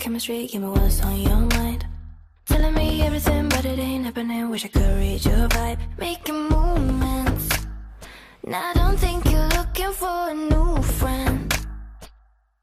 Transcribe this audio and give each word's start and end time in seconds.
chemistry, 0.00 0.46
give 0.46 0.62
me 0.62 0.68
what's 0.68 1.02
on 1.02 1.20
your 1.20 1.42
mind. 1.58 1.84
Telling 2.46 2.74
me 2.74 3.02
everything, 3.02 3.50
but 3.50 3.64
it 3.66 3.78
ain't 3.78 4.06
happening. 4.06 4.48
Wish 4.48 4.64
I 4.64 4.68
could 4.68 4.96
read 4.96 5.22
your 5.24 5.46
vibe. 5.48 5.78
Making 5.98 6.48
movements. 6.48 7.48
Now 8.46 8.70
I 8.70 8.72
don't 8.72 8.98
think 8.98 9.30
you're 9.30 9.52
looking 9.58 9.92
for 9.92 10.30
a 10.30 10.34
new 10.34 10.82
friend. 10.98 11.52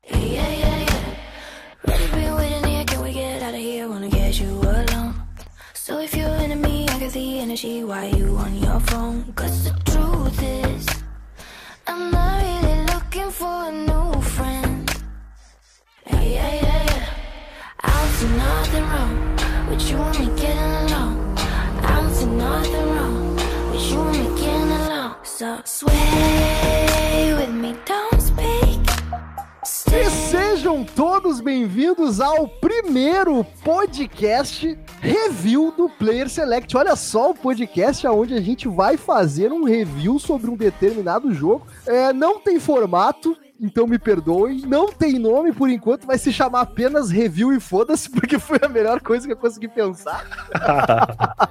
Yeah, 0.09 0.17
yeah, 0.17 0.51
yeah, 0.63 0.79
yeah. 0.89 1.15
Ready, 1.87 2.07
been 2.07 2.35
waiting 2.35 2.65
here. 2.71 2.85
Can 2.85 3.03
we 3.03 3.13
get 3.13 3.43
out 3.43 3.53
of 3.53 3.59
here? 3.59 3.87
Wanna 3.87 4.09
get 4.09 4.39
you 4.39 4.51
alone. 4.73 5.13
So 5.75 5.99
if 5.99 6.15
you're 6.17 6.37
into 6.43 6.55
me, 6.55 6.87
I 6.89 6.99
got 6.99 7.11
the 7.11 7.39
energy. 7.39 7.83
Why 7.83 8.05
you 8.17 8.35
on 8.35 8.53
your 8.65 8.79
phone? 8.79 9.31
Cause 9.33 9.63
the 9.65 9.73
truth 9.91 10.41
is, 10.41 10.87
I'm 11.85 12.09
not 12.11 12.41
really 12.41 12.79
looking 12.93 13.29
for 13.29 13.69
a 13.69 13.71
new 13.71 13.96
nothing 18.77 18.89
wrong 18.91 19.69
with 19.69 19.89
you 19.89 19.97
and 19.97 20.19
me 20.19 20.25
getting 20.39 20.91
along. 20.91 21.37
I 21.37 22.01
don't 22.01 22.13
see 22.13 22.25
nothing 22.25 22.89
wrong 22.95 23.35
with 23.71 23.91
you 23.91 23.99
and 23.99 24.35
me 24.35 24.41
getting 24.41 24.71
along. 24.71 25.15
So 25.23 25.61
sway 25.65 27.33
with 27.33 27.49
me, 27.49 27.75
don't 27.85 28.21
speak. 28.21 28.77
E 29.89 30.09
sejam 30.09 30.83
todos 30.83 31.39
bem-vindos 31.39 32.19
ao 32.19 32.47
primeiro 32.47 33.43
podcast 33.63 34.77
review 35.01 35.73
do 35.75 35.89
Player 35.89 36.29
Select. 36.29 36.75
Olha 36.75 36.95
só 36.95 37.31
o 37.31 37.35
podcast 37.35 38.05
onde 38.07 38.35
a 38.35 38.41
gente 38.41 38.67
vai 38.67 38.97
fazer 38.97 39.51
um 39.51 39.63
review 39.63 40.19
sobre 40.19 40.51
um 40.51 40.55
determinado 40.55 41.33
jogo. 41.33 41.65
É, 41.85 42.13
não 42.13 42.39
tem 42.39 42.59
formato, 42.59 43.35
então 43.59 43.87
me 43.87 43.97
perdoem. 43.97 44.61
Não 44.61 44.91
tem 44.91 45.17
nome 45.19 45.51
por 45.51 45.69
enquanto, 45.69 46.05
vai 46.05 46.17
se 46.17 46.31
chamar 46.31 46.61
apenas 46.61 47.09
review 47.09 47.53
e 47.53 47.59
foda-se, 47.59 48.09
porque 48.11 48.39
foi 48.39 48.59
a 48.61 48.69
melhor 48.69 49.01
coisa 49.01 49.25
que 49.25 49.33
eu 49.33 49.37
consegui 49.37 49.67
pensar. 49.67 50.25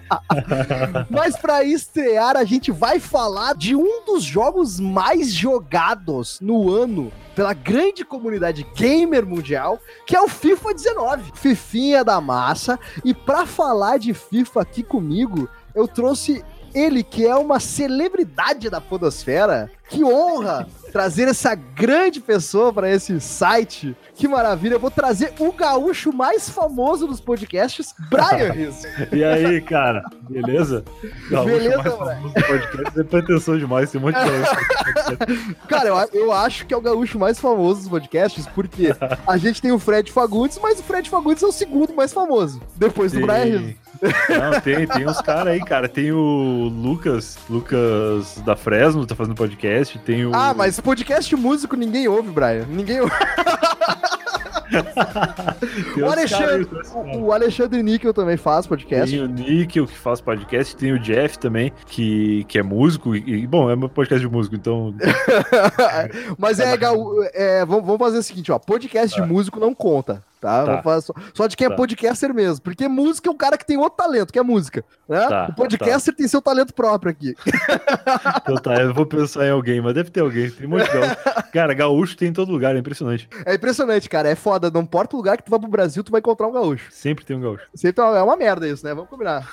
Mas 1.10 1.36
para 1.36 1.64
estrear, 1.64 2.36
a 2.36 2.44
gente 2.44 2.70
vai 2.70 2.98
falar 3.00 3.54
de 3.54 3.74
um 3.74 4.04
dos 4.04 4.22
jogos 4.24 4.78
mais 4.78 5.32
jogados 5.32 6.38
no 6.40 6.70
ano 6.70 7.12
pela 7.34 7.52
grande 7.52 8.04
comunidade 8.04 8.66
gamer 8.74 9.26
mundial, 9.26 9.78
que 10.06 10.16
é 10.16 10.20
o 10.20 10.28
FIFA 10.28 10.74
19. 10.74 11.32
Fifinha 11.34 12.02
da 12.02 12.20
massa. 12.20 12.78
E 13.04 13.12
para 13.12 13.44
falar 13.44 13.98
de 13.98 14.14
FIFA 14.14 14.62
aqui 14.62 14.82
comigo, 14.82 15.48
eu 15.74 15.86
trouxe 15.86 16.42
ele 16.74 17.02
que 17.02 17.26
é 17.26 17.34
uma 17.34 17.60
celebridade 17.60 18.68
da 18.68 18.80
podosfera. 18.80 19.70
Que 19.88 20.02
honra 20.04 20.66
trazer 20.96 21.28
essa 21.28 21.54
grande 21.54 22.20
pessoa 22.20 22.72
para 22.72 22.90
esse 22.90 23.20
site. 23.20 23.94
Que 24.16 24.26
maravilha. 24.26 24.74
Eu 24.74 24.80
vou 24.80 24.90
trazer 24.90 25.32
o 25.38 25.52
gaúcho 25.52 26.12
mais 26.12 26.48
famoso 26.48 27.06
dos 27.06 27.20
podcasts, 27.20 27.94
Brian 28.10 28.50
Rizzo. 28.54 28.86
E 29.12 29.22
aí, 29.22 29.60
cara? 29.60 30.02
Beleza? 30.28 30.82
Gaúcho 31.30 31.50
Beleza, 31.50 31.76
mais 31.76 31.94
famoso 31.94 32.34
do 32.34 32.42
podcast. 32.42 33.00
É 33.00 33.04
pretensão 33.04 33.58
demais, 33.58 33.90
tem 33.90 34.00
um 34.00 34.04
monte 34.04 34.16
de 34.16 34.24
gaúcho. 34.24 35.56
Cara, 35.68 35.88
eu, 35.88 36.08
eu 36.20 36.32
acho 36.32 36.64
que 36.66 36.72
é 36.72 36.76
o 36.76 36.80
gaúcho 36.80 37.18
mais 37.18 37.38
famoso 37.38 37.80
dos 37.80 37.88
podcasts, 37.90 38.46
porque 38.54 38.94
a 39.26 39.36
gente 39.36 39.60
tem 39.60 39.70
o 39.70 39.78
Fred 39.78 40.10
Fagundes, 40.10 40.58
mas 40.62 40.80
o 40.80 40.82
Fred 40.82 41.10
Fagundes 41.10 41.42
é 41.42 41.46
o 41.46 41.52
segundo 41.52 41.94
mais 41.94 42.12
famoso, 42.12 42.60
depois 42.74 43.12
do 43.12 43.18
Tem- 43.18 43.26
Brian 43.26 43.58
Rizzo. 43.58 43.86
Não, 44.28 44.60
tem, 44.60 44.86
tem 44.86 45.08
uns 45.08 45.22
caras 45.22 45.54
aí, 45.54 45.60
cara. 45.64 45.88
Tem 45.88 46.12
o 46.12 46.68
Lucas, 46.70 47.38
Lucas 47.48 48.34
da 48.44 48.54
Fresno, 48.54 49.06
tá 49.06 49.14
fazendo 49.14 49.34
podcast. 49.34 49.98
Tem 50.00 50.26
o. 50.26 50.32
Ah, 50.34 50.52
mas 50.54 50.78
podcast 50.78 51.34
músico 51.34 51.76
ninguém 51.76 52.06
ouve, 52.06 52.28
Brian. 52.30 52.66
Ninguém 52.68 53.00
ouve. 53.00 53.14
O 56.00 56.06
Alexandre, 56.06 56.68
aí, 56.70 57.16
o, 57.16 57.24
o 57.24 57.32
Alexandre 57.32 57.82
Níquel 57.82 58.12
também 58.12 58.36
faz 58.36 58.66
podcast. 58.66 59.10
Tem 59.10 59.24
o 59.24 59.28
Níquel 59.28 59.86
que 59.86 59.96
faz 59.96 60.20
podcast, 60.20 60.76
tem 60.76 60.92
o 60.92 60.98
Jeff 60.98 61.38
também, 61.38 61.72
que, 61.86 62.44
que 62.44 62.58
é 62.58 62.62
músico, 62.62 63.14
e, 63.14 63.46
bom, 63.46 63.70
é 63.70 63.74
um 63.74 63.88
podcast 63.88 64.26
de 64.26 64.32
músico, 64.32 64.54
então. 64.54 64.94
Mas 66.38 66.58
é, 66.58 66.76
é, 67.34 67.64
vamos, 67.64 67.84
vamos 67.84 67.98
fazer 67.98 68.18
o 68.18 68.22
seguinte, 68.22 68.52
ó. 68.52 68.58
Podcast 68.58 69.20
de 69.20 69.26
músico 69.26 69.60
não 69.60 69.74
conta, 69.74 70.22
tá? 70.46 70.64
Tá. 70.76 70.82
Fazer 70.82 71.06
só, 71.06 71.14
só 71.34 71.46
de 71.46 71.56
quem 71.56 71.66
é 71.66 71.70
Tá. 71.70 71.76
podcaster 71.76 72.32
mesmo. 72.34 72.62
Porque 72.62 72.88
música 72.88 73.28
é 73.28 73.32
um 73.32 73.36
cara 73.36 73.58
que 73.58 73.66
tem 73.66 73.76
outro 73.76 73.96
talento, 73.96 74.32
que 74.32 74.38
é 74.38 74.42
música. 74.42 74.84
Né? 75.08 75.26
Tá, 75.28 75.48
o 75.50 75.54
podcaster 75.54 76.14
tem 76.14 76.26
seu 76.26 76.40
talento 76.42 76.72
próprio 76.74 77.10
aqui. 77.10 77.34
Então 78.42 78.56
tá, 78.56 78.74
eu 78.80 78.94
vou 78.94 79.04
pensar 79.06 79.44
em 79.46 79.50
alguém, 79.50 79.80
mas 79.80 79.92
deve 79.94 80.10
ter 80.10 80.20
alguém. 80.20 80.48
Tem 80.50 80.68
de 80.68 80.76
gaúcho. 80.76 81.16
Cara, 81.52 81.74
gaúcho 81.74 82.16
tem 82.16 82.28
em 82.28 82.32
todo 82.32 82.50
lugar, 82.52 82.76
é 82.76 82.78
impressionante. 82.78 83.28
É 83.44 83.54
impressionante, 83.54 84.08
cara. 84.08 84.28
É 84.28 84.34
foda. 84.34 84.70
Não 84.70 84.82
importa 84.82 85.16
o 85.16 85.18
lugar 85.18 85.36
que 85.36 85.44
tu 85.44 85.50
vai 85.50 85.58
pro 85.58 85.68
Brasil, 85.68 86.04
tu 86.04 86.12
vai 86.12 86.20
encontrar 86.20 86.46
um 86.46 86.52
gaúcho. 86.52 86.86
Sempre 86.90 87.24
tem 87.24 87.36
um 87.36 87.40
gaúcho. 87.40 87.64
Sempre 87.74 88.04
é 88.04 88.22
uma 88.22 88.36
merda 88.36 88.68
isso, 88.68 88.84
né? 88.86 88.94
Vamos 88.94 89.10
combinar. 89.10 89.52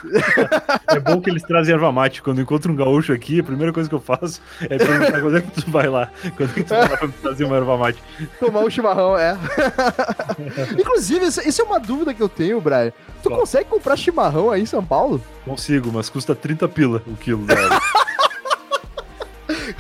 É 0.87 0.99
bom 0.99 1.19
que 1.19 1.29
eles 1.29 1.41
trazem 1.43 1.73
erva 1.73 1.91
mate. 1.91 2.21
Quando 2.21 2.37
eu 2.39 2.43
encontro 2.43 2.71
um 2.71 2.75
gaúcho 2.75 3.13
aqui, 3.13 3.39
a 3.39 3.43
primeira 3.43 3.73
coisa 3.73 3.89
que 3.89 3.95
eu 3.95 3.99
faço 3.99 4.41
é 4.61 4.77
perguntar 4.77 5.21
quando 5.21 5.37
é 5.37 5.41
que 5.41 5.61
tu 5.61 5.71
vai 5.71 5.87
lá. 5.87 6.11
Quando 6.37 6.49
é 6.51 6.53
que 6.53 6.63
tu 6.63 6.69
vai 6.69 6.89
lá 6.89 6.97
pra 6.97 7.07
me 7.07 7.13
trazer 7.13 7.43
uma 7.45 7.55
erva 7.57 7.77
mate. 7.77 8.03
Tomar 8.39 8.59
um 8.61 8.69
chimarrão, 8.69 9.17
é. 9.17 9.35
Inclusive, 10.83 11.25
isso, 11.27 11.61
é 11.61 11.63
uma 11.65 11.79
dúvida 11.79 12.13
que 12.13 12.21
eu 12.21 12.27
tenho, 12.27 12.59
Brian. 12.59 12.91
Tu 13.21 13.29
Qual? 13.29 13.39
consegue 13.39 13.69
comprar 13.69 13.95
chimarrão 13.95 14.51
aí 14.51 14.61
em 14.61 14.65
São 14.65 14.83
Paulo? 14.83 15.21
Consigo, 15.45 15.89
mas 15.93 16.09
custa 16.09 16.35
30 16.35 16.67
pila 16.67 17.01
o 17.07 17.15
quilo. 17.15 17.45
Velho. 17.45 17.59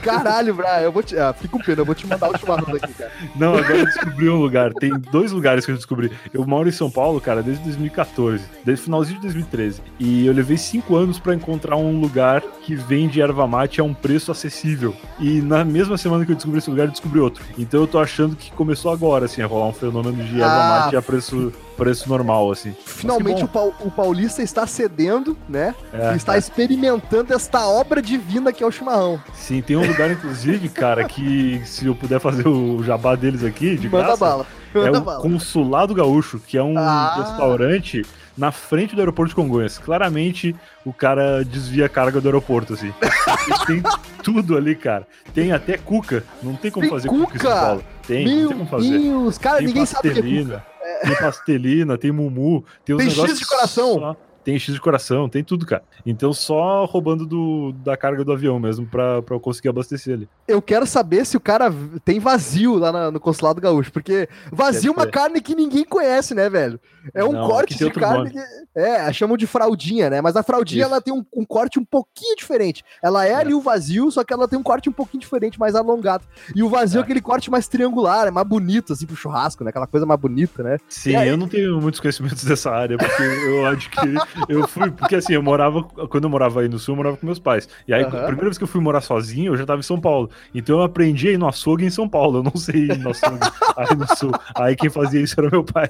Caralho, 0.03 0.53
Brian, 0.53 0.79
eu 0.81 0.91
vou 0.91 1.01
te. 1.03 1.17
Ah, 1.17 1.33
fica 1.33 1.47
com 1.49 1.59
pena, 1.59 1.81
eu 1.81 1.85
vou 1.85 1.95
te 1.95 2.05
mandar 2.07 2.29
o 2.29 2.37
chimarrão 2.37 2.71
daqui, 2.73 2.93
cara. 2.93 3.11
Não, 3.35 3.55
agora 3.55 3.77
eu 3.77 3.85
descobri 3.85 4.29
um 4.29 4.37
lugar. 4.39 4.73
Tem 4.73 4.91
dois 5.11 5.31
lugares 5.31 5.65
que 5.65 5.71
eu 5.71 5.75
descobri. 5.75 6.11
Eu 6.33 6.45
moro 6.45 6.67
em 6.67 6.71
São 6.71 6.89
Paulo, 6.89 7.19
cara, 7.21 7.41
desde 7.41 7.63
2014, 7.63 8.43
desde 8.65 8.81
o 8.81 8.85
finalzinho 8.85 9.15
de 9.17 9.23
2013. 9.27 9.81
E 9.99 10.25
eu 10.25 10.33
levei 10.33 10.57
cinco 10.57 10.95
anos 10.95 11.19
pra 11.19 11.33
encontrar 11.33 11.77
um 11.77 11.99
lugar 11.99 12.41
que 12.63 12.75
vende 12.75 13.21
erva 13.21 13.47
mate 13.47 13.79
a 13.81 13.83
um 13.83 13.93
preço 13.93 14.31
acessível. 14.31 14.95
E 15.19 15.41
na 15.41 15.63
mesma 15.63 15.97
semana 15.97 16.25
que 16.25 16.31
eu 16.31 16.35
descobri 16.35 16.59
esse 16.59 16.69
lugar, 16.69 16.85
eu 16.85 16.91
descobri 16.91 17.19
outro. 17.19 17.43
Então 17.57 17.81
eu 17.81 17.87
tô 17.87 17.99
achando 17.99 18.35
que 18.35 18.51
começou 18.51 18.91
agora, 18.91 19.25
assim, 19.25 19.41
a 19.41 19.45
rolar 19.47 19.67
um 19.67 19.73
fenômeno 19.73 20.23
de 20.23 20.41
erva 20.41 20.53
Ah. 20.53 20.79
mate 20.85 20.95
a 20.95 21.01
preço, 21.01 21.51
preço 21.77 22.07
normal, 22.09 22.51
assim. 22.51 22.75
Finalmente 22.85 23.43
o, 23.43 23.73
o 23.81 23.91
paulista 23.91 24.41
está 24.41 24.65
cedendo, 24.67 25.37
né? 25.49 25.73
É, 25.93 26.15
está 26.15 26.37
experimentando 26.37 27.33
esta 27.33 27.65
obra 27.67 28.01
divina 28.01 28.51
que 28.53 28.63
é 28.63 28.67
o 28.67 28.71
chimarrão. 28.71 29.21
Sim, 29.33 29.61
tem 29.61 29.75
um 29.75 29.85
lugar, 29.85 30.11
inclusive, 30.11 30.69
cara, 30.69 31.03
que 31.03 31.61
se 31.65 31.85
eu 31.85 31.95
puder 31.95 32.19
fazer 32.19 32.47
o 32.47 32.83
jabá 32.83 33.15
deles 33.15 33.43
aqui, 33.43 33.75
de 33.77 33.89
Manda 33.89 34.05
graça, 34.05 34.17
bala. 34.25 34.45
é 34.73 34.77
Manda 34.77 34.97
o 34.99 35.01
bala. 35.01 35.21
Consulado 35.21 35.93
Gaúcho, 35.93 36.39
que 36.39 36.57
é 36.57 36.63
um 36.63 36.77
Ah. 36.77 37.15
restaurante 37.17 38.05
na 38.37 38.51
frente 38.51 38.95
do 38.95 39.01
aeroporto 39.01 39.29
de 39.29 39.35
Congonhas. 39.35 39.77
Claramente, 39.77 40.55
o 40.85 40.91
cara 40.91 41.43
desvia 41.45 41.85
a 41.85 41.89
carga 41.89 42.19
do 42.19 42.27
aeroporto, 42.27 42.73
assim. 42.73 42.91
E 43.45 43.65
tem 43.65 43.83
tudo 44.23 44.55
ali, 44.55 44.73
cara. 44.73 45.05
Tem 45.33 45.51
até 45.51 45.77
cuca. 45.77 46.23
Não 46.41 46.55
tem 46.55 46.71
como 46.71 46.83
Tem 46.85 46.89
fazer 46.89 47.09
cuca 47.09 47.35
em 47.35 47.39
São 47.39 47.51
cuca? 47.51 47.61
Paulo. 47.65 47.83
Tem, 48.05 48.25
Meu 48.25 48.47
tem 48.49 48.57
como 48.57 48.69
fazer. 48.69 48.99
Deus, 48.99 49.37
cara, 49.37 49.57
Tem 49.57 49.67
ninguém 49.67 49.85
sabe 49.85 50.09
o 50.09 50.13
que 50.13 50.19
é 50.19 50.21
pastelina, 50.21 50.65
cuca. 50.81 50.99
tem 51.07 51.15
pastelina, 51.15 51.97
tem 51.97 52.11
mumu, 52.11 52.63
tem, 52.83 52.97
Tem 52.97 53.05
X 53.07 53.15
negócios 53.15 53.39
de 53.39 53.45
coração. 53.45 53.93
só- 53.93 54.17
Tem 54.43 54.57
X 54.59 54.73
de 54.73 54.81
coração, 54.81 55.29
tem 55.29 55.43
tudo, 55.43 55.65
cara. 55.65 55.83
Então 56.05 56.33
só 56.33 56.85
roubando 56.85 57.25
do, 57.25 57.71
da 57.83 57.95
carga 57.95 58.23
do 58.23 58.31
avião 58.31 58.59
mesmo 58.59 58.85
pra, 58.85 59.21
pra 59.21 59.35
eu 59.35 59.39
conseguir 59.39 59.69
abastecer 59.69 60.13
ali. 60.15 60.29
Eu 60.47 60.61
quero 60.61 60.85
saber 60.85 61.25
se 61.25 61.37
o 61.37 61.39
cara 61.39 61.73
tem 62.03 62.19
vazio 62.19 62.75
lá 62.77 62.91
na- 62.91 63.11
no 63.11 63.19
consulado 63.19 63.61
gaúcho, 63.61 63.91
porque 63.91 64.27
vazio 64.51 64.89
é 64.91 64.93
uma 64.93 65.07
carne 65.07 65.39
que 65.41 65.55
ninguém 65.55 65.83
conhece, 65.85 66.33
né, 66.35 66.49
velho? 66.49 66.79
É 67.13 67.23
um 67.23 67.33
Não, 67.33 67.47
corte 67.47 67.77
de 67.77 67.89
carne 67.91 68.31
que... 68.31 68.39
É, 68.75 69.11
chamam 69.13 69.35
de 69.37 69.45
fraldinha, 69.45 70.09
né? 70.09 70.21
Mas 70.21 70.35
a 70.35 70.43
fraldinha, 70.43 70.83
Isso. 70.83 70.91
ela 70.91 71.01
tem 71.01 71.13
um, 71.13 71.23
um 71.35 71.45
corte 71.45 71.77
um 71.79 71.85
pouquinho 71.85 72.35
diferente. 72.35 72.83
Ela 73.03 73.25
é, 73.25 73.31
É. 73.31 73.35
ali 73.35 73.53
o 73.53 73.61
vazio, 73.61 74.09
só 74.11 74.23
que 74.23 74.33
ela 74.33 74.47
tem 74.47 74.57
um 74.57 74.63
corte 74.63 74.89
um 74.89 74.93
pouquinho 74.93 75.21
diferente, 75.21 75.59
mais 75.59 75.75
alongado. 75.75 76.23
E 76.55 76.63
o 76.63 76.69
vazio 76.69 76.99
é 76.99 77.01
É. 77.01 77.03
aquele 77.03 77.21
corte 77.21 77.51
mais 77.51 77.67
triangular, 77.67 78.27
é 78.27 78.31
mais 78.31 78.47
bonito, 78.47 78.93
assim, 78.93 79.05
pro 79.05 79.15
churrasco, 79.15 79.63
né? 79.63 79.69
Aquela 79.69 79.85
coisa 79.87 80.05
mais 80.05 80.19
bonita, 80.19 80.63
né? 80.63 80.77
Sim, 80.87 81.15
aí- 81.15 81.27
eu 81.29 81.37
não 81.37 81.47
tenho 81.47 81.79
muitos 81.81 81.99
conhecimentos 81.99 82.43
dessa 82.45 82.71
área, 82.71 82.97
porque 82.97 83.21
eu 83.21 83.65
adquiri. 83.65 84.13
Eu 84.47 84.67
fui, 84.67 84.89
porque 84.91 85.15
assim, 85.15 85.33
eu 85.33 85.43
morava. 85.43 85.83
Quando 85.83 86.25
eu 86.25 86.29
morava 86.29 86.61
aí 86.61 86.69
no 86.69 86.79
sul, 86.79 86.93
eu 86.93 86.97
morava 86.97 87.17
com 87.17 87.25
meus 87.25 87.39
pais. 87.39 87.67
E 87.87 87.93
aí, 87.93 88.03
Aham. 88.03 88.19
a 88.19 88.23
primeira 88.23 88.45
vez 88.45 88.57
que 88.57 88.63
eu 88.63 88.67
fui 88.67 88.81
morar 88.81 89.01
sozinho, 89.01 89.53
eu 89.53 89.57
já 89.57 89.65
tava 89.65 89.79
em 89.79 89.83
São 89.83 89.99
Paulo. 89.99 90.29
Então 90.53 90.77
eu 90.79 90.83
aprendi 90.83 91.29
a 91.29 91.31
ir 91.31 91.37
no 91.37 91.47
açougue 91.47 91.85
em 91.85 91.89
São 91.89 92.07
Paulo. 92.07 92.39
Eu 92.39 92.43
não 92.43 92.55
sei 92.55 92.85
ir 92.85 92.97
no 92.97 93.11
açougue 93.11 93.39
aí 93.77 93.95
no 93.95 94.17
sul. 94.17 94.31
Aí 94.55 94.75
quem 94.75 94.89
fazia 94.89 95.21
isso 95.21 95.35
era 95.39 95.49
meu 95.49 95.63
pai. 95.63 95.89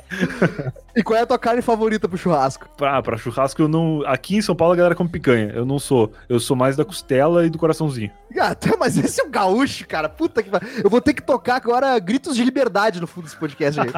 E 0.95 1.03
qual 1.03 1.17
é 1.17 1.23
a 1.23 1.25
tua 1.25 1.39
carne 1.39 1.61
favorita 1.61 2.07
pro 2.07 2.17
churrasco? 2.17 2.67
Pra, 2.77 3.01
pra 3.01 3.17
churrasco, 3.17 3.61
eu 3.61 3.67
não. 3.67 4.03
Aqui 4.05 4.37
em 4.37 4.41
São 4.41 4.55
Paulo 4.55 4.73
a 4.73 4.77
galera 4.77 4.95
come 4.95 5.09
picanha. 5.09 5.51
Eu 5.53 5.65
não 5.65 5.79
sou. 5.79 6.11
Eu 6.29 6.39
sou 6.39 6.55
mais 6.55 6.75
da 6.75 6.85
costela 6.85 7.45
e 7.45 7.49
do 7.49 7.57
coraçãozinho. 7.57 8.11
Ah, 8.39 8.55
tá, 8.55 8.75
mas 8.79 8.97
esse 8.97 9.21
é 9.21 9.23
um 9.23 9.29
gaúcho, 9.29 9.87
cara. 9.87 10.09
Puta 10.09 10.41
que. 10.41 10.49
Eu 10.83 10.89
vou 10.89 10.99
ter 10.99 11.13
que 11.13 11.21
tocar 11.21 11.55
agora 11.55 11.97
gritos 11.99 12.35
de 12.35 12.43
liberdade 12.43 12.99
no 12.99 13.05
fundo 13.07 13.25
desse 13.25 13.37
podcast 13.37 13.79
aí. 13.79 13.89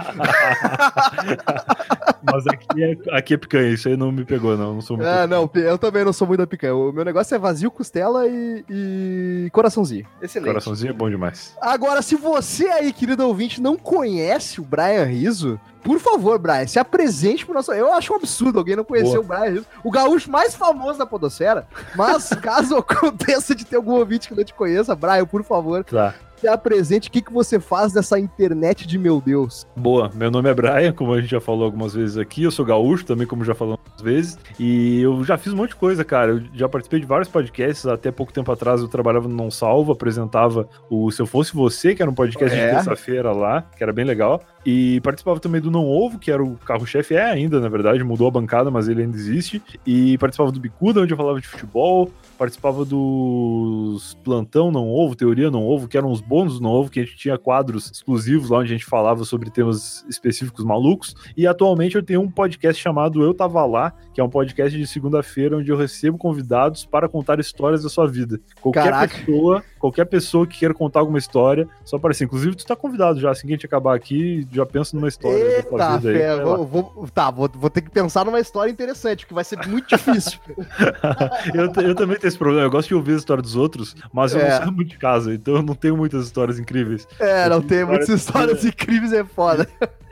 Mas 2.23 2.47
aqui 2.47 2.83
é, 2.83 3.17
aqui 3.17 3.33
é 3.33 3.37
picanha, 3.37 3.69
isso 3.69 3.87
aí 3.87 3.95
não 3.95 4.11
me 4.11 4.25
pegou, 4.35 4.57
não. 4.57 4.75
Não 4.75 4.81
sou 4.81 4.97
muito. 4.97 5.07
Ah, 5.07 5.25
não, 5.25 5.49
eu 5.55 5.77
também 5.77 6.03
não 6.03 6.13
sou 6.13 6.27
muito 6.27 6.39
da 6.39 6.47
picanha. 6.47 6.75
O 6.75 6.91
meu 6.91 7.05
negócio 7.05 7.33
é 7.33 7.37
vazio, 7.39 7.71
costela 7.71 8.27
e, 8.27 8.65
e 8.69 9.49
coraçãozinho. 9.51 10.05
Excelente. 10.21 10.49
Coraçãozinho 10.49 10.91
é 10.91 10.93
bom 10.93 11.09
demais. 11.09 11.55
Agora, 11.61 12.01
se 12.01 12.15
você 12.15 12.67
aí, 12.67 12.91
querido 12.91 13.25
ouvinte, 13.25 13.61
não 13.61 13.77
conhece 13.77 14.59
o 14.59 14.63
Brian 14.63 15.05
Rizzo, 15.05 15.59
por 15.85 15.99
favor, 15.99 16.39
Brian, 16.39 16.65
se 16.67 16.79
apresente 16.79 17.45
pro 17.45 17.53
nosso. 17.53 17.71
Eu 17.71 17.93
acho 17.93 18.11
um 18.11 18.15
absurdo 18.17 18.57
alguém 18.59 18.75
não 18.75 18.83
conhecer 18.83 19.21
Boa. 19.21 19.21
o 19.21 19.23
Brian, 19.23 19.63
o 19.83 19.91
gaúcho 19.91 20.29
mais 20.31 20.55
famoso 20.55 20.97
da 20.99 21.05
Podocera. 21.05 21.67
Mas 21.95 22.27
caso 22.41 22.75
aconteça 22.77 23.53
de 23.55 23.63
ter 23.63 23.75
algum 23.75 23.93
ouvinte 23.93 24.27
que 24.27 24.35
não 24.35 24.43
te 24.43 24.53
conheça, 24.53 24.95
Brian, 24.95 25.25
por 25.25 25.43
favor, 25.43 25.83
Tá. 25.83 26.13
se 26.41 26.47
apresente. 26.47 27.07
O 27.07 27.11
que, 27.11 27.21
que 27.21 27.31
você 27.31 27.59
faz 27.59 27.93
nessa 27.93 28.19
internet 28.19 28.85
de 28.87 28.97
meu 28.97 29.21
Deus? 29.21 29.65
Boa, 29.75 30.09
meu 30.13 30.29
nome 30.31 30.49
é 30.49 30.53
Brian, 30.53 30.91
como 30.91 31.13
a 31.13 31.21
gente 31.21 31.29
já 31.31 31.39
falou 31.39 31.63
algumas 31.65 31.93
vezes 31.93 32.17
aqui, 32.17 32.43
eu 32.43 32.51
sou 32.51 32.65
gaúcho 32.65 33.05
também, 33.05 33.25
como 33.27 33.45
já 33.45 33.53
falamos 33.55 33.79
algumas 33.85 34.01
vezes, 34.01 34.37
e 34.59 35.01
eu 35.01 35.23
já 35.23 35.37
fiz 35.37 35.53
um 35.53 35.55
monte 35.55 35.69
de 35.69 35.75
coisa, 35.77 36.03
cara, 36.03 36.31
eu 36.33 36.41
já 36.53 36.67
participei 36.67 36.99
de 36.99 37.05
vários 37.05 37.29
podcasts, 37.29 37.85
até 37.85 38.11
pouco 38.11 38.33
tempo 38.33 38.51
atrás 38.51 38.81
eu 38.81 38.87
trabalhava 38.87 39.27
no 39.27 39.35
Não 39.35 39.49
Salvo, 39.51 39.91
apresentava 39.91 40.67
o 40.89 41.09
Se 41.11 41.21
Eu 41.21 41.25
Fosse 41.27 41.53
Você, 41.53 41.95
que 41.95 42.01
era 42.01 42.09
um 42.11 42.15
podcast 42.15 42.55
É. 42.57 42.67
de 42.67 42.73
terça-feira 42.75 43.31
lá, 43.31 43.61
que 43.77 43.81
era 43.83 43.93
bem 43.93 44.03
legal, 44.05 44.41
e 44.65 44.99
participava 45.01 45.39
também 45.39 45.61
do 45.61 45.69
Não 45.75 45.85
Ovo, 45.87 46.17
que 46.17 46.31
era 46.31 46.43
o 46.43 46.55
carro-chefe, 46.57 47.13
é 47.13 47.23
ainda, 47.23 47.59
na 47.59 47.69
verdade, 47.69 48.03
mudou 48.03 48.27
a 48.27 48.31
bancada, 48.31 48.71
mas 48.71 48.87
ele 48.87 49.03
ainda 49.03 49.15
existe, 49.15 49.61
e 49.85 50.17
participava 50.17 50.51
do 50.51 50.59
Bicuda, 50.59 51.01
onde 51.01 51.13
eu 51.13 51.17
falava 51.17 51.39
de 51.39 51.47
futebol, 51.47 52.09
participava 52.37 52.85
dos 52.85 54.17
Plantão 54.23 54.71
Não 54.71 54.89
Ovo, 54.89 55.15
Teoria 55.15 55.51
Não 55.51 55.65
Ovo, 55.65 55.87
que 55.87 55.97
eram 55.97 56.11
os 56.11 56.21
bônus 56.21 56.59
Não 56.59 56.71
Ovo, 56.71 56.89
que 56.89 56.99
a 56.99 57.03
gente 57.03 57.17
tinha 57.17 57.37
quadros 57.37 57.91
exclusivos 57.91 58.49
lá 58.49 58.59
onde 58.59 58.73
a 58.73 58.77
gente 58.77 58.85
falava 58.85 59.23
sobre 59.25 59.49
temas 59.49 60.05
específicos 60.09 60.63
malucos. 60.63 61.15
E 61.35 61.45
atualmente 61.45 61.95
eu 61.95 62.03
tenho 62.03 62.21
um 62.21 62.31
podcast 62.31 62.81
chamado 62.81 63.23
Eu 63.23 63.33
Tava 63.33 63.65
Lá, 63.65 63.93
que 64.13 64.21
é 64.21 64.23
um 64.23 64.29
podcast 64.29 64.77
de 64.77 64.87
segunda-feira 64.87 65.57
onde 65.57 65.69
eu 65.69 65.77
recebo 65.77 66.17
convidados 66.17 66.85
para 66.85 67.09
contar 67.09 67.39
histórias 67.39 67.83
da 67.83 67.89
sua 67.89 68.07
vida. 68.07 68.39
Qualquer 68.61 68.85
Caraca. 68.85 69.17
pessoa, 69.17 69.63
qualquer 69.79 70.05
pessoa 70.05 70.47
que 70.47 70.59
queira 70.59 70.73
contar 70.73 70.99
alguma 70.99 71.17
história, 71.17 71.67
só 71.83 71.97
para 71.97 72.11
assim. 72.11 72.25
Inclusive, 72.25 72.55
tu 72.55 72.65
tá 72.65 72.75
convidado 72.75 73.19
já, 73.19 73.31
assim 73.31 73.47
que 73.47 73.53
a 73.53 73.55
gente 73.55 73.65
acabar 73.65 73.95
aqui, 73.95 74.47
já 74.51 74.65
pensa 74.65 74.95
numa 74.95 75.07
história 75.07 75.64
vida 75.69 76.09
aí. 76.09 76.17
fé, 76.17 76.33
lá. 76.35 76.43
vou, 76.43 76.65
vou- 76.65 77.07
tá, 77.13 77.29
vou, 77.31 77.49
vou 77.53 77.69
ter 77.69 77.81
que 77.81 77.89
pensar 77.89 78.23
numa 78.25 78.39
história 78.39 78.71
interessante, 78.71 79.19
porque 79.25 79.33
vai 79.33 79.43
ser 79.43 79.57
muito 79.67 79.87
difícil. 79.87 80.39
eu, 81.53 81.65
eu 81.83 81.95
também 81.95 82.17
tenho 82.17 82.27
esse 82.27 82.37
problema. 82.37 82.65
Eu 82.65 82.71
gosto 82.71 82.87
de 82.89 82.95
ouvir 82.95 83.13
a 83.13 83.17
história 83.17 83.41
dos 83.43 83.55
outros, 83.55 83.95
mas 84.13 84.33
eu 84.33 84.39
É. 84.41 84.49
não 84.49 84.57
saio 84.57 84.71
muito 84.71 84.89
de 84.89 84.97
casa, 84.97 85.33
então 85.33 85.55
eu 85.55 85.63
não 85.63 85.75
tenho 85.75 85.95
muitas 85.97 86.25
histórias 86.25 86.59
incríveis. 86.59 87.07
É, 87.19 87.45
Eu 87.45 87.49
não 87.49 87.61
tenho 87.61 87.87
muitas 87.87 88.09
histórias- 88.09 88.57
histórias 88.59 88.65
incríveis, 88.65 89.13
é 89.13 89.23
foda. 89.23 89.67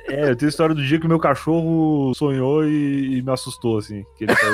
É, 0.08 0.30
eu 0.32 0.36
tenho 0.36 0.48
a 0.48 0.50
história 0.50 0.76
do 0.76 0.84
dia 0.86 1.00
que 1.00 1.06
o 1.06 1.10
meu 1.10 1.20
cachorro 1.20 2.12
sonhou 2.16 2.66
e, 2.66 3.18
e 3.18 3.22
me 3.22 3.32
assustou, 3.32 3.78
assim. 3.78 4.06
Que 4.18 4.26
ele 4.26 4.36
saiu, 4.36 4.54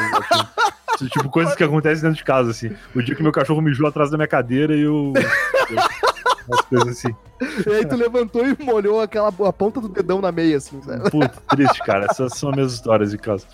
assim, 0.93 1.07
tipo, 1.09 1.29
coisas 1.29 1.55
que 1.55 1.63
acontecem 1.63 2.03
dentro 2.03 2.17
de 2.17 2.23
casa, 2.23 2.51
assim. 2.51 2.69
O 2.95 3.01
dia 3.01 3.15
que 3.15 3.23
meu 3.23 3.31
cachorro 3.31 3.61
mijou 3.61 3.87
atrás 3.87 4.11
da 4.11 4.17
minha 4.17 4.27
cadeira 4.27 4.75
e 4.75 4.81
eu. 4.81 5.13
eu- 5.15 5.77
umas 6.47 6.61
coisas 6.61 6.87
assim. 6.89 7.15
E 7.65 7.71
aí 7.71 7.85
tu 7.85 7.95
levantou 7.95 8.45
e 8.45 8.55
molhou 8.63 9.01
aquela, 9.01 9.29
a 9.29 9.53
ponta 9.53 9.79
do 9.79 9.87
dedão 9.87 10.21
na 10.21 10.31
meia, 10.31 10.57
assim, 10.57 10.81
sabe? 10.81 11.09
Puta, 11.09 11.33
triste, 11.47 11.79
cara. 11.79 12.07
Essas 12.09 12.33
são 12.37 12.49
as 12.49 12.55
minhas 12.55 12.73
histórias 12.73 13.11
de 13.11 13.17
casa. 13.17 13.45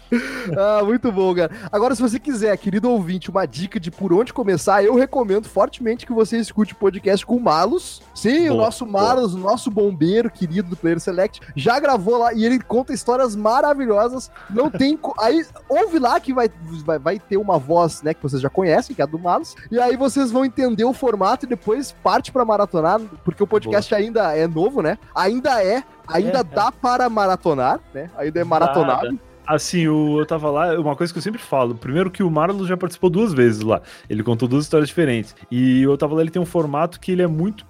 Ah, 0.58 0.84
muito 0.84 1.12
bom, 1.12 1.34
cara. 1.36 1.52
Agora, 1.72 1.96
se 1.96 2.02
você 2.02 2.20
quiser, 2.20 2.56
querido 2.58 2.90
ouvinte, 2.90 3.30
uma 3.30 3.46
dica 3.46 3.80
de 3.80 3.92
por 3.92 4.14
onde 4.14 4.34
começar, 4.34 4.84
eu 4.84 4.96
recomendo 4.96 5.48
fortemente 5.48 6.06
que 6.06 6.14
você 6.14 6.38
escute 6.38 6.74
o 6.74 6.78
podcast 6.78 7.26
com 7.26 7.36
o 7.36 7.42
Malus. 7.42 8.02
Sim, 8.14 8.50
o 8.50 8.54
Boa, 8.54 8.66
nosso 8.66 8.86
Malus, 8.86 9.34
o 9.34 9.40
nosso 9.40 9.70
bombeiro 9.70 10.30
querido 10.30 10.70
do 10.70 10.76
Player 10.76 11.00
Select, 11.00 11.42
já 11.56 11.80
gravou 11.80 12.18
lá 12.18 12.34
e 12.34 12.46
ele 12.46 12.60
conta 12.60 12.94
histórias 12.94 13.36
maravilhosas. 13.36 14.32
Não 14.50 14.70
tem. 14.70 15.00
Aí, 15.20 15.46
ouve 15.70 16.00
lá 16.00 16.20
que 16.20 16.34
vai, 16.34 16.50
vai, 16.86 17.00
vai 17.00 17.20
ter 17.20 17.38
uma 17.38 17.58
voz, 17.58 18.02
né, 18.02 18.14
que 18.14 18.24
vocês 18.24 18.42
já 18.42 18.50
conhecem, 18.50 18.96
que 18.96 19.02
é 19.02 19.04
a 19.04 19.08
do 19.08 19.20
Malus. 19.20 19.56
E 19.72 19.80
aí 19.80 19.96
vocês 19.96 20.32
vão 20.32 20.46
entender 20.46 20.84
o 20.84 20.94
formato 20.94 21.46
e 21.46 21.50
depois 21.50 21.92
parte 22.04 22.32
pra 22.32 22.46
maratonar, 22.46 23.00
porque 23.24 23.44
o 23.44 23.48
podcast 23.48 23.75
ainda 23.96 24.36
é 24.36 24.48
novo, 24.48 24.82
né? 24.82 24.98
Ainda 25.14 25.64
é. 25.64 25.84
Ainda 26.08 26.38
É, 26.38 26.42
é. 26.42 26.44
dá 26.44 26.72
para 26.72 27.10
maratonar, 27.10 27.80
né? 27.94 28.10
Ainda 28.18 28.40
é 28.40 28.44
maratonável. 28.44 29.18
Assim, 29.46 29.88
o, 29.88 30.20
eu 30.20 30.26
tava 30.26 30.50
lá, 30.50 30.80
uma 30.80 30.96
coisa 30.96 31.14
que 31.14 31.20
eu 31.20 31.24
sempre 31.24 31.42
falo. 31.42 31.76
Primeiro 31.76 32.10
que 32.10 32.24
o 32.24 32.32
Marlon 32.32 32.66
já 32.66 32.76
participou 32.76 33.10
duas 33.10 33.34
vezes 33.34 33.62
lá. 33.62 33.82
Ele 34.10 34.24
contou 34.24 34.48
duas 34.48 34.66
histórias 34.66 34.90
diferentes. 34.90 35.36
E 35.52 35.84
eu 35.84 35.98
tava 35.98 36.16
lá, 36.16 36.22
ele 36.22 36.32
tem 36.32 36.42
um 36.42 36.46
formato 36.46 37.00
que 37.00 37.12
ele 37.12 37.22
é 37.22 37.28
muito 37.28 37.66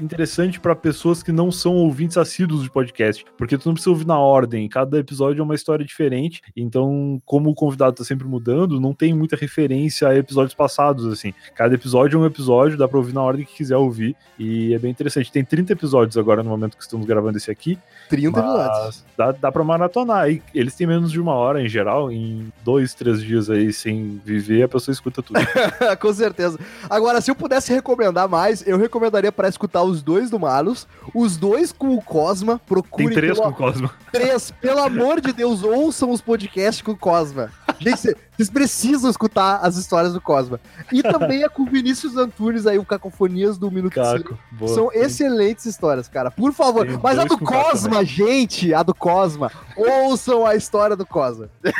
interessante 0.00 0.58
pra 0.58 0.74
pessoas 0.74 1.22
que 1.22 1.32
não 1.32 1.52
são 1.52 1.74
ouvintes 1.74 2.16
assíduos 2.16 2.62
de 2.62 2.70
podcast. 2.70 3.24
Porque 3.36 3.56
tu 3.56 3.66
não 3.66 3.74
precisa 3.74 3.90
ouvir 3.90 4.06
na 4.06 4.18
ordem. 4.18 4.68
Cada 4.68 4.98
episódio 4.98 5.40
é 5.40 5.44
uma 5.44 5.54
história 5.54 5.84
diferente. 5.84 6.42
Então, 6.56 7.20
como 7.24 7.50
o 7.50 7.54
convidado 7.54 7.96
tá 7.96 8.04
sempre 8.04 8.26
mudando, 8.26 8.80
não 8.80 8.92
tem 8.92 9.14
muita 9.14 9.36
referência 9.36 10.08
a 10.08 10.16
episódios 10.16 10.54
passados, 10.54 11.06
assim. 11.06 11.32
Cada 11.54 11.74
episódio 11.74 12.18
é 12.18 12.22
um 12.22 12.26
episódio, 12.26 12.76
dá 12.76 12.88
pra 12.88 12.98
ouvir 12.98 13.12
na 13.12 13.22
ordem 13.22 13.44
que 13.44 13.54
quiser 13.54 13.76
ouvir. 13.76 14.16
E 14.38 14.74
é 14.74 14.78
bem 14.78 14.90
interessante. 14.90 15.30
Tem 15.30 15.44
30 15.44 15.72
episódios 15.72 16.16
agora 16.16 16.42
no 16.42 16.50
momento 16.50 16.76
que 16.76 16.82
estamos 16.82 17.06
gravando 17.06 17.36
esse 17.36 17.50
aqui. 17.50 17.78
30 18.08 18.40
episódios. 18.40 19.04
Dá, 19.16 19.32
dá 19.32 19.52
pra 19.52 19.62
maratonar. 19.62 20.30
E 20.30 20.42
eles 20.54 20.74
têm 20.74 20.86
menos 20.86 21.03
de 21.10 21.20
uma 21.20 21.34
hora 21.34 21.62
em 21.62 21.68
geral, 21.68 22.10
em 22.10 22.52
dois, 22.64 22.94
três 22.94 23.22
dias 23.22 23.50
aí 23.50 23.72
sem 23.72 24.20
viver, 24.24 24.62
a 24.62 24.68
pessoa 24.68 24.92
escuta 24.92 25.22
tudo. 25.22 25.38
Com 26.00 26.12
certeza. 26.12 26.58
Agora, 26.88 27.20
se 27.20 27.30
eu 27.30 27.34
pudesse 27.34 27.72
recomendar 27.72 28.28
mais, 28.28 28.66
eu 28.66 28.76
recomendaria 28.78 29.32
para 29.32 29.48
escutar 29.48 29.82
os 29.82 30.02
dois 30.02 30.30
do 30.30 30.38
Malus, 30.38 30.86
os 31.14 31.36
dois 31.36 31.72
com 31.72 31.94
o 31.94 32.02
Cosma. 32.02 32.58
Tem 32.58 32.66
Procurem 32.66 33.10
três 33.10 33.38
pelo, 33.38 33.42
com 33.44 33.50
o 33.50 33.54
Cosmo. 33.54 33.90
três. 34.12 34.50
Pelo 34.60 34.80
amor 34.80 35.20
de 35.20 35.32
Deus, 35.32 35.62
ouçam 35.62 36.10
os 36.10 36.20
podcasts 36.20 36.82
com 36.82 36.92
o 36.92 36.96
Cosma. 36.96 37.50
Gente, 37.80 38.16
vocês 38.36 38.50
precisam 38.50 39.08
escutar 39.10 39.60
as 39.62 39.76
histórias 39.76 40.12
do 40.12 40.20
Cosma. 40.20 40.58
E 40.92 41.02
também 41.02 41.42
é 41.44 41.48
com 41.48 41.62
o 41.62 41.66
Vinícius 41.66 42.16
Antunes 42.16 42.66
aí, 42.66 42.78
o 42.78 42.84
Cacofonias 42.84 43.56
do 43.58 43.70
Minuto. 43.70 43.94
Caco. 43.94 44.38
Boa. 44.52 44.74
São 44.74 44.90
excelentes 44.92 45.66
histórias, 45.66 46.08
cara. 46.08 46.30
Por 46.30 46.52
favor. 46.52 46.86
Tem 46.86 46.98
Mas 47.02 47.18
a 47.18 47.24
do 47.24 47.38
com 47.38 47.44
Caco 47.46 47.70
Cosma, 47.70 48.04
gente, 48.04 48.74
a 48.74 48.82
do 48.82 48.94
Cosma. 48.94 49.50
Ouçam 49.76 50.44
a 50.44 50.54
história 50.56 50.96
do 50.96 51.06
Cosma. 51.06 51.48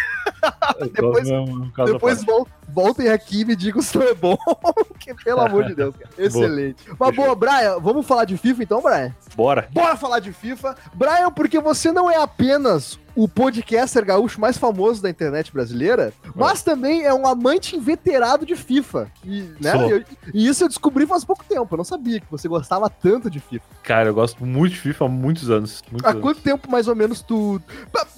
Depois- 0.80 1.28
é 1.28 1.38
um 1.40 1.70
Depois 1.86 2.24
vol- 2.24 2.46
voltem 2.68 3.08
aqui 3.08 3.40
e 3.40 3.44
me 3.44 3.56
digam 3.56 3.80
se 3.82 3.96
não 3.96 4.06
é 4.06 4.14
bom. 4.14 4.36
que, 4.98 5.14
pelo 5.14 5.40
amor 5.40 5.64
de 5.64 5.74
Deus, 5.74 5.94
cara. 5.96 6.10
Excelente. 6.18 6.84
Mas 6.98 7.10
Fechou. 7.10 7.24
boa, 7.24 7.34
Brian, 7.36 7.78
vamos 7.80 8.06
falar 8.06 8.24
de 8.24 8.36
FIFA 8.36 8.62
então, 8.62 8.82
Brian? 8.82 9.14
Bora. 9.36 9.68
Bora 9.72 9.96
falar 9.96 10.20
de 10.20 10.32
FIFA. 10.32 10.76
Brian, 10.94 11.30
porque 11.30 11.58
você 11.60 11.92
não 11.92 12.10
é 12.10 12.16
apenas 12.16 12.98
o 13.16 13.28
podcaster 13.28 14.04
gaúcho 14.04 14.40
mais 14.40 14.58
famoso 14.58 15.02
da 15.02 15.08
internet 15.10 15.52
brasileira, 15.52 16.12
mas 16.34 16.62
também 16.62 17.02
é 17.04 17.14
um 17.14 17.26
amante 17.26 17.76
inveterado 17.76 18.44
de 18.44 18.56
FIFA. 18.56 19.08
E, 19.24 19.42
né, 19.60 19.72
eu- 19.90 20.04
e 20.32 20.46
isso 20.48 20.64
eu 20.64 20.68
descobri 20.68 21.06
faz 21.06 21.24
pouco 21.24 21.44
tempo. 21.44 21.66
Eu 21.72 21.76
não 21.78 21.84
sabia 21.84 22.18
que 22.20 22.26
você 22.30 22.48
gostava 22.48 22.88
tanto 22.90 23.30
de 23.30 23.38
FIFA. 23.40 23.64
Cara, 23.82 24.08
eu 24.08 24.14
gosto 24.14 24.44
muito 24.44 24.72
de 24.72 24.80
FIFA 24.80 25.04
há 25.04 25.08
muitos 25.08 25.50
anos. 25.50 25.82
Muitos 25.90 26.06
Há 26.06 26.10
anos. 26.10 26.22
quanto 26.22 26.40
tempo 26.40 26.70
mais 26.70 26.88
ou 26.88 26.96
menos 26.96 27.20
tu. 27.22 27.60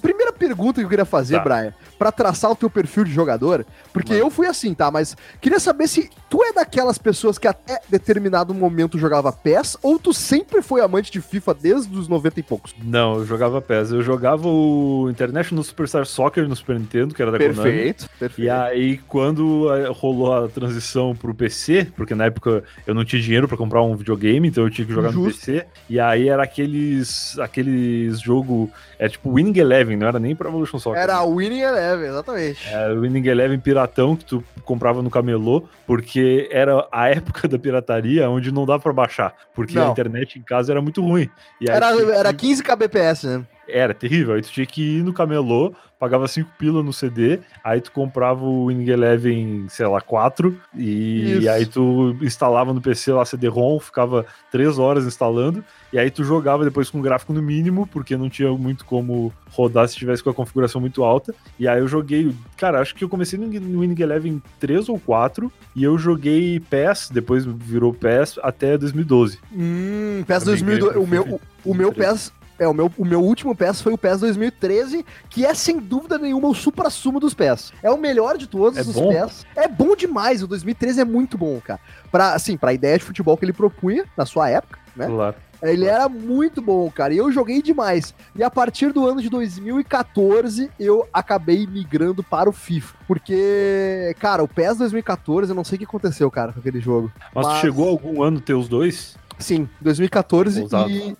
Primeira 0.01 0.31
pergunta 0.33 0.79
que 0.79 0.85
eu 0.85 0.89
queria 0.89 1.05
fazer, 1.05 1.37
Tá. 1.37 1.43
Brian, 1.43 1.73
pra 1.99 2.11
traçar 2.11 2.51
o 2.51 2.55
teu 2.55 2.69
perfil 2.69 3.03
de 3.03 3.11
jogador, 3.11 3.65
porque 3.93 4.13
Mano. 4.13 4.25
eu 4.25 4.29
fui 4.31 4.47
assim, 4.47 4.73
tá? 4.73 4.89
Mas 4.89 5.15
queria 5.41 5.59
saber 5.59 5.87
se 5.87 6.09
tu 6.29 6.43
é 6.43 6.53
daquelas 6.53 6.97
pessoas 6.97 7.37
que 7.37 7.47
até 7.47 7.79
determinado 7.89 8.53
momento 8.53 8.97
jogava 8.97 9.31
PES 9.31 9.77
ou 9.81 9.99
tu 9.99 10.13
sempre 10.13 10.61
foi 10.61 10.81
amante 10.81 11.11
de 11.11 11.21
FIFA 11.21 11.53
desde 11.53 11.97
os 11.97 12.07
90 12.07 12.39
e 12.39 12.43
poucos. 12.43 12.73
Não, 12.81 13.15
eu 13.17 13.25
jogava 13.25 13.61
PES. 13.61 13.91
Eu 13.91 14.01
jogava 14.01 14.47
o 14.47 14.86
International 15.09 15.63
Superstar 15.63 16.05
Soccer 16.05 16.47
no 16.47 16.55
Super 16.55 16.79
Nintendo, 16.79 17.13
que 17.13 17.21
era 17.21 17.31
da 17.31 17.37
Konami. 17.37 17.53
perfeito. 17.55 18.09
E 18.37 18.49
aí, 18.49 18.97
quando 19.07 19.73
eh, 19.73 19.87
rolou 19.91 20.33
a 20.33 20.47
transição 20.47 21.15
pro 21.15 21.33
PC, 21.33 21.87
porque 21.95 22.13
na 22.15 22.25
época 22.25 22.63
eu 22.85 22.93
não 22.93 23.03
tinha 23.05 23.21
dinheiro 23.21 23.47
pra 23.47 23.57
comprar 23.57 23.81
um 23.83 23.95
videogame, 23.95 24.47
então 24.47 24.63
eu 24.63 24.69
tinha 24.69 24.85
que 24.85 24.93
jogar 24.93 25.11
no 25.11 25.25
Justo. 25.25 25.45
PC. 25.45 25.65
E 25.89 25.99
aí 25.99 26.27
era 26.29 26.43
aqueles 26.43 27.37
aqueles 27.39 28.19
jogo, 28.19 28.69
é 28.99 29.07
tipo 29.09 29.33
Winning 29.33 29.57
Eleven, 29.59 29.97
não 29.97 30.07
era 30.07 30.19
nem 30.19 30.35
pra 30.35 30.49
Evolution 30.49 30.79
Soccer. 30.79 31.01
Era 31.01 31.23
Winning 31.23 31.61
Eleven, 31.61 32.09
exatamente. 32.09 32.67
É, 32.69 32.91
o 32.91 33.01
Winning 33.01 33.27
Eleven 33.27 33.59
piratão 33.59 34.15
que 34.15 34.25
tu 34.25 34.43
comprava 34.63 35.01
no 35.01 35.09
camelô, 35.09 35.63
porque 35.85 36.47
era 36.51 36.87
a 36.91 37.09
época 37.09 37.47
da 37.47 37.57
pirataria 37.57 38.29
onde 38.29 38.51
não 38.51 38.65
dá 38.65 38.77
pra 38.79 38.91
baixar, 38.93 39.33
porque 39.53 39.75
Não. 39.75 39.87
a 39.89 39.91
internet 39.91 40.37
em 40.39 40.41
casa 40.41 40.71
era 40.73 40.81
muito 40.81 41.01
ruim. 41.01 41.29
Aí 41.61 41.67
Era, 41.67 41.87
era 42.15 42.33
15 42.33 42.63
kbps, 42.63 43.23
né? 43.23 43.45
Era 43.67 43.93
terrível. 43.93 44.35
Aí 44.35 44.41
tu 44.41 44.51
tinha 44.51 44.65
que 44.65 44.97
ir 44.97 45.03
no 45.03 45.13
camelô, 45.13 45.73
pagava 45.99 46.27
5 46.27 46.49
pila 46.57 46.83
no 46.83 46.93
CD, 46.93 47.39
aí 47.63 47.81
tu 47.81 47.91
comprava 47.91 48.43
o 48.43 48.67
Winning 48.67 48.89
Eleven, 48.89 49.65
sei 49.67 49.87
lá, 49.87 49.99
4, 49.99 50.55
e 50.75 51.37
Isso. 51.39 51.49
aí 51.49 51.65
tu 51.65 52.15
instalava 52.21 52.73
no 52.73 52.81
PC 52.81 53.11
lá 53.11 53.25
CD-ROM, 53.25 53.79
ficava 53.79 54.25
3 54.51 54.77
horas 54.77 55.05
instalando, 55.05 55.63
e 55.91 55.97
aí 55.97 56.11
tu 56.11 56.23
jogava 56.23 56.63
depois 56.63 56.89
com 56.89 57.01
gráfico 57.01 57.33
no 57.33 57.41
mínimo, 57.41 57.87
porque 57.87 58.15
não 58.15 58.29
tinha 58.29 58.51
muito 58.51 58.85
como 58.85 59.33
rodar 59.49 59.87
se 59.87 59.95
tivesse 59.95 60.23
com 60.23 60.29
a 60.29 60.33
configuração 60.33 60.81
muito 60.81 61.03
alta. 61.03 61.33
E 61.57 61.67
aí 61.67 61.79
eu 61.79 61.87
joguei, 61.87 62.31
cara, 62.57 62.79
acho 62.81 62.93
que 62.93 63.03
eu 63.03 63.09
comecei 63.09 63.39
no 63.39 63.79
Winning 63.79 64.01
Eleven 64.01 64.41
3 64.59 64.89
ou 64.89 64.99
4, 64.99 65.51
e 65.75 65.83
eu 65.83 65.97
joguei 65.97 66.59
PES, 66.59 67.09
depois 67.11 67.45
virou 67.45 67.93
PES, 67.93 68.37
até 68.43 68.77
2012. 68.77 69.39
Hum, 69.51 70.23
PES 70.27 70.45
Eu 70.45 70.53
migrei 70.53 70.79
2002. 70.79 70.91
pro 70.91 71.01
O 71.01 71.07
meu, 71.07 71.41
o, 71.65 71.73
meu 71.73 71.91
2013. 71.91 72.31
PES. 72.31 72.36
É, 72.59 72.67
o 72.67 72.73
meu, 72.73 72.91
o 72.97 73.05
meu 73.05 73.21
último 73.21 73.55
PES 73.55 73.81
foi 73.81 73.93
o 73.93 73.97
PES 73.97 74.21
2013, 74.21 75.05
que 75.29 75.45
é 75.45 75.53
sem 75.53 75.79
dúvida 75.79 76.17
nenhuma 76.17 76.47
o 76.47 76.55
supra-sumo 76.55 77.19
dos 77.19 77.33
PES. 77.33 77.71
É 77.83 77.91
o 77.91 77.97
melhor 77.97 78.37
de 78.37 78.47
todos 78.47 78.77
É 78.77 78.81
os 78.81 78.93
bom? 78.93 79.09
PES. 79.09 79.45
É 79.55 79.67
bom 79.67 79.95
demais, 79.95 80.41
o 80.41 80.47
2013 80.47 81.01
é 81.01 81.05
muito 81.05 81.37
bom, 81.37 81.59
cara. 81.61 81.79
Pra, 82.11 82.33
assim, 82.33 82.57
pra 82.57 82.73
ideia 82.73 82.97
de 82.97 83.03
futebol 83.03 83.37
que 83.37 83.45
ele 83.45 83.53
propunha 83.53 84.05
na 84.15 84.25
sua 84.25 84.49
época, 84.49 84.79
né? 84.95 85.07
Claro. 85.07 85.35
Ele 85.61 85.85
era 85.85 86.07
muito 86.07 86.61
bom, 86.61 86.89
cara. 86.91 87.13
E 87.13 87.17
eu 87.17 87.31
joguei 87.31 87.61
demais. 87.61 88.13
E 88.35 88.43
a 88.43 88.49
partir 88.49 88.91
do 88.93 89.07
ano 89.07 89.21
de 89.21 89.29
2014, 89.29 90.69
eu 90.79 91.07
acabei 91.11 91.65
migrando 91.65 92.23
para 92.23 92.49
o 92.49 92.53
FIFA. 92.53 92.95
Porque, 93.07 94.15
cara, 94.19 94.43
o 94.43 94.47
PES 94.47 94.77
2014, 94.77 95.51
eu 95.51 95.55
não 95.55 95.63
sei 95.63 95.75
o 95.77 95.79
que 95.79 95.85
aconteceu, 95.85 96.29
cara, 96.29 96.53
com 96.53 96.59
aquele 96.59 96.79
jogo. 96.79 97.11
Mas, 97.33 97.47
mas... 97.47 97.59
chegou 97.59 97.89
algum 97.89 98.21
ano 98.21 98.39
ter 98.39 98.53
os 98.53 98.67
dois? 98.67 99.17
Sim, 99.39 99.69
2014 99.81 100.65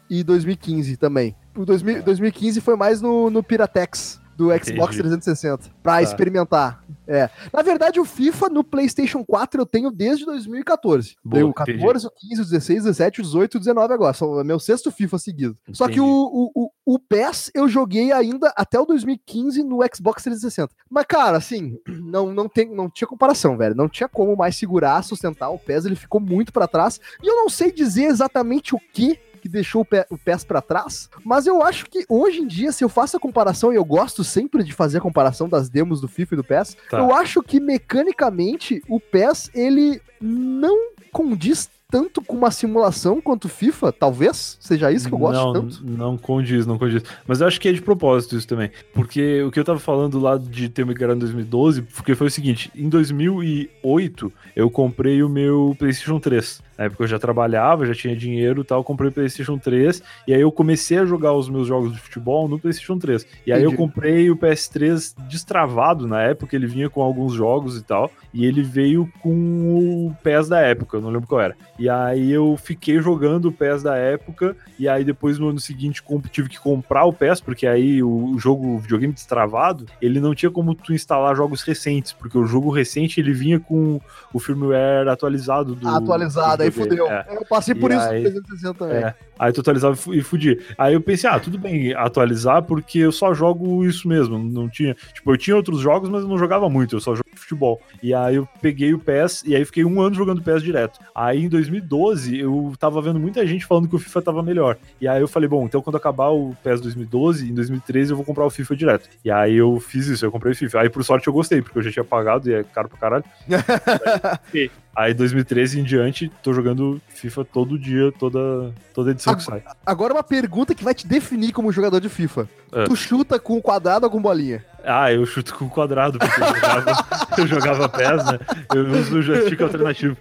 e, 0.09 0.19
e 0.19 0.24
2015 0.24 0.97
também. 0.97 1.36
O 1.55 1.65
2000, 1.65 2.03
2015 2.03 2.62
foi 2.62 2.75
mais 2.75 3.01
no, 3.01 3.29
no 3.29 3.43
Piratex 3.43 4.19
do 4.38 4.51
Xbox 4.51 4.96
Entendi. 4.96 5.10
360 5.10 5.72
para 5.82 5.94
tá. 5.94 6.01
experimentar. 6.03 6.84
É. 7.08 7.29
Na 7.51 7.63
verdade, 7.63 8.00
o 8.00 8.06
FIFA 8.06 8.50
no 8.50 8.63
PlayStation 8.63 9.25
4 9.25 9.62
eu 9.62 9.65
tenho 9.65 9.89
desde 9.89 10.25
2014. 10.25 11.15
Boa, 11.24 11.46
o 11.46 11.53
14, 11.53 12.06
entendi. 12.06 12.08
o 12.08 12.12
15, 12.29 12.41
o 12.41 12.46
16, 12.46 12.79
o 12.79 12.84
17, 12.84 13.20
o 13.20 13.24
18 13.24 13.53
e 13.53 13.58
o 13.58 13.60
19 13.60 13.94
agora. 13.94 14.13
São 14.13 14.44
meu 14.44 14.60
sexto 14.60 14.91
FIFA 14.91 15.17
seguido. 15.17 15.58
Entendi. 15.63 15.77
Só 15.77 15.88
que 15.88 16.00
o, 16.00 16.51
o, 16.53 16.70
o, 16.86 17.00
PES 17.00 17.50
eu 17.56 17.67
joguei 17.67 18.12
ainda 18.12 18.53
até 18.56 18.79
o 18.79 18.86
2015 18.86 19.63
no 19.63 19.79
Xbox 19.91 20.22
360. 20.22 20.72
Mas, 20.88 21.06
cara, 21.06 21.38
assim, 21.38 21.79
não, 21.88 22.32
não, 22.32 22.48
tem, 22.48 22.70
não 22.70 22.89
tinha 22.89 23.08
comparação, 23.08 23.58
velho. 23.58 23.74
Não 23.74 23.89
tinha 23.89 24.08
como 24.08 24.36
mais 24.36 24.56
segurar, 24.56 25.01
sustentar. 25.03 25.50
O 25.50 25.58
PES 25.58 25.86
ele 25.86 25.96
ficou 25.96 26.22
muito 26.22 26.53
para 26.53 26.67
trás. 26.67 27.00
E 27.24 27.27
eu 27.27 27.36
não 27.36 27.50
sei 27.50 27.72
dizer 27.72 28.06
exatamente 28.06 28.75
o 28.75 28.79
que 28.94 29.20
que 29.38 29.50
deixou 29.50 29.82
o, 29.82 29.86
pé, 29.86 30.06
o 30.10 30.17
PES 30.17 30.44
para 30.44 30.62
trás, 30.62 31.10
mas 31.24 31.48
eu 31.48 31.62
acho 31.62 31.86
que 31.86 32.06
hoje 32.10 32.39
em 32.39 32.48
dia, 32.48 32.72
se 32.72 32.84
eu 32.84 32.89
faço 32.89 33.17
a 33.17 33.20
comparação, 33.20 33.72
e 33.72 33.75
eu 33.75 33.86
gosto 33.86 34.24
sempre 34.24 34.63
de 34.63 34.74
fazer 34.74 34.98
a 34.98 35.01
comparação 35.01 35.48
das 35.48 35.70
demos 35.70 36.01
do 36.01 36.08
FIFA 36.08 36.36
e 36.36 36.38
do 36.38 36.44
PES, 36.44 36.77
tá. 36.89 37.00
eu 37.00 37.13
acho 37.13 37.41
que 37.41 37.60
mecanicamente 37.60 38.82
o 38.88 39.00
PES 39.00 39.51
ele 39.53 40.01
não 40.20 40.91
condiz 41.12 41.70
tanto 41.89 42.22
com 42.22 42.36
uma 42.36 42.51
simulação 42.51 43.22
quanto 43.22 43.48
FIFA, 43.48 43.91
talvez 43.94 44.58
seja 44.60 44.91
isso 44.91 45.08
que 45.08 45.13
eu 45.13 45.17
gosto 45.17 45.41
não, 45.41 45.53
tanto. 45.53 45.86
Não 45.86 46.17
condiz, 46.17 46.65
não 46.65 46.77
condiz. 46.77 47.01
Mas 47.25 47.39
eu 47.39 47.48
acho 47.48 47.62
que 47.62 47.70
é 47.70 47.72
de 47.72 47.82
propósito 47.82 48.36
isso 48.36 48.48
também. 48.48 48.70
Porque 48.94 49.41
o 49.44 49.51
que 49.51 49.60
eu 49.60 49.63
tava 49.63 49.79
falando 49.79 50.20
lá 50.20 50.38
de 50.38 50.67
ter 50.67 50.86
migrado 50.86 51.15
em 51.15 51.20
2012, 51.20 51.84
porque 51.84 52.13
foi 52.13 52.27
o 52.27 52.32
seguinte, 52.32 52.70
em 52.75 52.89
2008 52.89 54.34
eu 54.56 54.70
comprei 54.70 55.24
o 55.24 55.29
meu 55.29 55.75
PlayStation 55.79 56.20
3. 56.20 56.62
Na 56.77 56.86
época 56.86 57.03
eu 57.03 57.07
já 57.07 57.17
trabalhava, 57.17 57.86
já 57.86 57.93
tinha 57.93 58.15
dinheiro 58.15 58.62
e 58.62 58.63
tal, 58.63 58.84
comprei 58.84 59.10
o 59.10 59.13
PlayStation 59.13 59.57
3 59.57 60.01
e 60.27 60.34
aí 60.34 60.41
eu 60.41 60.51
comecei 60.51 61.00
a 61.00 61.05
jogar 61.05 61.34
os 61.34 61.50
meus 61.50 61.67
jogos 61.67 61.93
de 61.93 62.00
futebol 62.00 62.48
no 62.48 62.60
PlayStation 62.60 62.98
3. 62.98 63.25
E 63.46 63.51
aí 63.51 63.62
Entendi. 63.62 63.74
eu 63.74 63.77
comprei 63.77 64.29
o 64.29 64.38
PS3 64.38 65.15
destravado 65.27 66.07
na 66.07 66.22
época, 66.22 66.55
ele 66.55 66.67
vinha 66.67 66.89
com 66.89 67.01
alguns 67.01 67.34
jogos 67.34 67.77
e 67.77 67.84
tal, 67.84 68.12
e 68.34 68.46
ele 68.46 68.62
veio 68.62 69.10
com 69.22 70.07
o 70.07 70.15
PES 70.24 70.50
da 70.50 70.60
época, 70.60 70.98
eu 70.98 71.01
não 71.01 71.10
lembro 71.10 71.27
qual 71.27 71.41
era. 71.41 71.55
E 71.79 71.89
aí 71.89 72.31
eu 72.31 72.57
fiquei 72.57 73.00
jogando 73.00 73.46
o 73.46 73.51
PES 73.51 73.84
da 73.84 73.96
época, 73.96 74.55
e 74.77 74.88
aí 74.88 75.03
depois 75.03 75.39
no 75.39 75.50
ano 75.50 75.60
seguinte 75.60 76.03
tive 76.31 76.50
que 76.50 76.60
comprar 76.60 77.05
o 77.05 77.13
PES, 77.13 77.41
porque 77.41 77.65
aí 77.65 78.03
o 78.03 78.38
jogo, 78.38 78.75
o 78.75 78.79
videogame 78.79 79.13
destravado, 79.13 79.86
ele 80.01 80.19
não 80.19 80.36
tinha 80.36 80.51
como 80.51 80.75
tu 80.75 80.93
instalar 80.93 81.36
jogos 81.36 81.62
recentes, 81.62 82.13
porque 82.13 82.38
o 82.38 82.46
jogo 82.46 82.69
recente 82.69 83.19
ele 83.19 83.34
vinha 83.34 83.60
com 83.60 84.00
o 84.34 84.39
firmware 84.39 85.07
atualizado 85.07 85.75
do. 85.75 85.88
Atualizado, 85.88 86.63
aí 86.67 86.71
fudeu. 86.71 87.07
É. 87.07 87.25
Eu 87.29 87.45
passei 87.45 87.75
por 87.75 87.91
e 87.91 87.95
isso 87.95 88.05
aí, 88.05 88.24
no 88.24 88.43
360 88.43 88.74
também. 88.74 88.97
É. 88.97 89.15
Aí 89.39 89.51
tu 89.51 89.62
atualizava 89.62 89.97
e 90.13 90.21
fudi. 90.21 90.59
Aí 90.77 90.93
eu 90.93 91.01
pensei, 91.01 91.29
ah, 91.29 91.39
tudo 91.39 91.57
bem 91.57 91.93
atualizar, 91.93 92.63
porque 92.63 93.00
eu 93.00 93.12
só 93.12 93.33
jogo 93.33 93.86
isso 93.86 94.07
mesmo. 94.07 94.38
Não 94.38 94.67
tinha. 94.69 94.95
Tipo, 95.13 95.31
eu 95.31 95.38
tinha 95.38 95.55
outros 95.55 95.79
jogos, 95.79 96.09
mas 96.09 96.24
eu 96.24 96.27
não 96.27 96.38
jogava 96.38 96.69
muito, 96.69 96.95
eu 96.95 97.00
só 97.00 97.12
jogava 97.12 97.38
futebol. 97.38 97.81
E 98.03 98.13
aí 98.13 98.36
eu 98.36 98.47
peguei 98.62 98.93
o 98.93 99.00
PES 99.00 99.43
e 99.45 99.55
aí 99.55 99.63
fiquei 99.63 99.86
um 99.86 100.01
ano 100.01 100.15
jogando 100.15 100.41
PES 100.41 100.62
direto. 100.62 101.00
Aí 101.15 101.45
em 101.45 101.50
2012 101.50 102.39
eu 102.39 102.74
tava 102.79 103.01
vendo 103.01 103.19
muita 103.19 103.45
gente 103.47 103.65
falando 103.65 103.88
que 103.88 103.95
o 103.95 104.00
FIFA 104.00 104.21
tava 104.21 104.43
melhor. 104.43 104.77
E 105.00 105.07
aí 105.07 105.21
eu 105.21 105.27
falei, 105.27 105.47
bom, 105.47 105.65
então 105.65 105.81
quando 105.81 105.95
acabar 105.95 106.29
o 106.29 106.55
PES 106.63 106.81
2012, 106.81 107.50
em 107.50 107.53
2013 107.53 108.12
eu 108.12 108.17
vou 108.17 108.25
comprar 108.25 108.45
o 108.45 108.50
FIFA 108.50 108.75
direto. 108.75 109.09
E 109.24 109.31
aí 109.31 109.55
eu 109.55 109.79
fiz 109.79 110.07
isso, 110.07 110.25
eu 110.25 110.31
comprei 110.31 110.51
o 110.51 110.55
FIFA. 110.55 110.81
Aí 110.81 110.89
por 110.89 111.03
sorte 111.03 111.27
eu 111.27 111.33
gostei, 111.33 111.62
porque 111.62 111.77
eu 111.77 111.83
já 111.83 111.91
tinha 111.91 112.03
pagado 112.03 112.50
e 112.50 112.53
é 112.53 112.63
caro 112.63 112.89
pra 112.89 112.97
caralho. 112.97 113.24
aí, 114.98 115.08
Aí 115.08 115.13
2013 115.13 115.80
em 115.80 115.84
diante, 115.84 116.32
tô 116.42 116.54
jogando 116.54 117.00
FIFA 117.10 117.46
todo 117.46 117.77
dia, 117.77 118.12
toda, 118.12 118.74
toda 118.94 119.12
edição 119.12 119.34
agora, 119.34 119.60
que 119.60 119.66
sai. 119.66 119.75
Agora 119.86 120.13
uma 120.13 120.24
pergunta 120.24 120.74
que 120.74 120.84
vai 120.84 120.94
te 120.94 121.06
definir 121.06 121.51
como 121.51 121.72
jogador 121.72 122.01
de 122.01 122.10
FIFA. 122.10 122.50
É. 122.72 122.84
Tu 122.86 122.96
chuta 122.96 123.39
com 123.39 123.62
quadrado 123.62 124.06
ou 124.06 124.12
com 124.12 124.22
bolinha? 124.22 124.66
Ah, 124.84 125.12
eu 125.12 125.25
chuto 125.25 125.54
com 125.56 125.70
quadrado, 125.70 126.18
porque 126.18 126.42
eu 126.42 126.48
jogava, 126.48 127.08
eu 127.38 127.48
jogava 127.48 127.89
PES, 127.89 128.25
né? 128.25 128.39
Eu 128.74 128.92
uso 128.92 129.20
o 129.20 129.22
joystick 129.22 129.62
alternativo. 129.62 130.18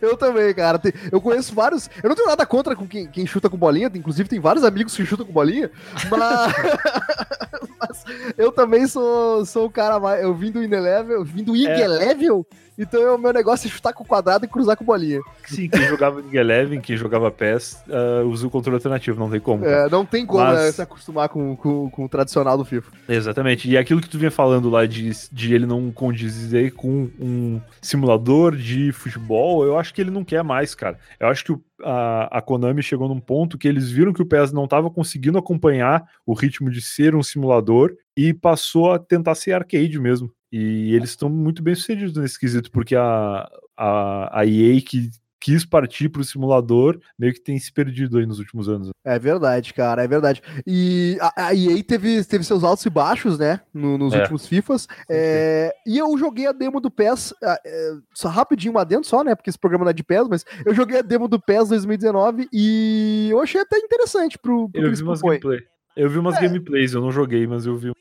Eu 0.00 0.16
também, 0.16 0.52
cara. 0.54 0.80
Eu 1.10 1.20
conheço 1.20 1.54
vários. 1.54 1.88
Eu 2.02 2.08
não 2.08 2.16
tenho 2.16 2.28
nada 2.28 2.44
contra 2.44 2.76
com 2.76 2.86
quem, 2.86 3.06
quem 3.06 3.26
chuta 3.26 3.48
com 3.48 3.56
bolinha. 3.56 3.90
Inclusive, 3.94 4.28
tem 4.28 4.38
vários 4.38 4.64
amigos 4.64 4.94
que 4.94 5.04
chutam 5.06 5.24
com 5.24 5.32
bolinha. 5.32 5.70
Mas, 6.10 6.20
mas 7.80 8.04
eu 8.36 8.52
também 8.52 8.86
sou, 8.86 9.44
sou 9.46 9.66
o 9.66 9.70
cara 9.70 9.98
mais. 9.98 10.22
Eu 10.22 10.34
vim 10.34 10.50
do 10.50 10.62
Inelevel, 10.62 11.16
eu 11.16 11.24
vim 11.24 11.42
do 11.42 11.56
IG 11.56 11.68
é. 11.68 11.88
Level 11.88 12.46
então 12.78 13.14
o 13.14 13.18
meu 13.18 13.32
negócio 13.32 13.66
é 13.66 13.70
chutar 13.70 13.92
com 13.92 14.02
o 14.02 14.06
quadrado 14.06 14.44
e 14.44 14.48
cruzar 14.48 14.76
com 14.76 14.84
bolinha. 14.84 15.20
Sim, 15.46 15.68
quem 15.68 15.82
jogava 15.82 16.20
League 16.20 16.36
Eleven, 16.36 16.80
quem 16.80 16.96
jogava 16.96 17.30
PES, 17.30 17.82
uh, 17.88 18.26
usa 18.26 18.46
o 18.46 18.50
controle 18.50 18.76
alternativo, 18.76 19.18
não 19.18 19.30
tem 19.30 19.40
como. 19.40 19.64
É, 19.64 19.88
não 19.88 20.04
tem 20.04 20.24
como 20.24 20.42
Mas... 20.42 20.58
né, 20.58 20.72
se 20.72 20.82
acostumar 20.82 21.28
com, 21.28 21.56
com, 21.56 21.90
com, 21.90 22.04
o 22.04 22.08
tradicional 22.08 22.56
do 22.56 22.64
FIFA. 22.64 22.90
Exatamente. 23.08 23.68
E 23.68 23.76
aquilo 23.76 24.00
que 24.00 24.08
tu 24.08 24.18
vinha 24.18 24.30
falando 24.30 24.70
lá 24.70 24.86
de, 24.86 25.10
de 25.30 25.54
ele 25.54 25.66
não 25.66 25.90
condizer 25.90 26.72
com 26.72 27.10
um 27.20 27.60
simulador 27.80 28.56
de 28.56 28.92
futebol, 28.92 29.64
eu 29.64 29.78
acho 29.78 29.92
que 29.92 30.00
ele 30.00 30.10
não 30.10 30.24
quer 30.24 30.42
mais, 30.42 30.74
cara. 30.74 30.98
Eu 31.18 31.28
acho 31.28 31.44
que 31.44 31.52
o, 31.52 31.62
a, 31.82 32.38
a 32.38 32.42
Konami 32.42 32.82
chegou 32.82 33.08
num 33.08 33.20
ponto 33.20 33.58
que 33.58 33.68
eles 33.68 33.90
viram 33.90 34.12
que 34.12 34.22
o 34.22 34.26
PES 34.26 34.52
não 34.52 34.64
estava 34.64 34.90
conseguindo 34.90 35.38
acompanhar 35.38 36.04
o 36.26 36.34
ritmo 36.34 36.70
de 36.70 36.80
ser 36.80 37.14
um 37.14 37.22
simulador 37.22 37.94
e 38.16 38.32
passou 38.32 38.92
a 38.92 38.98
tentar 38.98 39.34
ser 39.34 39.52
arcade 39.52 39.98
mesmo. 39.98 40.32
E 40.50 40.94
eles 40.94 41.10
estão 41.10 41.28
muito 41.28 41.62
bem 41.62 41.74
sucedidos 41.74 42.16
nesse 42.16 42.38
quesito, 42.38 42.70
porque 42.70 42.94
a, 42.94 43.48
a, 43.76 44.40
a 44.40 44.46
EA 44.46 44.80
que 44.82 45.10
quis 45.42 45.64
partir 45.64 46.08
para 46.08 46.22
o 46.22 46.24
simulador, 46.24 47.00
meio 47.18 47.34
que 47.34 47.42
tem 47.42 47.58
se 47.58 47.72
perdido 47.72 48.16
aí 48.16 48.24
nos 48.24 48.38
últimos 48.38 48.68
anos. 48.68 48.90
É 49.04 49.18
verdade, 49.18 49.74
cara, 49.74 50.04
é 50.04 50.06
verdade. 50.06 50.40
E 50.64 51.18
a, 51.20 51.48
a 51.48 51.54
EA 51.54 51.82
teve, 51.82 52.24
teve 52.24 52.44
seus 52.44 52.62
altos 52.62 52.86
e 52.86 52.90
baixos, 52.90 53.40
né, 53.40 53.60
no, 53.74 53.98
nos 53.98 54.14
é. 54.14 54.20
últimos 54.20 54.46
FIFAs. 54.46 54.86
É, 55.10 55.74
e 55.84 55.98
eu 55.98 56.16
joguei 56.16 56.46
a 56.46 56.52
demo 56.52 56.80
do 56.80 56.90
PES, 56.90 57.34
é, 57.42 57.92
só 58.14 58.28
rapidinho 58.28 58.72
uma 58.72 58.84
dentro 58.84 59.08
só, 59.08 59.24
né, 59.24 59.34
porque 59.34 59.50
esse 59.50 59.58
programa 59.58 59.84
não 59.84 59.90
é 59.90 59.94
de 59.94 60.04
PES, 60.04 60.28
mas 60.28 60.44
eu 60.64 60.72
joguei 60.72 61.00
a 61.00 61.02
demo 61.02 61.26
do 61.26 61.40
PES 61.40 61.70
2019 61.70 62.48
e 62.52 63.28
eu 63.30 63.40
achei 63.40 63.60
até 63.60 63.78
interessante 63.78 64.38
pro, 64.38 64.68
pro 64.68 64.80
eu 64.80 64.94
vi 64.94 65.02
umas 65.02 65.20
gameplay. 65.20 65.60
Eu 65.96 66.08
vi 66.08 66.18
umas 66.18 66.36
é. 66.36 66.40
gameplays, 66.42 66.92
eu 66.92 67.00
não 67.00 67.10
joguei, 67.10 67.46
mas 67.48 67.66
eu 67.66 67.76
vi 67.76 67.92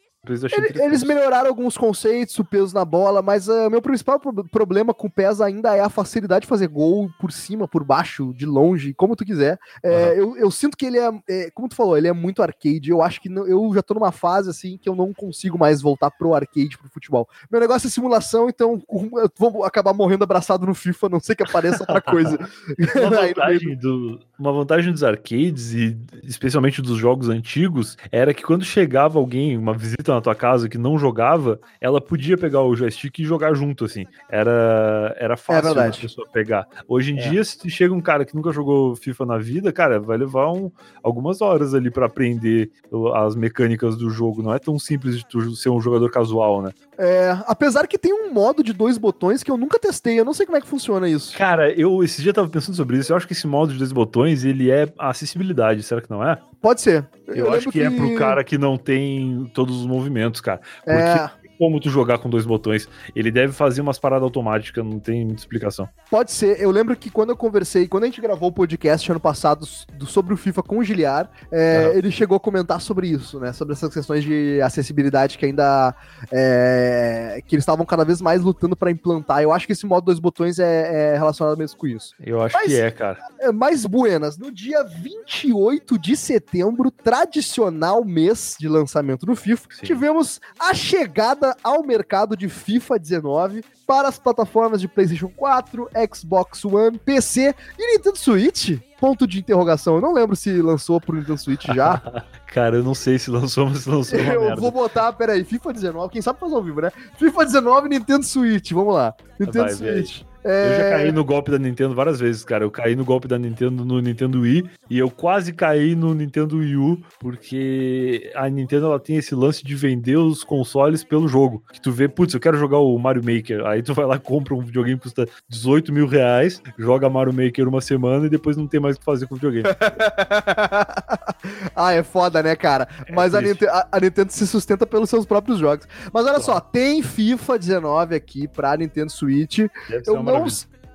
eles 0.76 1.04
melhoraram 1.04 1.50
alguns 1.50 1.76
conceitos, 1.76 2.38
o 2.38 2.46
peso 2.46 2.76
na 2.76 2.86
bola, 2.86 3.24
mas 3.24 3.48
o 3.48 3.68
uh, 3.68 3.72
meu 3.72 3.82
principal 3.82 4.20
pro 4.20 4.48
problema 4.48 4.94
com 4.94 5.08
o 5.08 5.10
PES 5.10 5.42
ainda 5.42 5.76
é 5.76 5.80
a 5.80 5.90
facilidade 5.90 6.44
de 6.44 6.48
fazer 6.48 6.68
gol 6.68 7.10
por 7.20 7.32
cima, 7.32 7.68
por 7.68 7.84
baixo, 7.84 8.32
de 8.36 8.46
longe, 8.46 8.94
como 8.94 9.16
tu 9.16 9.26
quiser. 9.26 9.58
É, 9.82 10.12
uhum. 10.12 10.14
eu, 10.14 10.38
eu, 10.38 10.52
sinto 10.52 10.78
que 10.78 10.86
ele 10.86 11.00
é, 11.00 11.12
é, 11.28 11.50
como 11.50 11.68
tu 11.68 11.76
falou, 11.76 11.98
ele 11.98 12.08
é 12.08 12.14
muito 12.14 12.44
arcade. 12.44 12.92
Eu 12.92 13.02
acho 13.02 13.20
que 13.20 13.30
não, 13.30 13.48
eu 13.48 13.74
já 13.74 13.82
tô 13.82 13.96
numa 13.96 14.12
fase 14.12 14.50
assim 14.52 14.78
que 14.78 14.88
eu 14.88 14.96
não 14.96 15.12
consigo 15.12 15.58
mais 15.58 15.82
voltar 15.82 16.12
pro 16.12 16.36
arcade, 16.36 16.78
pro 16.78 16.90
futebol. 16.90 17.28
Meu 17.52 17.60
negócio 17.60 17.88
é 17.88 17.90
simulação, 17.90 18.48
então 18.48 18.80
eu 18.88 19.32
vou 19.36 19.64
acabar 19.64 19.94
morrendo 19.94 20.24
abraçado 20.24 20.68
no 20.68 20.76
FIFA, 20.76 21.10
não 21.10 21.20
sei 21.20 21.36
que 21.36 21.44
apareça 21.44 21.82
outra 21.82 22.02
coisa. 22.02 22.38
uma, 22.96 23.10
vantagem 23.10 23.76
do, 23.76 24.20
uma 24.42 24.52
vantagem 24.52 24.92
dos 24.92 25.04
arcades, 25.04 25.72
e 25.74 25.96
especialmente 26.24 26.82
dos 26.82 26.98
jogos 26.98 27.30
antigos, 27.30 27.96
era 28.12 28.34
que 28.34 28.42
quando 28.42 28.66
chegava 28.66 29.20
alguém, 29.20 29.56
uma 29.56 29.74
visita 29.74 30.14
na 30.14 30.20
tua 30.20 30.34
casa 30.34 30.68
que 30.68 30.80
não 30.80 30.98
jogava, 30.98 31.60
ela 31.80 32.02
podia 32.02 32.36
pegar 32.36 32.64
o 32.64 32.76
joystick 32.76 33.20
e 33.20 33.24
jogar 33.24 33.54
junto, 33.54 33.86
assim. 33.86 34.06
Era, 34.28 35.16
era 35.20 35.38
fácil 35.38 35.80
é 35.80 35.88
a 35.88 35.92
pessoa 35.92 36.28
pegar. 36.28 36.68
Hoje 36.88 37.14
em 37.14 37.20
é. 37.20 37.30
dia, 37.30 37.44
se 37.44 37.70
chega 37.70 37.94
um 37.94 38.02
cara 38.02 38.26
que 38.26 38.36
nunca 38.36 38.52
jogou 38.52 38.96
FIFA 38.96 39.26
na 39.28 39.38
vida, 39.38 39.72
cara, 39.72 40.00
vai 40.00 40.18
levar 40.18 40.52
um, 40.52 40.72
algumas 41.04 41.40
horas 41.40 41.76
ali 41.76 41.92
para 41.92 42.08
aprender 42.08 42.72
as 43.14 43.36
mecânicas 43.36 43.96
do 43.96 44.10
jogo. 44.10 44.42
Não 44.42 44.54
é 44.54 44.58
tão 44.58 44.80
simples 44.80 45.20
de 45.20 45.26
tu 45.28 45.56
ser 45.56 45.70
um 45.70 45.80
jogador 45.80 46.10
casual, 46.10 46.64
né? 46.64 46.72
É, 46.98 47.36
apesar 47.48 47.88
que 47.88 47.98
tem 47.98 48.14
um 48.14 48.32
modo 48.32 48.64
de 48.64 48.74
dois 48.74 48.96
botões 48.96 49.42
que 49.42 49.50
eu 49.50 49.58
nunca 49.58 49.80
testei, 49.80 50.20
eu 50.20 50.24
não 50.24 50.36
sei 50.36 50.46
como 50.46 50.56
é 50.56 50.62
que 50.62 50.68
funciona 50.68 51.10
isso. 51.10 51.36
Cara, 51.36 51.72
eu 51.72 52.04
esse 52.04 52.22
dia 52.22 52.32
tava 52.32 52.48
pensando 52.48 52.76
sobre 52.76 52.98
isso, 52.98 53.12
eu 53.12 53.18
acho 53.18 53.26
que 53.26 53.34
esse 53.34 53.48
modo 53.48 53.74
de 53.74 53.80
dois 53.80 53.92
botões, 53.92 54.31
ele 54.44 54.72
é 54.72 54.92
acessibilidade, 54.98 55.84
será 55.84 56.02
que 56.02 56.10
não 56.10 56.28
é? 56.28 56.38
Pode 56.62 56.82
ser. 56.82 57.08
Eu, 57.28 57.48
eu 57.48 57.54
acho 57.54 57.72
que, 57.72 57.80
que, 57.80 57.86
é 57.86 57.90
pro 57.90 58.16
cara 58.16 58.44
que 58.44 58.58
não 58.58 58.78
tem 58.78 59.50
todos 59.54 59.80
os 59.80 59.86
movimentos, 59.86 60.42
cara. 60.42 60.62
Porque 60.84 60.92
é 60.92 61.30
como 61.62 61.80
tu 61.80 61.92
jogar 61.92 62.18
com 62.18 62.28
dois 62.28 62.44
botões. 62.44 62.90
Ele 63.16 63.30
deve 63.30 63.54
fazer 63.54 63.82
umas 63.82 64.00
paradas 64.00 64.24
automáticas, 64.24 64.84
não 64.84 65.00
tem 65.00 65.24
muita 65.24 65.42
explicação. 65.42 65.88
Pode 66.10 66.32
ser. 66.32 66.60
Eu 66.60 66.72
lembro 66.72 66.96
que 66.96 67.12
quando 67.12 67.30
eu 67.30 67.38
conversei, 67.38 67.88
quando 67.88 68.06
a 68.06 68.08
gente 68.08 68.20
gravou 68.20 68.50
o 68.50 68.52
podcast 68.52 69.12
ano 69.12 69.20
passado 69.20 69.64
do, 69.94 70.08
sobre 70.08 70.34
o 70.34 70.38
FIFA 70.38 70.64
com 70.64 70.80
o 70.80 70.84
Giliar, 70.84 71.30
é, 71.52 71.86
uhum. 71.86 71.98
ele 72.00 72.10
chegou 72.10 72.36
a 72.36 72.40
comentar 72.40 72.82
sobre 72.82 73.10
isso, 73.10 73.40
né? 73.40 73.54
Sobre 73.54 73.74
essas 73.74 73.94
questões 73.94 74.24
de 74.24 74.60
acessibilidade 74.60 75.38
que 75.38 75.46
ainda. 75.46 75.94
É, 76.32 77.44
que 77.46 77.54
eles 77.54 77.62
estavam 77.62 77.86
cada 77.86 78.04
vez 78.04 78.22
mais 78.22 78.42
lutando 78.42 78.76
para 78.76 78.90
implantar. 78.90 79.44
Eu 79.44 79.52
acho 79.52 79.68
que 79.68 79.74
esse 79.74 79.86
modo 79.86 80.06
dois 80.06 80.18
botões 80.18 80.58
é, 80.58 81.14
é 81.14 81.16
relacionado 81.16 81.56
mesmo 81.60 81.78
com 81.78 81.86
isso. 81.86 82.16
Eu 82.20 82.42
acho 82.42 82.56
Mas, 82.56 82.72
que 82.72 82.80
é, 82.80 82.90
cara. 82.90 83.20
É, 83.40 83.52
mais 83.52 83.86
buenas. 83.86 84.36
No 84.36 84.52
dia 84.52 84.84
28 84.84 86.00
de 86.00 86.18
setembro, 86.18 86.90
tradicional 86.90 88.04
mês 88.04 88.56
de 88.60 88.68
lançamento 88.68 89.28
do 89.28 89.36
FIFA, 89.36 89.68
Sim. 89.70 89.86
tivemos 89.86 90.42
a 90.60 90.74
chegada 90.74 91.51
ao 91.64 91.84
mercado 91.84 92.36
de 92.36 92.48
FIFA 92.50 92.98
19 93.00 93.64
para 93.86 94.08
as 94.08 94.18
plataformas 94.18 94.80
de 94.80 94.88
PlayStation 94.88 95.30
4, 95.30 95.90
Xbox 96.14 96.64
One, 96.66 96.98
PC 96.98 97.54
e 97.78 97.94
Nintendo 97.98 98.18
Switch? 98.18 98.80
Ponto 99.00 99.26
de 99.26 99.40
interrogação. 99.40 99.96
Eu 99.96 100.02
não 100.02 100.14
lembro 100.14 100.36
se 100.36 100.62
lançou 100.62 101.02
pro 101.02 101.16
Nintendo 101.16 101.38
Switch 101.38 101.66
já. 101.66 102.02
Cara, 102.48 102.78
eu 102.78 102.84
não 102.84 102.94
sei 102.94 103.18
se 103.18 103.32
lançou, 103.32 103.68
mas 103.70 103.86
lançou 103.86 104.20
uma 104.20 104.34
Eu 104.34 104.42
merda. 104.42 104.62
vou 104.62 104.72
botar, 104.72 105.12
peraí, 105.14 105.44
FIFA 105.44 105.74
19, 105.74 106.12
quem 106.14 106.22
sabe 106.22 106.40
fazer 106.40 106.56
ao 106.56 106.62
vivo, 106.64 106.82
né? 106.82 106.92
FIFA 107.18 107.46
19 107.46 107.90
Nintendo 107.90 108.24
Switch, 108.24 108.72
vamos 108.72 108.94
lá. 108.94 109.14
Nintendo 109.40 109.66
Vai, 109.66 109.74
Switch. 109.74 110.22
É... 110.44 110.68
Eu 110.68 110.78
já 110.78 110.90
caí 110.90 111.12
no 111.12 111.24
golpe 111.24 111.52
da 111.52 111.60
Nintendo 111.60 111.94
várias 111.94 112.20
vezes, 112.20 112.44
cara. 112.44 112.64
Eu 112.64 112.72
caí 112.72 112.96
no 112.96 113.06
golpe 113.06 113.28
da 113.28 113.38
Nintendo 113.38 113.86
no 113.86 114.00
Nintendo 114.00 114.42
Wii 114.42 114.64
e 114.90 114.98
eu 114.98 115.10
quase 115.10 115.54
caí 115.54 115.96
no 115.96 116.14
Nintendo 116.14 116.58
Wii 116.58 116.76
U, 116.76 117.02
porque 117.20 118.32
a 118.36 118.50
Nintendo 118.50 118.88
ela 118.88 119.00
tem 119.00 119.18
esse 119.18 119.36
lance 119.36 119.64
de 119.64 119.76
vender 119.76 120.18
os 120.18 120.44
consoles 120.44 121.04
pelo 121.04 121.28
jogo. 121.28 121.64
Que 121.72 121.82
tu 121.82 121.92
vê, 121.92 122.08
putz, 122.08 122.34
eu 122.34 122.40
quero 122.40 122.58
jogar 122.58 122.80
o 122.80 122.98
Mario 122.98 123.24
Maker. 123.24 123.66
Aí 123.66 123.84
tu 123.84 123.94
vai 123.94 124.06
lá, 124.06 124.18
compra 124.20 124.56
um 124.56 124.62
videogame 124.62 124.98
que 124.98 125.04
custa 125.04 125.28
18 125.50 125.94
mil 125.94 126.08
reais, 126.08 126.62
joga 126.78 127.10
Mario 127.10 127.34
Maker 127.34 127.68
uma 127.68 127.82
semana 127.82 128.26
e 128.26 128.30
depois 128.30 128.58
não 128.58 128.68
tem 128.68 128.80
mais 128.80 128.96
o 128.96 129.00
que 129.00 129.06
fazer 129.06 129.28
com 129.28 129.36
o 129.36 129.38
videogame. 129.38 129.68
ah, 131.76 131.94
é 131.94 132.04
foda, 132.04 132.42
né, 132.42 132.56
cara? 132.56 132.88
É 133.06 133.14
Mas 133.14 133.36
a 133.36 133.42
Nintendo, 133.42 133.72
a, 133.72 133.88
a 133.92 134.00
Nintendo, 134.00 134.32
se 134.32 134.48
sustenta 134.48 134.86
pelos 134.86 135.10
seus 135.10 135.26
próprios 135.26 135.60
jogos. 135.60 135.88
Mas 136.12 136.24
olha 136.24 136.40
claro. 136.40 136.44
só, 136.44 136.60
tem 136.60 137.04
FIFA 137.04 137.60
19 137.60 138.16
aqui 138.16 138.48
pra 138.48 138.76
Nintendo 138.76 139.12
Switch. 139.12 139.60
Deve 139.90 140.04
eu 140.08 140.24
não, 140.40 140.48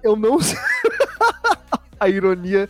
eu 0.03 0.17
não 0.17 0.41
sei. 0.41 0.59
a 1.99 2.09
ironia, 2.09 2.69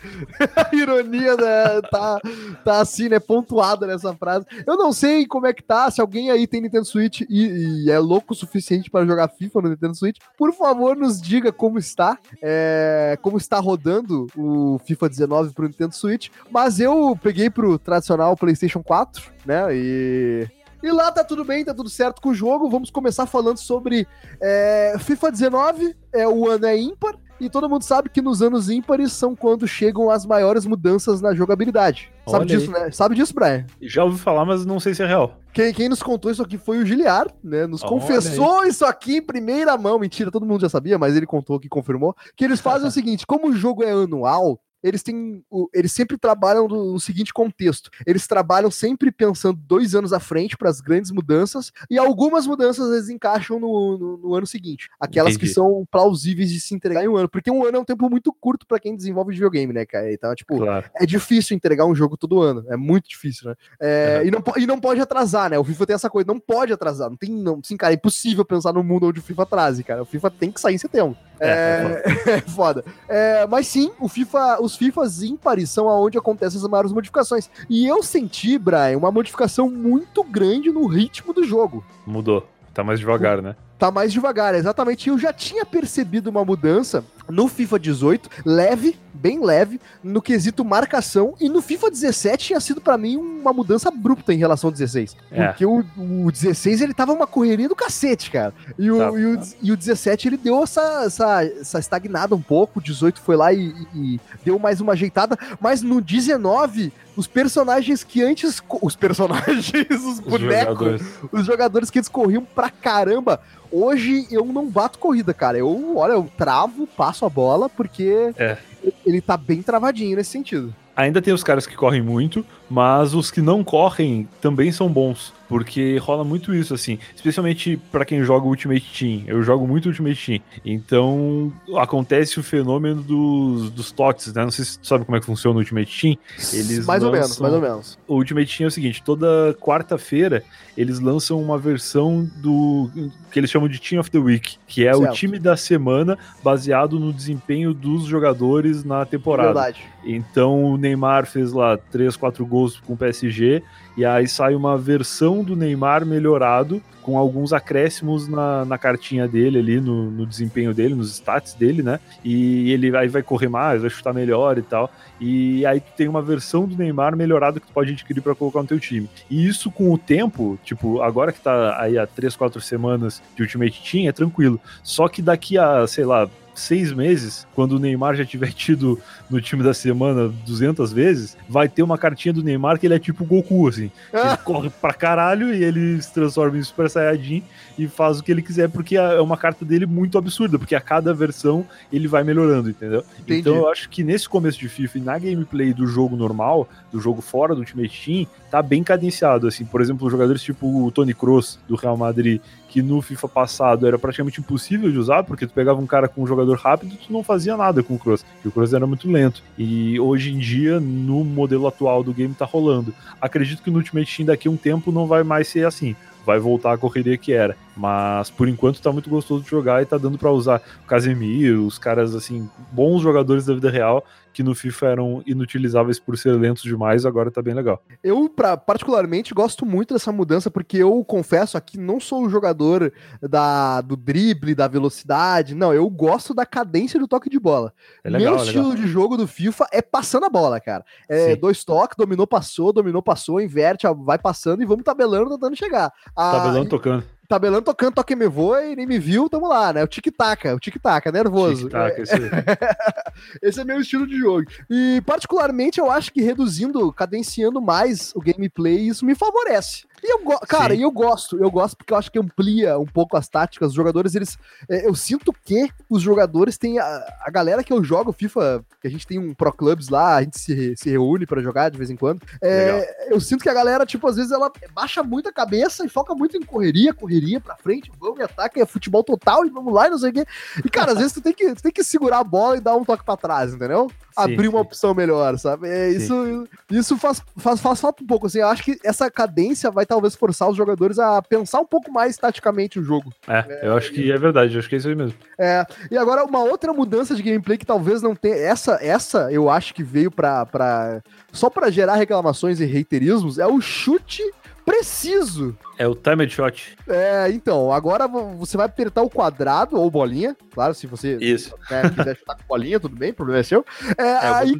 a 0.56 0.74
ironia 0.74 1.36
né, 1.36 1.80
tá, 1.90 2.20
tá 2.64 2.80
assim, 2.80 3.08
né, 3.08 3.18
pontuada 3.18 3.86
nessa 3.86 4.14
frase. 4.14 4.46
Eu 4.66 4.76
não 4.76 4.92
sei 4.92 5.26
como 5.26 5.46
é 5.46 5.52
que 5.52 5.62
tá, 5.62 5.90
se 5.90 6.00
alguém 6.00 6.30
aí 6.30 6.46
tem 6.46 6.60
Nintendo 6.60 6.84
Switch 6.84 7.22
e, 7.28 7.84
e 7.84 7.90
é 7.90 7.98
louco 7.98 8.32
o 8.32 8.36
suficiente 8.36 8.90
para 8.90 9.06
jogar 9.06 9.28
FIFA 9.28 9.62
no 9.62 9.68
Nintendo 9.70 9.94
Switch, 9.94 10.18
por 10.38 10.52
favor, 10.52 10.96
nos 10.96 11.20
diga 11.20 11.52
como 11.52 11.78
está, 11.78 12.18
é, 12.40 13.18
como 13.20 13.36
está 13.36 13.58
rodando 13.58 14.26
o 14.36 14.78
FIFA 14.84 15.08
19 15.08 15.54
pro 15.54 15.66
Nintendo 15.66 15.94
Switch. 15.94 16.28
Mas 16.50 16.80
eu 16.80 17.18
peguei 17.20 17.50
pro 17.50 17.78
tradicional 17.78 18.36
PlayStation 18.36 18.82
4, 18.82 19.32
né, 19.44 19.66
e 19.72 20.48
e 20.82 20.90
lá 20.90 21.10
tá 21.10 21.24
tudo 21.24 21.44
bem, 21.44 21.64
tá 21.64 21.74
tudo 21.74 21.88
certo 21.88 22.20
com 22.20 22.30
o 22.30 22.34
jogo. 22.34 22.68
Vamos 22.68 22.90
começar 22.90 23.26
falando 23.26 23.58
sobre 23.58 24.06
é, 24.40 24.96
FIFA 24.98 25.32
19. 25.32 25.96
É, 26.12 26.26
o 26.26 26.48
ano 26.48 26.66
é 26.66 26.78
ímpar. 26.78 27.16
E 27.38 27.50
todo 27.50 27.68
mundo 27.68 27.82
sabe 27.82 28.08
que 28.08 28.22
nos 28.22 28.40
anos 28.40 28.70
ímpares 28.70 29.12
são 29.12 29.36
quando 29.36 29.68
chegam 29.68 30.10
as 30.10 30.24
maiores 30.24 30.64
mudanças 30.64 31.20
na 31.20 31.34
jogabilidade. 31.34 32.10
Olha 32.24 32.38
sabe 32.38 32.46
disso, 32.46 32.74
aí. 32.74 32.82
né? 32.82 32.90
Sabe 32.90 33.14
disso, 33.14 33.34
Brian? 33.34 33.66
Já 33.82 34.04
ouvi 34.04 34.18
falar, 34.18 34.46
mas 34.46 34.64
não 34.64 34.80
sei 34.80 34.94
se 34.94 35.02
é 35.02 35.06
real. 35.06 35.38
Quem, 35.52 35.72
quem 35.72 35.88
nos 35.88 36.02
contou 36.02 36.30
isso 36.30 36.42
aqui 36.42 36.56
foi 36.56 36.78
o 36.78 36.86
Giliar, 36.86 37.26
né? 37.44 37.66
Nos 37.66 37.82
Olha 37.82 37.90
confessou 37.90 38.60
aí. 38.60 38.70
isso 38.70 38.86
aqui 38.86 39.16
em 39.18 39.22
primeira 39.22 39.76
mão. 39.76 39.98
Mentira, 39.98 40.30
todo 40.30 40.46
mundo 40.46 40.62
já 40.62 40.68
sabia, 40.68 40.98
mas 40.98 41.14
ele 41.14 41.26
contou 41.26 41.60
que 41.60 41.68
confirmou. 41.68 42.14
Que 42.34 42.44
eles 42.44 42.60
fazem 42.60 42.88
o 42.88 42.92
seguinte: 42.92 43.26
como 43.26 43.48
o 43.48 43.52
jogo 43.52 43.84
é 43.84 43.90
anual, 43.90 44.58
eles 44.82 45.02
têm. 45.02 45.44
Eles 45.74 45.92
sempre 45.92 46.18
trabalham 46.18 46.68
no, 46.68 46.98
seguinte 47.00 47.32
contexto. 47.32 47.90
Eles 48.06 48.26
trabalham 48.26 48.70
sempre 48.70 49.10
pensando 49.10 49.58
dois 49.66 49.94
anos 49.94 50.12
à 50.12 50.20
frente 50.20 50.56
para 50.56 50.70
as 50.70 50.80
grandes 50.80 51.10
mudanças, 51.10 51.72
e 51.90 51.98
algumas 51.98 52.46
mudanças 52.46 52.92
eles 52.92 53.08
encaixam 53.08 53.58
no, 53.58 53.98
no, 53.98 54.16
no 54.18 54.34
ano 54.34 54.46
seguinte. 54.46 54.88
Aquelas 55.00 55.34
Entendi. 55.34 55.48
que 55.48 55.54
são 55.54 55.86
plausíveis 55.90 56.50
de 56.50 56.60
se 56.60 56.74
entregar 56.74 57.04
em 57.04 57.08
um 57.08 57.16
ano. 57.16 57.28
Porque 57.28 57.50
um 57.50 57.64
ano 57.64 57.78
é 57.78 57.80
um 57.80 57.84
tempo 57.84 58.08
muito 58.08 58.32
curto 58.32 58.66
para 58.66 58.78
quem 58.78 58.96
desenvolve 58.96 59.32
videogame, 59.32 59.72
né, 59.72 59.84
cara? 59.84 60.12
Então, 60.12 60.34
tipo, 60.34 60.58
claro. 60.58 60.88
é 60.94 61.06
difícil 61.06 61.56
entregar 61.56 61.86
um 61.86 61.94
jogo 61.94 62.16
todo 62.16 62.40
ano. 62.40 62.64
É 62.68 62.76
muito 62.76 63.08
difícil, 63.08 63.50
né? 63.50 63.56
É, 63.80 64.20
é. 64.22 64.26
E, 64.26 64.30
não, 64.30 64.42
e 64.56 64.66
não 64.66 64.80
pode 64.80 65.00
atrasar, 65.00 65.50
né? 65.50 65.58
O 65.58 65.64
FIFA 65.64 65.86
tem 65.86 65.94
essa 65.94 66.10
coisa, 66.10 66.26
não 66.26 66.40
pode 66.40 66.72
atrasar. 66.72 67.10
Não 67.10 67.16
tem, 67.16 67.30
não, 67.30 67.60
sim, 67.62 67.76
cara, 67.76 67.92
é 67.92 67.96
impossível 67.96 68.44
pensar 68.44 68.72
no 68.72 68.82
mundo 68.82 69.06
onde 69.06 69.20
o 69.20 69.22
FIFA 69.22 69.42
atrase, 69.42 69.84
cara. 69.84 70.02
O 70.02 70.06
FIFA 70.06 70.30
tem 70.30 70.50
que 70.50 70.60
sair 70.60 70.74
em 70.74 70.78
setembro. 70.78 71.16
É, 71.40 72.02
é, 72.26 72.30
é 72.38 72.40
foda. 72.40 72.84
É, 73.08 73.46
mas 73.46 73.66
sim, 73.66 73.90
o 74.00 74.08
FIFA, 74.08 74.60
os 74.60 74.76
FIFAs 74.76 75.22
ímpares 75.22 75.70
são 75.70 75.88
aonde 75.88 76.18
acontecem 76.18 76.60
as 76.60 76.68
maiores 76.68 76.92
modificações. 76.92 77.50
E 77.68 77.86
eu 77.86 78.02
senti, 78.02 78.58
Brian, 78.58 78.98
uma 78.98 79.10
modificação 79.10 79.70
muito 79.70 80.22
grande 80.24 80.70
no 80.70 80.86
ritmo 80.86 81.32
do 81.32 81.44
jogo. 81.44 81.84
Mudou. 82.06 82.46
Tá 82.72 82.84
mais 82.84 83.00
devagar, 83.00 83.40
né? 83.40 83.56
Tá 83.78 83.90
mais 83.90 84.12
devagar, 84.12 84.54
exatamente. 84.54 85.08
Eu 85.08 85.18
já 85.18 85.32
tinha 85.32 85.64
percebido 85.64 86.28
uma 86.28 86.44
mudança 86.44 87.02
no 87.28 87.48
FIFA 87.48 87.78
18, 87.78 88.30
leve, 88.44 88.98
bem 89.26 89.44
leve, 89.44 89.80
no 90.04 90.22
quesito 90.22 90.64
marcação, 90.64 91.34
e 91.40 91.48
no 91.48 91.60
FIFA 91.60 91.90
17 91.90 92.46
tinha 92.46 92.60
sido 92.60 92.80
para 92.80 92.96
mim 92.96 93.16
uma 93.16 93.52
mudança 93.52 93.88
abrupta 93.88 94.32
em 94.32 94.36
relação 94.36 94.68
ao 94.68 94.72
16. 94.72 95.16
É. 95.32 95.48
Porque 95.48 95.66
o, 95.66 95.84
o 95.98 96.30
16 96.30 96.80
ele 96.80 96.94
tava 96.94 97.12
uma 97.12 97.26
correria 97.26 97.68
do 97.68 97.74
cacete, 97.74 98.30
cara. 98.30 98.54
E 98.78 98.88
o, 98.88 98.98
tá, 98.98 99.10
e 99.18 99.26
o, 99.26 99.40
e 99.62 99.72
o 99.72 99.76
17 99.76 100.28
ele 100.28 100.36
deu 100.36 100.62
essa, 100.62 101.02
essa, 101.04 101.44
essa 101.44 101.78
estagnada 101.80 102.36
um 102.36 102.40
pouco, 102.40 102.78
o 102.78 102.82
18 102.82 103.20
foi 103.20 103.34
lá 103.34 103.52
e, 103.52 103.74
e 103.92 104.20
deu 104.44 104.60
mais 104.60 104.80
uma 104.80 104.92
ajeitada, 104.92 105.36
mas 105.60 105.82
no 105.82 106.00
19 106.00 106.92
os 107.16 107.26
personagens 107.26 108.04
que 108.04 108.22
antes. 108.22 108.62
Os 108.82 108.94
personagens, 108.94 109.72
os, 109.90 110.04
os 110.04 110.20
bonecos, 110.20 110.50
jogadores. 110.50 111.02
os 111.32 111.46
jogadores 111.46 111.90
que 111.90 111.98
eles 111.98 112.08
corriam 112.08 112.44
pra 112.44 112.70
caramba. 112.70 113.40
Hoje 113.72 114.28
eu 114.30 114.44
não 114.44 114.68
bato 114.68 114.98
corrida, 114.98 115.34
cara. 115.34 115.58
Eu, 115.58 115.96
olha, 115.96 116.12
eu 116.12 116.30
travo, 116.36 116.86
passo 116.86 117.24
a 117.24 117.28
bola, 117.28 117.68
porque 117.68 118.32
é. 118.36 118.58
Ele 119.04 119.20
tá 119.20 119.36
bem 119.36 119.62
travadinho 119.62 120.16
nesse 120.16 120.30
sentido. 120.30 120.74
Ainda 120.96 121.20
tem 121.20 121.34
os 121.34 121.44
caras 121.44 121.66
que 121.66 121.76
correm 121.76 122.00
muito, 122.00 122.44
mas 122.68 123.14
os 123.14 123.30
que 123.30 123.40
não 123.40 123.62
correm 123.62 124.28
também 124.40 124.72
são 124.72 124.88
bons. 124.88 125.32
Porque 125.48 125.96
rola 125.98 126.24
muito 126.24 126.54
isso, 126.54 126.74
assim. 126.74 126.98
Especialmente 127.14 127.76
para 127.92 128.04
quem 128.04 128.24
joga 128.24 128.46
Ultimate 128.46 128.84
Team. 128.98 129.22
Eu 129.26 129.42
jogo 129.42 129.66
muito 129.66 129.86
Ultimate 129.86 130.26
Team. 130.26 130.40
Então, 130.64 131.52
acontece 131.76 132.40
o 132.40 132.42
fenômeno 132.42 133.00
dos, 133.00 133.70
dos 133.70 133.92
TOTS, 133.92 134.34
né? 134.34 134.42
Não 134.42 134.50
sei 134.50 134.64
se 134.64 134.78
tu 134.78 134.86
sabe 134.86 135.04
como 135.04 135.16
é 135.16 135.20
que 135.20 135.26
funciona 135.26 135.56
o 135.56 135.60
Ultimate 135.60 136.00
Team. 136.00 136.16
Eles 136.52 136.84
mais 136.84 137.00
lançam... 137.00 137.06
ou 137.06 137.12
menos, 137.12 137.38
mais 137.38 137.54
ou 137.54 137.60
menos. 137.60 137.98
O 138.08 138.14
Ultimate 138.16 138.56
Team 138.56 138.66
é 138.66 138.68
o 138.68 138.72
seguinte: 138.72 139.02
toda 139.04 139.56
quarta-feira 139.60 140.42
eles 140.76 140.98
lançam 140.98 141.40
uma 141.40 141.56
versão 141.56 142.28
do 142.36 142.90
que 143.30 143.40
eles 143.40 143.50
chamam 143.50 143.68
de 143.68 143.80
Team 143.80 144.00
of 144.00 144.10
the 144.10 144.18
Week, 144.18 144.56
que 144.66 144.86
é 144.86 144.92
certo. 144.92 145.10
o 145.10 145.14
time 145.14 145.38
da 145.38 145.56
semana 145.56 146.18
baseado 146.42 146.98
no 146.98 147.12
desempenho 147.12 147.72
dos 147.72 148.04
jogadores 148.04 148.84
na 148.84 149.04
temporada. 149.04 149.52
Verdade. 149.52 149.82
Então, 150.04 150.64
o 150.64 150.76
Neymar 150.76 151.26
fez 151.26 151.52
lá 151.52 151.76
3, 151.76 152.16
4 152.16 152.44
gols 152.46 152.55
com 152.84 152.94
o 152.94 152.96
PSG 152.96 153.62
e 153.96 154.04
aí 154.04 154.28
sai 154.28 154.54
uma 154.54 154.76
versão 154.76 155.42
do 155.42 155.56
Neymar 155.56 156.04
melhorado, 156.04 156.82
com 157.00 157.16
alguns 157.16 157.52
acréscimos 157.52 158.28
na, 158.28 158.64
na 158.64 158.76
cartinha 158.76 159.26
dele 159.26 159.58
ali, 159.58 159.80
no, 159.80 160.10
no, 160.10 160.26
desempenho 160.26 160.74
dele, 160.74 160.94
nos 160.94 161.12
stats 161.12 161.54
dele, 161.54 161.82
né? 161.82 161.98
E 162.22 162.70
ele 162.72 162.94
aí 162.94 163.08
vai 163.08 163.22
correr 163.22 163.48
mais, 163.48 163.80
vai 163.80 163.88
chutar 163.88 164.12
melhor 164.12 164.58
e 164.58 164.62
tal. 164.62 164.90
E 165.18 165.64
aí 165.64 165.80
tu 165.80 165.92
tem 165.96 166.08
uma 166.08 166.20
versão 166.20 166.66
do 166.66 166.76
Neymar 166.76 167.16
melhorada 167.16 167.58
que 167.58 167.66
tu 167.66 167.72
pode 167.72 167.92
adquirir 167.92 168.20
para 168.20 168.34
colocar 168.34 168.60
no 168.60 168.66
teu 168.66 168.80
time. 168.80 169.08
E 169.30 169.46
isso 169.46 169.70
com 169.70 169.92
o 169.92 169.96
tempo, 169.96 170.58
tipo, 170.62 171.00
agora 171.00 171.32
que 171.32 171.40
tá 171.40 171.80
aí 171.80 171.96
há 171.96 172.06
3, 172.06 172.36
4 172.36 172.60
semanas 172.60 173.22
de 173.34 173.42
Ultimate 173.42 173.80
Team, 173.90 174.08
é 174.08 174.12
tranquilo. 174.12 174.60
Só 174.82 175.08
que 175.08 175.22
daqui 175.22 175.56
a, 175.56 175.86
sei 175.86 176.04
lá, 176.04 176.28
seis 176.58 176.92
meses, 176.92 177.46
quando 177.54 177.72
o 177.72 177.78
Neymar 177.78 178.14
já 178.14 178.24
tiver 178.24 178.52
tido 178.54 179.00
no 179.28 179.40
time 179.40 179.62
da 179.62 179.74
semana 179.74 180.32
200 180.46 180.92
vezes, 180.92 181.36
vai 181.48 181.68
ter 181.68 181.82
uma 181.82 181.98
cartinha 181.98 182.32
do 182.32 182.42
Neymar 182.42 182.78
que 182.78 182.86
ele 182.86 182.94
é 182.94 182.98
tipo 182.98 183.24
Goku, 183.24 183.68
assim. 183.68 183.90
Ele 184.12 184.36
corre 184.44 184.70
pra 184.70 184.92
caralho 184.92 185.54
e 185.54 185.62
ele 185.62 186.00
se 186.00 186.12
transforma 186.12 186.58
em 186.58 186.62
Super 186.62 186.88
Saiyajin 186.88 187.42
e 187.78 187.86
faz 187.86 188.18
o 188.18 188.22
que 188.22 188.30
ele 188.30 188.42
quiser, 188.42 188.68
porque 188.68 188.96
é 188.96 189.20
uma 189.20 189.36
carta 189.36 189.64
dele 189.64 189.86
muito 189.86 190.16
absurda, 190.18 190.58
porque 190.58 190.74
a 190.74 190.80
cada 190.80 191.12
versão 191.12 191.66
ele 191.92 192.08
vai 192.08 192.24
melhorando, 192.24 192.70
entendeu? 192.70 193.04
Entendi. 193.20 193.40
Então 193.40 193.54
eu 193.54 193.68
acho 193.68 193.88
que 193.88 194.02
nesse 194.02 194.28
começo 194.28 194.58
de 194.58 194.68
FIFA 194.68 194.98
e 194.98 195.00
na 195.00 195.18
gameplay 195.18 195.72
do 195.72 195.86
jogo 195.86 196.16
normal, 196.16 196.68
do 196.92 197.00
jogo 197.00 197.20
fora 197.20 197.54
do 197.54 197.60
Ultimate 197.60 198.04
Team, 198.04 198.26
tá 198.50 198.62
bem 198.62 198.82
cadenciado, 198.82 199.46
assim. 199.46 199.64
Por 199.64 199.80
exemplo, 199.80 200.08
jogadores 200.08 200.42
tipo 200.42 200.86
o 200.86 200.90
Tony 200.90 201.14
Kroos, 201.14 201.58
do 201.68 201.76
Real 201.76 201.96
Madrid, 201.96 202.40
que 202.76 202.82
no 202.82 203.00
FIFA 203.00 203.26
passado 203.28 203.86
era 203.86 203.98
praticamente 203.98 204.38
impossível 204.38 204.92
de 204.92 204.98
usar, 204.98 205.24
porque 205.24 205.46
tu 205.46 205.54
pegava 205.54 205.80
um 205.80 205.86
cara 205.86 206.08
com 206.08 206.22
um 206.22 206.26
jogador 206.26 206.58
rápido 206.58 206.92
e 206.92 206.98
tu 206.98 207.10
não 207.10 207.24
fazia 207.24 207.56
nada 207.56 207.82
com 207.82 207.94
o 207.94 207.98
Kroos, 207.98 208.22
porque 208.22 208.48
o 208.48 208.50
Kroos 208.50 208.74
era 208.74 208.86
muito 208.86 209.10
lento. 209.10 209.42
E 209.56 209.98
hoje 209.98 210.30
em 210.30 210.36
dia, 210.36 210.78
no 210.78 211.24
modelo 211.24 211.66
atual 211.66 212.02
do 212.02 212.12
game, 212.12 212.34
tá 212.34 212.44
rolando. 212.44 212.92
Acredito 213.18 213.62
que 213.62 213.70
no 213.70 213.78
Ultimate 213.78 214.14
Team 214.14 214.26
daqui 214.26 214.46
a 214.46 214.50
um 214.50 214.58
tempo 214.58 214.92
não 214.92 215.06
vai 215.06 215.22
mais 215.22 215.48
ser 215.48 215.66
assim 215.66 215.96
vai 216.26 216.40
voltar 216.40 216.72
a 216.72 216.78
correria 216.78 217.16
que 217.16 217.32
era. 217.32 217.56
Mas 217.76 218.28
por 218.30 218.48
enquanto 218.48 218.82
tá 218.82 218.90
muito 218.90 219.08
gostoso 219.08 219.44
de 219.44 219.48
jogar 219.48 219.80
e 219.80 219.86
tá 219.86 219.96
dando 219.96 220.18
para 220.18 220.32
usar 220.32 220.60
o 220.82 220.86
Casemiro, 220.86 221.64
os 221.64 221.78
caras 221.78 222.14
assim, 222.14 222.50
bons 222.72 223.00
jogadores 223.00 223.46
da 223.46 223.54
vida 223.54 223.70
real 223.70 224.04
que 224.36 224.42
no 224.42 224.54
FIFA 224.54 224.86
eram 224.88 225.22
inutilizáveis 225.26 225.98
por 225.98 226.18
ser 226.18 226.32
lentos 226.32 226.62
demais, 226.62 227.06
agora 227.06 227.30
tá 227.30 227.40
bem 227.40 227.54
legal. 227.54 227.82
Eu, 228.04 228.28
pra, 228.28 228.54
particularmente, 228.54 229.32
gosto 229.32 229.64
muito 229.64 229.94
dessa 229.94 230.12
mudança, 230.12 230.50
porque 230.50 230.76
eu 230.76 231.02
confesso 231.06 231.56
aqui, 231.56 231.78
não 231.78 231.98
sou 231.98 232.26
o 232.26 232.28
jogador 232.28 232.92
da, 233.22 233.80
do 233.80 233.96
drible, 233.96 234.54
da 234.54 234.68
velocidade, 234.68 235.54
não, 235.54 235.72
eu 235.72 235.88
gosto 235.88 236.34
da 236.34 236.44
cadência 236.44 237.00
do 237.00 237.08
toque 237.08 237.30
de 237.30 237.40
bola. 237.40 237.72
É 238.04 238.10
legal, 238.10 238.34
Meu 238.34 238.40
é 238.42 238.44
estilo 238.44 238.68
legal. 238.68 238.84
de 238.84 238.92
jogo 238.92 239.16
do 239.16 239.26
FIFA 239.26 239.68
é 239.72 239.80
passando 239.80 240.26
a 240.26 240.28
bola, 240.28 240.60
cara. 240.60 240.84
É 241.08 241.30
Sim. 241.30 241.40
dois 241.40 241.64
toques, 241.64 241.96
dominou, 241.96 242.26
passou, 242.26 242.74
dominou, 242.74 243.00
passou, 243.00 243.40
inverte, 243.40 243.86
vai 244.04 244.18
passando 244.18 244.62
e 244.62 244.66
vamos 244.66 244.84
tabelando, 244.84 245.30
tentando 245.30 245.56
chegar. 245.56 245.90
Tabelando, 246.16 246.68
tocando 246.68 247.04
tabelando 247.26 247.62
tocando 247.62 247.94
Toque 247.94 248.16
Me 248.16 248.28
Voa 248.28 248.64
e 248.64 248.76
nem 248.76 248.86
me 248.86 248.98
viu, 248.98 249.28
tamo 249.28 249.48
lá, 249.48 249.72
né? 249.72 249.82
O 249.82 249.88
tic-tac, 249.88 250.48
o 250.48 250.60
tic-tac, 250.60 251.08
é 251.08 251.12
nervoso. 251.12 251.64
Tic-tac, 251.64 252.00
esse... 252.00 252.14
esse 253.42 253.60
é 253.60 253.64
meu 253.64 253.80
estilo 253.80 254.06
de 254.06 254.18
jogo. 254.18 254.46
E, 254.70 255.02
particularmente, 255.04 255.78
eu 255.80 255.90
acho 255.90 256.12
que 256.12 256.22
reduzindo, 256.22 256.92
cadenciando 256.92 257.60
mais 257.60 258.12
o 258.14 258.20
gameplay, 258.20 258.88
isso 258.88 259.04
me 259.04 259.14
favorece. 259.14 259.84
E 260.02 260.12
eu 260.12 260.18
cara, 260.46 260.74
e 260.74 260.82
eu 260.82 260.90
gosto, 260.90 261.38
eu 261.38 261.50
gosto 261.50 261.76
porque 261.76 261.92
eu 261.92 261.96
acho 261.96 262.10
que 262.10 262.18
amplia 262.18 262.78
um 262.78 262.86
pouco 262.86 263.16
as 263.16 263.28
táticas. 263.28 263.70
Os 263.70 263.74
jogadores, 263.74 264.14
eles. 264.14 264.38
É, 264.68 264.86
eu 264.86 264.94
sinto 264.94 265.32
que 265.32 265.68
os 265.88 266.02
jogadores 266.02 266.58
têm. 266.58 266.78
A, 266.78 267.14
a 267.24 267.30
galera 267.30 267.64
que 267.64 267.72
eu 267.72 267.82
jogo 267.82 268.12
FIFA, 268.12 268.64
que 268.80 268.86
a 268.86 268.90
gente 268.90 269.06
tem 269.06 269.18
um 269.18 269.34
Pro 269.34 269.52
Clubs 269.52 269.88
lá, 269.88 270.16
a 270.16 270.22
gente 270.22 270.38
se, 270.38 270.76
se 270.76 270.90
reúne 270.90 271.26
para 271.26 271.42
jogar 271.42 271.70
de 271.70 271.78
vez 271.78 271.90
em 271.90 271.96
quando. 271.96 272.20
É, 272.42 273.12
eu 273.12 273.20
sinto 273.20 273.42
que 273.42 273.48
a 273.48 273.54
galera, 273.54 273.86
tipo, 273.86 274.06
às 274.06 274.16
vezes 274.16 274.32
ela 274.32 274.50
baixa 274.72 275.02
muito 275.02 275.28
a 275.28 275.32
cabeça 275.32 275.84
e 275.84 275.88
foca 275.88 276.14
muito 276.14 276.36
em 276.36 276.42
correria, 276.42 276.94
correria 276.94 277.40
pra 277.40 277.56
frente, 277.56 277.90
vamos 277.98 278.20
e 278.20 278.22
ataque, 278.22 278.60
é 278.60 278.66
futebol 278.66 279.02
total 279.02 279.44
e 279.44 279.50
vamos 279.50 279.72
lá 279.72 279.86
e 279.86 279.90
não 279.90 279.98
sei 279.98 280.10
o 280.10 280.12
quê. 280.12 280.26
E, 280.64 280.68
cara, 280.68 280.92
às 280.92 280.98
vezes 280.98 281.12
tu 281.12 281.20
tem 281.20 281.32
que, 281.32 281.54
tu 281.54 281.62
tem 281.62 281.72
que 281.72 281.84
segurar 281.84 282.18
a 282.18 282.24
bola 282.24 282.56
e 282.56 282.60
dar 282.60 282.76
um 282.76 282.84
toque 282.84 283.04
pra 283.04 283.16
trás, 283.16 283.54
entendeu? 283.54 283.90
abrir 284.16 284.48
uma 284.48 284.60
opção 284.60 284.94
melhor, 284.94 285.38
sabe? 285.38 285.68
É, 285.68 285.90
isso, 285.90 286.48
isso 286.70 286.96
faz, 286.96 287.22
faz, 287.36 287.60
faz 287.60 287.80
falta 287.80 288.02
um 288.02 288.06
pouco, 288.06 288.26
assim, 288.26 288.38
eu 288.38 288.48
acho 288.48 288.64
que 288.64 288.78
essa 288.82 289.10
cadência 289.10 289.70
vai 289.70 289.84
talvez 289.86 290.14
forçar 290.14 290.48
os 290.48 290.56
jogadores 290.56 290.98
a 290.98 291.22
pensar 291.22 291.60
um 291.60 291.66
pouco 291.66 291.90
mais 291.90 292.16
taticamente 292.16 292.78
o 292.78 292.82
jogo. 292.82 293.12
É, 293.26 293.44
é 293.48 293.68
eu 293.68 293.76
acho 293.76 293.92
que 293.92 294.10
é 294.10 294.18
verdade, 294.18 294.54
eu 294.54 294.58
acho 294.58 294.68
que 294.68 294.74
é 294.74 294.78
isso 294.78 294.88
aí 294.88 294.94
mesmo. 294.94 295.16
É, 295.38 295.64
e 295.90 295.96
agora 295.96 296.24
uma 296.24 296.42
outra 296.42 296.72
mudança 296.72 297.14
de 297.14 297.22
gameplay 297.22 297.56
que 297.56 297.66
talvez 297.66 298.02
não 298.02 298.14
tenha, 298.14 298.36
essa, 298.36 298.78
essa 298.80 299.32
eu 299.32 299.48
acho 299.48 299.74
que 299.74 299.82
veio 299.82 300.10
pra, 300.10 300.44
pra 300.46 301.00
só 301.32 301.48
para 301.48 301.70
gerar 301.70 301.96
reclamações 301.96 302.60
e 302.60 302.64
reiterismos, 302.64 303.38
é 303.38 303.46
o 303.46 303.60
chute 303.60 304.22
preciso. 304.66 305.56
É 305.78 305.86
o 305.86 305.94
timed 305.94 306.32
shot. 306.32 306.76
É, 306.88 307.30
então, 307.30 307.72
agora 307.72 308.08
você 308.08 308.56
vai 308.56 308.66
apertar 308.66 309.02
o 309.02 309.08
quadrado 309.08 309.80
ou 309.80 309.88
bolinha, 309.88 310.36
claro, 310.52 310.74
se 310.74 310.88
você 310.88 311.16
Isso. 311.20 311.54
Né, 311.70 311.88
quiser 311.90 312.16
chutar 312.16 312.36
com 312.36 312.44
bolinha, 312.48 312.80
tudo 312.80 312.96
bem, 312.96 313.12
o 313.12 313.14
problema 313.14 313.40
é 313.40 313.44
seu. 313.44 313.64
É, 313.96 314.02
é 314.02 314.28
aí, 314.34 314.58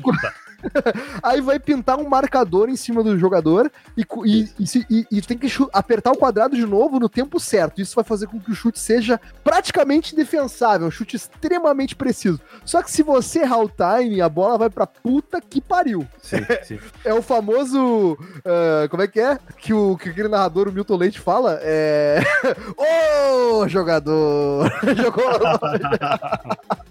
Aí 1.23 1.41
vai 1.41 1.59
pintar 1.59 1.99
um 1.99 2.09
marcador 2.09 2.69
em 2.69 2.77
cima 2.77 3.03
do 3.03 3.19
jogador 3.19 3.71
e, 3.97 4.07
e, 4.25 4.49
e, 4.91 5.07
e 5.11 5.23
tem 5.23 5.39
que 5.39 5.49
apertar 5.73 6.13
o 6.13 6.17
quadrado 6.17 6.57
de 6.57 6.67
novo 6.67 6.99
no 6.99 7.09
tempo 7.09 7.39
certo. 7.39 7.81
Isso 7.81 7.95
vai 7.95 8.05
fazer 8.05 8.27
com 8.27 8.41
que 8.41 8.51
o 8.51 8.55
chute 8.55 8.79
seja 8.79 9.21
praticamente 9.43 10.15
defensável, 10.15 10.87
um 10.87 10.91
chute 10.91 11.17
extremamente 11.17 11.95
preciso. 11.95 12.41
Só 12.65 12.83
que 12.83 12.91
se 12.91 13.03
você 13.03 13.41
errar 13.41 13.61
o 13.61 13.71
time, 13.71 14.21
a 14.21 14.29
bola 14.29 14.59
vai 14.59 14.71
pra 14.71 14.87
puta 14.87 15.41
que 15.41 15.61
pariu. 15.61 16.07
Sim, 16.23 16.39
sim. 16.65 16.79
É 17.05 17.13
o 17.13 17.23
famoso. 17.23 18.13
Uh, 18.13 18.89
como 18.91 19.03
é 19.03 19.09
que 19.09 19.21
é? 19.21 19.39
Que, 19.59 19.73
o, 19.73 19.97
que 19.97 20.09
aquele 20.09 20.29
narrador, 20.29 20.69
o 20.69 20.73
Milton 20.73 20.97
Leite, 20.97 21.21
fala? 21.21 21.59
É. 21.63 22.21
Ô, 22.77 23.61
oh, 23.61 23.69
jogador! 23.69 24.71
Jogou! 24.97 25.25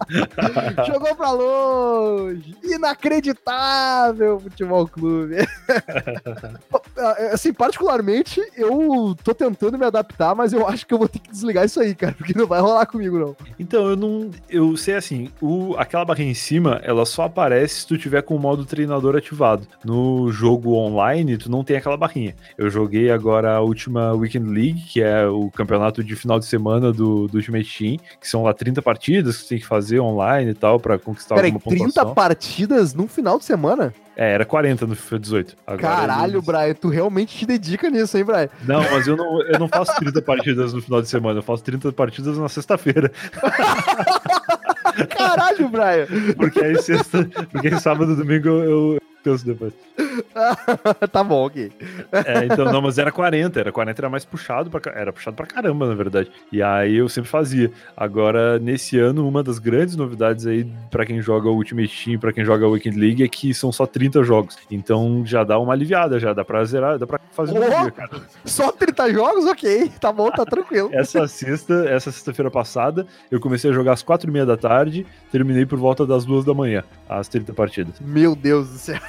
Jogou 0.87 1.15
pra 1.15 1.31
longe! 1.31 2.55
Inacreditável! 2.63 4.39
Futebol 4.39 4.87
clube. 4.87 5.35
assim, 7.31 7.53
particularmente, 7.53 8.41
eu 8.55 9.15
tô 9.23 9.33
tentando 9.33 9.77
me 9.77 9.85
adaptar, 9.85 10.35
mas 10.35 10.53
eu 10.53 10.67
acho 10.67 10.85
que 10.85 10.93
eu 10.93 10.97
vou 10.97 11.07
ter 11.07 11.19
que 11.19 11.31
desligar 11.31 11.65
isso 11.65 11.79
aí, 11.79 11.93
cara, 11.93 12.13
porque 12.17 12.37
não 12.37 12.47
vai 12.47 12.61
rolar 12.61 12.85
comigo, 12.85 13.19
não. 13.19 13.35
Então, 13.59 13.89
eu 13.89 13.95
não. 13.95 14.31
Eu 14.49 14.75
sei 14.77 14.95
assim, 14.95 15.29
o, 15.41 15.75
aquela 15.77 16.05
barrinha 16.05 16.31
em 16.31 16.35
cima, 16.35 16.79
ela 16.83 17.05
só 17.05 17.23
aparece 17.23 17.81
se 17.81 17.87
tu 17.87 17.97
tiver 17.97 18.21
com 18.21 18.35
o 18.35 18.39
modo 18.39 18.65
treinador 18.65 19.15
ativado. 19.15 19.67
No 19.83 20.31
jogo 20.31 20.73
online, 20.73 21.37
tu 21.37 21.49
não 21.49 21.63
tem 21.63 21.77
aquela 21.77 21.97
barrinha. 21.97 22.35
Eu 22.57 22.69
joguei 22.69 23.11
agora 23.11 23.55
a 23.55 23.61
última 23.61 24.13
Weekend 24.13 24.49
League, 24.49 24.81
que 24.81 25.01
é 25.01 25.27
o 25.27 25.49
campeonato 25.51 26.03
de 26.03 26.15
final 26.15 26.39
de 26.39 26.45
semana 26.45 26.91
do, 26.91 27.27
do 27.27 27.37
Ultimate 27.37 27.77
Team, 27.77 27.97
que 28.19 28.27
são 28.27 28.43
lá 28.43 28.53
30 28.53 28.81
partidas 28.81 29.37
que 29.37 29.43
tu 29.45 29.49
tem 29.49 29.59
que 29.59 29.65
fazer 29.65 29.94
online 29.99 30.51
e 30.51 30.53
tal, 30.53 30.79
para 30.79 30.97
conquistar 30.97 31.35
Pera 31.35 31.47
alguma 31.47 31.61
aí, 31.65 31.77
30 31.77 31.85
pontuação. 31.85 32.13
partidas 32.13 32.93
num 32.93 33.07
final 33.07 33.37
de 33.37 33.45
semana? 33.45 33.93
É, 34.17 34.31
era 34.33 34.45
40 34.45 34.87
no 34.87 34.95
FIFA 34.95 35.19
18. 35.19 35.55
Agora 35.67 35.81
Caralho, 35.81 36.41
Brian, 36.41 36.73
tu 36.73 36.87
realmente 36.87 37.37
te 37.37 37.45
dedica 37.45 37.89
nisso, 37.89 38.17
hein, 38.17 38.23
Brian? 38.23 38.49
Não, 38.65 38.81
mas 38.91 39.07
eu 39.07 39.17
não, 39.17 39.41
eu 39.41 39.59
não 39.59 39.67
faço 39.67 39.93
30 39.97 40.21
partidas 40.21 40.73
no 40.73 40.81
final 40.81 41.01
de 41.01 41.09
semana, 41.09 41.39
eu 41.39 41.43
faço 41.43 41.63
30 41.63 41.91
partidas 41.91 42.37
na 42.37 42.47
sexta-feira. 42.47 43.11
Caralho, 45.09 45.67
Brian! 45.67 46.07
Porque 46.37 46.59
aí 46.63 46.81
sexta, 46.81 47.27
porque 47.51 47.67
aí 47.67 47.79
sábado 47.79 48.13
e 48.13 48.15
domingo 48.15 48.47
eu, 48.47 48.97
canso 49.25 49.43
depois. 49.43 49.73
tá 51.11 51.23
bom, 51.23 51.47
ok. 51.47 51.71
É, 52.11 52.45
então, 52.45 52.65
não, 52.65 52.81
mas 52.81 52.99
era 52.99 53.11
40, 53.11 53.59
era 53.59 53.71
40 53.71 54.01
era 54.01 54.09
mais 54.09 54.23
puxado, 54.23 54.69
pra, 54.69 54.91
era 54.93 55.11
puxado 55.11 55.35
pra 55.35 55.47
caramba, 55.47 55.87
na 55.87 55.95
verdade. 55.95 56.31
E 56.51 56.61
aí 56.61 56.95
eu 56.95 57.09
sempre 57.09 57.29
fazia. 57.29 57.71
Agora, 57.97 58.59
nesse 58.59 58.99
ano, 58.99 59.27
uma 59.27 59.41
das 59.41 59.57
grandes 59.57 59.95
novidades 59.95 60.45
aí 60.45 60.69
para 60.91 61.05
quem 61.05 61.21
joga 61.21 61.49
o 61.49 61.55
Ultimate 61.55 62.05
Team, 62.05 62.19
pra 62.19 62.31
quem 62.31 62.45
joga 62.45 62.67
o 62.67 62.71
Weekend 62.71 62.99
League, 62.99 63.23
é 63.23 63.27
que 63.27 63.53
são 63.53 63.71
só 63.71 63.87
30 63.87 64.23
jogos. 64.23 64.57
Então 64.69 65.23
já 65.25 65.43
dá 65.43 65.57
uma 65.57 65.73
aliviada, 65.73 66.19
já 66.19 66.33
dá 66.33 66.45
pra 66.45 66.63
zerar, 66.65 66.99
dá 66.99 67.07
pra 67.07 67.19
fazer 67.31 67.57
oh, 67.57 67.63
um 67.63 67.81
dia, 67.81 67.91
cara. 67.91 68.21
Só 68.45 68.71
30 68.71 69.11
jogos? 69.11 69.45
Ok, 69.45 69.91
tá 69.99 70.11
bom, 70.11 70.29
tá 70.29 70.45
tranquilo. 70.45 70.89
essa 70.93 71.27
sexta, 71.27 71.85
essa 71.89 72.11
sexta-feira 72.11 72.51
passada, 72.51 73.07
eu 73.31 73.39
comecei 73.39 73.71
a 73.71 73.73
jogar 73.73 73.93
às 73.93 74.03
4 74.03 74.29
e 74.29 74.33
meia 74.33 74.45
da 74.45 74.55
tarde, 74.55 75.05
terminei 75.31 75.65
por 75.65 75.79
volta 75.79 76.05
das 76.05 76.25
2 76.25 76.45
da 76.45 76.53
manhã, 76.53 76.83
as 77.07 77.27
30 77.27 77.53
partidas. 77.53 77.99
Meu 77.99 78.35
Deus 78.35 78.69
do 78.69 78.77
céu. 78.77 78.99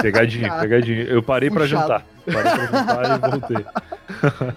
Pegadinha, 0.00 0.58
pegadinha. 0.60 1.02
Eu 1.04 1.22
parei 1.22 1.50
para 1.50 1.66
jantar. 1.66 2.06
Parei 2.24 2.42
pra 2.42 2.66
jantar 2.66 3.04
e 3.04 3.30
voltei. 3.30 3.66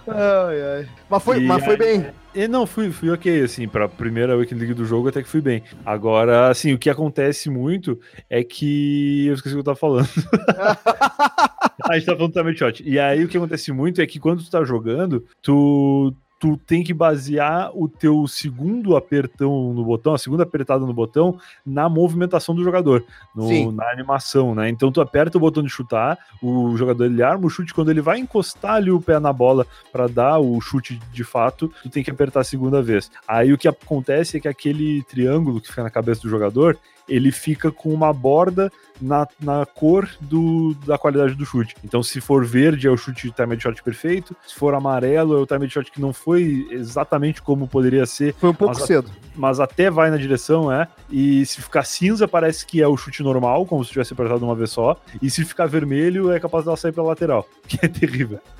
Ai, 0.08 0.62
ai. 0.62 0.88
Mas 1.10 1.24
foi, 1.24 1.40
mas 1.42 1.64
foi 1.64 1.78
bem. 1.78 2.06
E 2.36 2.48
não, 2.48 2.66
fui, 2.66 2.92
fui 2.92 3.12
ok, 3.12 3.44
assim, 3.44 3.68
pra 3.68 3.88
primeira 3.88 4.36
Weekend 4.36 4.60
League 4.60 4.74
do 4.74 4.86
jogo 4.86 5.10
até 5.10 5.22
que 5.22 5.30
fui 5.30 5.42
bem. 5.42 5.64
Agora, 5.86 6.50
assim, 6.50 6.74
o 6.74 6.80
que 6.80 6.90
acontece 6.90 7.50
muito 7.50 8.00
é 8.30 8.44
que. 8.44 9.28
Eu 9.28 9.34
esqueci 9.36 9.56
o 9.56 9.58
que 9.58 9.62
eu 9.62 9.64
tava 9.64 9.78
falando. 9.78 10.08
a 11.90 11.96
gente 11.96 12.06
tá 12.06 12.16
falando 12.16 12.34
também 12.34 12.56
shot. 12.56 12.84
E 12.86 13.00
aí 13.00 13.24
o 13.24 13.28
que 13.28 13.38
acontece 13.38 13.72
muito 13.72 14.02
é 14.02 14.08
que 14.08 14.20
quando 14.20 14.44
tu 14.44 14.50
tá 14.50 14.64
jogando, 14.64 15.26
tu, 15.42 16.14
tu 16.44 16.58
tem 16.58 16.84
que 16.84 16.94
basear 16.94 17.72
o 17.74 17.88
teu 17.88 18.28
segundo 18.28 18.98
apertão 18.98 19.74
no 19.74 19.82
botão, 19.82 20.14
a 20.14 20.18
segunda 20.18 20.44
apertada 20.44 20.86
no 20.86 20.94
botão, 20.94 21.40
na 21.66 21.88
movimentação 21.88 22.54
do 22.54 22.62
jogador, 22.62 23.06
no, 23.34 23.72
na 23.72 23.90
animação, 23.90 24.54
né? 24.54 24.68
Então 24.68 24.92
tu 24.92 25.00
aperta 25.00 25.38
o 25.38 25.40
botão 25.40 25.64
de 25.64 25.70
chutar, 25.70 26.20
o 26.42 26.76
jogador 26.76 27.06
ele 27.06 27.24
arma 27.24 27.46
o 27.46 27.50
chute, 27.50 27.74
quando 27.74 27.92
ele 27.92 28.02
vai 28.02 28.20
encostar 28.20 28.74
ali 28.74 28.92
o 28.92 29.00
pé 29.00 29.20
na 29.20 29.32
bola 29.32 29.66
para 29.90 30.06
dar 30.06 30.38
o 30.38 30.60
chute 30.60 31.00
de 31.14 31.24
fato, 31.24 31.72
tu 31.82 31.90
tem 31.90 32.04
que 32.04 32.12
apertar 32.12 32.42
a 32.42 32.44
segunda 32.44 32.82
vez. 32.82 33.10
Aí 33.26 33.54
o 33.54 33.58
que 33.58 33.70
acontece 33.70 34.36
é 34.36 34.40
que 34.42 34.48
aquele 34.50 35.02
triângulo 35.04 35.62
que 35.62 35.70
fica 35.70 35.82
na 35.82 35.90
cabeça 35.90 36.24
do 36.24 36.30
jogador, 36.30 36.78
ele 37.08 37.32
fica 37.32 37.72
com 37.72 37.94
uma 37.94 38.14
borda 38.14 38.72
na, 39.02 39.28
na 39.40 39.66
cor 39.66 40.10
do, 40.22 40.74
da 40.86 40.98
qualidade 40.98 41.36
do 41.36 41.46
chute. 41.46 41.76
Então, 41.84 42.02
se 42.02 42.22
for 42.22 42.46
verde, 42.46 42.88
é 42.88 42.92
o 42.92 42.98
chute 42.98 43.32
time 43.32 43.60
shot 43.60 43.82
perfeito. 43.84 44.36
Se 44.48 44.56
for 44.56 44.74
amarelo, 44.74 45.38
é 45.38 45.40
o 45.40 45.46
time 45.46 45.70
shot 45.70 45.92
que 45.92 46.02
não 46.02 46.14
foi 46.14 46.33
exatamente 46.42 47.42
como 47.42 47.68
poderia 47.68 48.06
ser. 48.06 48.34
Foi 48.36 48.50
um 48.50 48.54
pouco 48.54 48.76
mas, 48.76 48.86
cedo. 48.86 49.12
Mas 49.36 49.60
até 49.60 49.90
vai 49.90 50.10
na 50.10 50.18
direção, 50.18 50.72
é. 50.72 50.88
E 51.10 51.46
se 51.46 51.62
ficar 51.62 51.84
cinza, 51.84 52.28
parece 52.28 52.66
que 52.66 52.82
é 52.82 52.88
o 52.88 52.98
chute 52.98 53.24
normal, 53.24 53.66
como 53.66 53.84
se 53.84 53.92
tivesse 53.92 54.14
apertado 54.14 54.44
uma 54.46 54.56
vez 54.56 54.72
só. 54.72 54.98
E 55.22 55.30
se 55.30 55.44
ficar 55.46 55.66
vermelho, 55.66 56.32
é 56.32 56.40
capaz 56.40 56.66
dela 56.66 56.78
sair 56.78 56.92
pra 56.92 57.04
lateral. 57.04 57.48
Que 57.66 57.86
é 57.86 57.88
terrível. 57.88 58.40